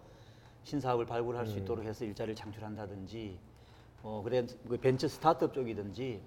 신사업을 0.65 1.05
발굴할 1.05 1.47
수 1.47 1.57
있도록 1.57 1.85
해서 1.85 2.03
일자리를 2.03 2.35
창출한다든지 2.35 3.39
어 4.03 4.21
그래 4.25 4.45
그 4.67 4.77
벤처 4.77 5.07
스타트업 5.07 5.53
쪽이든지 5.53 6.19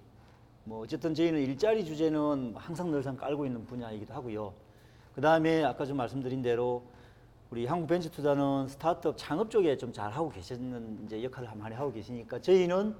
뭐 0.64 0.80
어쨌든 0.82 1.14
저희는 1.14 1.38
일자리 1.42 1.84
주제는 1.84 2.54
항상 2.56 2.90
늘상 2.90 3.14
깔고 3.18 3.44
있는 3.44 3.66
분야이기도 3.66 4.14
하고요. 4.14 4.54
그 5.14 5.20
다음에 5.20 5.62
아까 5.64 5.84
좀 5.84 5.98
말씀드린 5.98 6.40
대로 6.40 6.82
우리 7.50 7.66
한국벤처투자는 7.66 8.68
스타트업 8.68 9.18
창업 9.18 9.50
쪽에 9.50 9.76
좀 9.76 9.92
잘 9.92 10.10
하고 10.10 10.30
계시는 10.30 11.02
이제 11.04 11.22
역할을 11.22 11.50
많이 11.56 11.74
하고 11.74 11.92
계시니까 11.92 12.40
저희는 12.40 12.94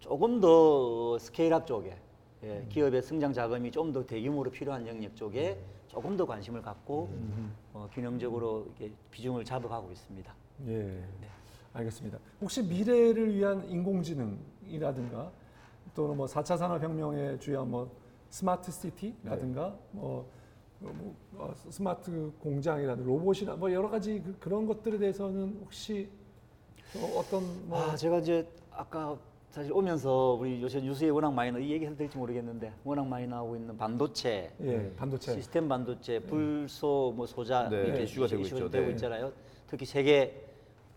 조금 0.00 0.38
더 0.40 1.18
스케일업 1.18 1.66
쪽에 1.66 1.96
예, 2.42 2.66
기업의 2.68 3.02
성장 3.02 3.32
자금이 3.32 3.70
좀 3.70 3.92
더 3.92 4.04
대규모로 4.04 4.50
필요한 4.50 4.86
영역 4.86 5.14
쪽에 5.16 5.58
조금 5.88 6.16
더 6.16 6.26
관심을 6.26 6.60
갖고 6.62 7.08
어, 7.72 7.88
균형적으로 7.92 8.66
이렇게 8.78 8.92
비중을 9.10 9.44
잡아가고 9.44 9.90
있습니다. 9.92 10.34
예. 10.68 11.04
알겠습니다. 11.72 12.18
혹시 12.40 12.62
미래를 12.62 13.34
위한 13.34 13.64
인공지능이라든가 13.68 15.30
또는 15.94 16.16
뭐 16.16 16.26
4차 16.26 16.56
산업혁명에 16.58 17.38
주요한 17.38 17.70
뭐 17.70 17.90
smart 18.30 18.70
city라든가 18.72 19.76
뭐, 19.92 20.28
뭐 20.80 21.14
어, 21.36 21.54
스마트 21.70 22.32
공장이라든가 22.40 23.08
로봇이나 23.08 23.56
뭐 23.56 23.72
여러 23.72 23.88
가지 23.88 24.22
그, 24.40 24.48
런 24.48 24.66
것들에 24.66 24.98
대해서는 24.98 25.58
혹시 25.62 26.08
어, 26.96 27.18
어떤 27.18 27.68
뭐 27.68 27.78
아, 27.78 27.96
제가 27.96 28.18
이제 28.18 28.46
아까 28.70 29.18
사실 29.50 29.72
오면서 29.72 30.36
우리 30.38 30.60
요새 30.62 30.80
뉴스에 30.80 31.08
워낙 31.08 31.32
많이 31.32 31.50
나, 31.50 31.58
이 31.58 31.70
얘기 31.70 31.86
해도 31.86 31.96
될지 31.96 32.18
모르겠는데 32.18 32.72
워낙 32.84 33.06
많이 33.06 33.26
나오고 33.26 33.56
있는 33.56 33.76
반도체, 33.76 34.52
예, 34.60 34.92
반도체 34.96 35.32
시스템 35.34 35.66
반도체, 35.66 36.18
불소 36.20 37.14
뭐 37.16 37.26
소자 37.26 37.68
네, 37.70 37.84
이렇게 37.84 38.02
이슈가 38.02 38.26
되고 38.26 38.42
있죠. 38.42 38.68
되고 38.70 38.86
네. 38.86 38.92
있잖아요. 38.92 39.32
특히 39.66 39.86
세 39.86 40.09
개 40.09 40.44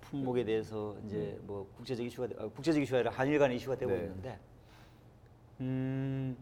품목에 0.01 0.43
대해서 0.43 0.95
이제 1.05 1.39
뭐 1.43 1.65
국제적 1.77 2.05
이슈가 2.05 2.27
되- 2.27 2.35
아, 2.37 2.47
국제적 2.49 2.81
이슈가 2.81 2.97
아니라 2.97 3.11
한일 3.13 3.39
간의 3.39 3.55
이슈가 3.57 3.77
되고 3.77 3.91
네. 3.91 3.97
있는데 3.99 4.39
음, 5.61 6.35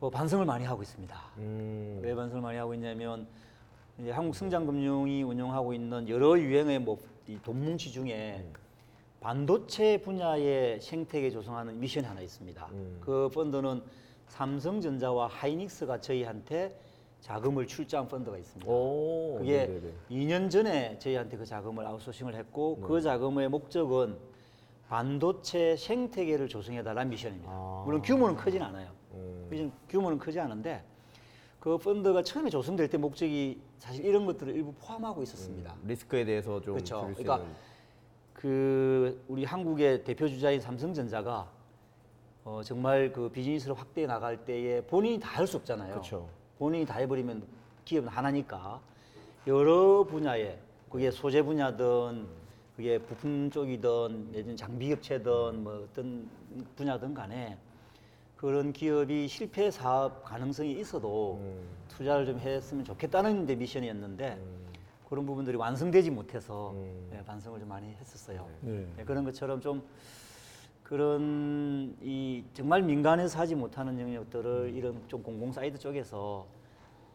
뭐 0.00 0.10
반성을 0.10 0.44
많이 0.44 0.64
하고 0.66 0.82
있습니다. 0.82 1.16
음. 1.38 2.00
왜 2.02 2.14
반성을 2.14 2.42
많이 2.42 2.58
하고 2.58 2.74
있냐면 2.74 3.26
이제 3.98 4.10
한국성장금융이 4.10 5.22
운영하고 5.22 5.72
있는 5.72 6.06
여러 6.10 6.38
유행의 6.38 6.80
뭐 6.80 6.98
이 7.26 7.38
돈뭉치 7.42 7.90
중에 7.90 8.44
반도체 9.28 9.96
분야의 10.02 10.82
생태계 10.82 11.30
조성하는 11.30 11.80
미션이 11.80 12.06
하나 12.06 12.20
있습니다. 12.20 12.68
음. 12.72 12.98
그 13.00 13.30
펀드는 13.32 13.80
삼성전자와 14.26 15.28
하이닉스가 15.28 15.98
저희한테 16.02 16.78
자금을 17.22 17.66
출자한 17.66 18.06
펀드가 18.06 18.36
있습니다. 18.36 18.70
오. 18.70 19.36
그게 19.38 19.64
네네네. 19.66 19.92
2년 20.10 20.50
전에 20.50 20.98
저희한테 20.98 21.38
그 21.38 21.46
자금을 21.46 21.86
아웃소싱을 21.86 22.34
했고 22.34 22.76
그 22.82 23.00
자금의 23.00 23.48
목적은 23.48 24.18
반도체 24.88 25.74
생태계를 25.74 26.46
조성해달라는 26.48 27.08
미션입니다. 27.08 27.50
아. 27.50 27.82
물론 27.86 28.02
규모는 28.02 28.36
크진 28.36 28.60
않아요. 28.60 28.90
음. 29.14 29.46
규- 29.50 29.70
규모는 29.88 30.18
크지 30.18 30.38
않은데 30.38 30.84
그 31.60 31.78
펀드가 31.78 32.22
처음에 32.22 32.50
조성될 32.50 32.90
때 32.90 32.98
목적이 32.98 33.58
사실 33.78 34.04
이런 34.04 34.26
것들을 34.26 34.54
일부 34.54 34.74
포함하고 34.74 35.22
있었습니다. 35.22 35.74
리스크에 35.86 36.26
대해서 36.26 36.60
좀 36.60 36.74
그렇죠. 36.74 37.00
줄일 37.00 37.14
수 37.14 37.22
그러니까 37.22 37.46
있는. 37.46 37.73
그 38.48 39.24
우리 39.26 39.42
한국의 39.42 40.04
대표 40.04 40.28
주자인 40.28 40.60
삼성전자가 40.60 41.50
어 42.44 42.60
정말 42.62 43.10
그 43.10 43.30
비즈니스를 43.30 43.74
확대해 43.74 44.06
나갈 44.06 44.36
때에 44.44 44.82
본인이 44.82 45.18
다 45.18 45.38
할 45.38 45.46
수 45.46 45.56
없잖아요. 45.56 45.92
그렇죠. 45.92 46.28
본인이 46.58 46.84
다 46.84 46.98
해버리면 46.98 47.42
기업은 47.86 48.06
하나니까 48.10 48.82
여러 49.46 50.04
분야에 50.04 50.58
그게 50.90 51.10
소재 51.10 51.40
분야든 51.40 52.26
그게 52.76 52.98
부품 52.98 53.48
쪽이든 53.50 54.32
내지는 54.32 54.56
장비 54.58 54.92
업체든 54.92 55.64
뭐 55.64 55.86
어떤 55.90 56.28
분야든 56.76 57.14
간에 57.14 57.56
그런 58.36 58.74
기업이 58.74 59.26
실패 59.26 59.70
사업 59.70 60.22
가능성이 60.22 60.72
있어도 60.72 61.38
음. 61.40 61.66
투자를 61.88 62.26
좀 62.26 62.38
했으면 62.38 62.84
좋겠다는 62.84 63.46
데 63.46 63.54
미션이었는데 63.56 64.38
그런 65.08 65.26
부분들이 65.26 65.56
완성되지 65.56 66.10
못해서 66.10 66.72
음. 66.72 67.10
예, 67.14 67.22
반성을 67.24 67.58
좀 67.60 67.68
많이 67.68 67.92
했었어요. 67.94 68.48
네. 68.60 68.86
예, 68.98 69.04
그런 69.04 69.24
것처럼 69.24 69.60
좀 69.60 69.82
그런 70.82 71.94
이 72.02 72.44
정말 72.52 72.82
민간에서 72.82 73.38
하지 73.38 73.54
못하는 73.54 73.98
영역들을 73.98 74.72
이런 74.74 75.00
좀 75.08 75.22
공공 75.22 75.52
사이트 75.52 75.78
쪽에서 75.78 76.46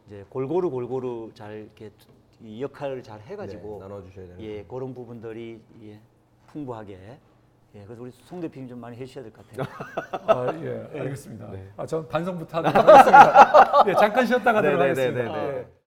이제 0.08 0.26
골고루 0.30 0.70
골고루 0.72 1.32
잘 1.34 1.64
이렇게 1.64 1.92
이 2.42 2.62
역할을 2.64 3.04
잘 3.04 3.20
해가지고 3.22 3.80
네, 3.82 3.88
나눠주셔야 3.88 4.28
되는 4.28 4.42
예 4.42 4.64
그런 4.64 4.94
부분들이 4.94 5.62
예, 5.84 6.00
풍부하게 6.48 7.20
예 7.76 7.84
그래서 7.86 8.02
우리 8.02 8.12
송 8.12 8.40
대표님 8.40 8.70
좀 8.70 8.80
많이 8.80 8.98
해주셔야 8.98 9.24
될 9.24 9.34
것 9.34 9.46
같아요. 9.48 9.68
아, 10.26 10.54
예, 10.64 11.00
알겠습니다. 11.00 11.52
아, 11.78 11.86
전 11.86 12.08
반성부터 12.08 12.58
하도록 12.58 12.88
하겠습니다. 12.88 13.84
예, 13.90 13.94
잠깐 13.96 14.26
쉬었다가 14.26 14.62
네, 14.62 14.70
네, 14.70 14.74
들어가겠습니다. 14.76 15.24
네, 15.24 15.30
네, 15.30 15.52
네. 15.52 15.58
예. 15.60 15.68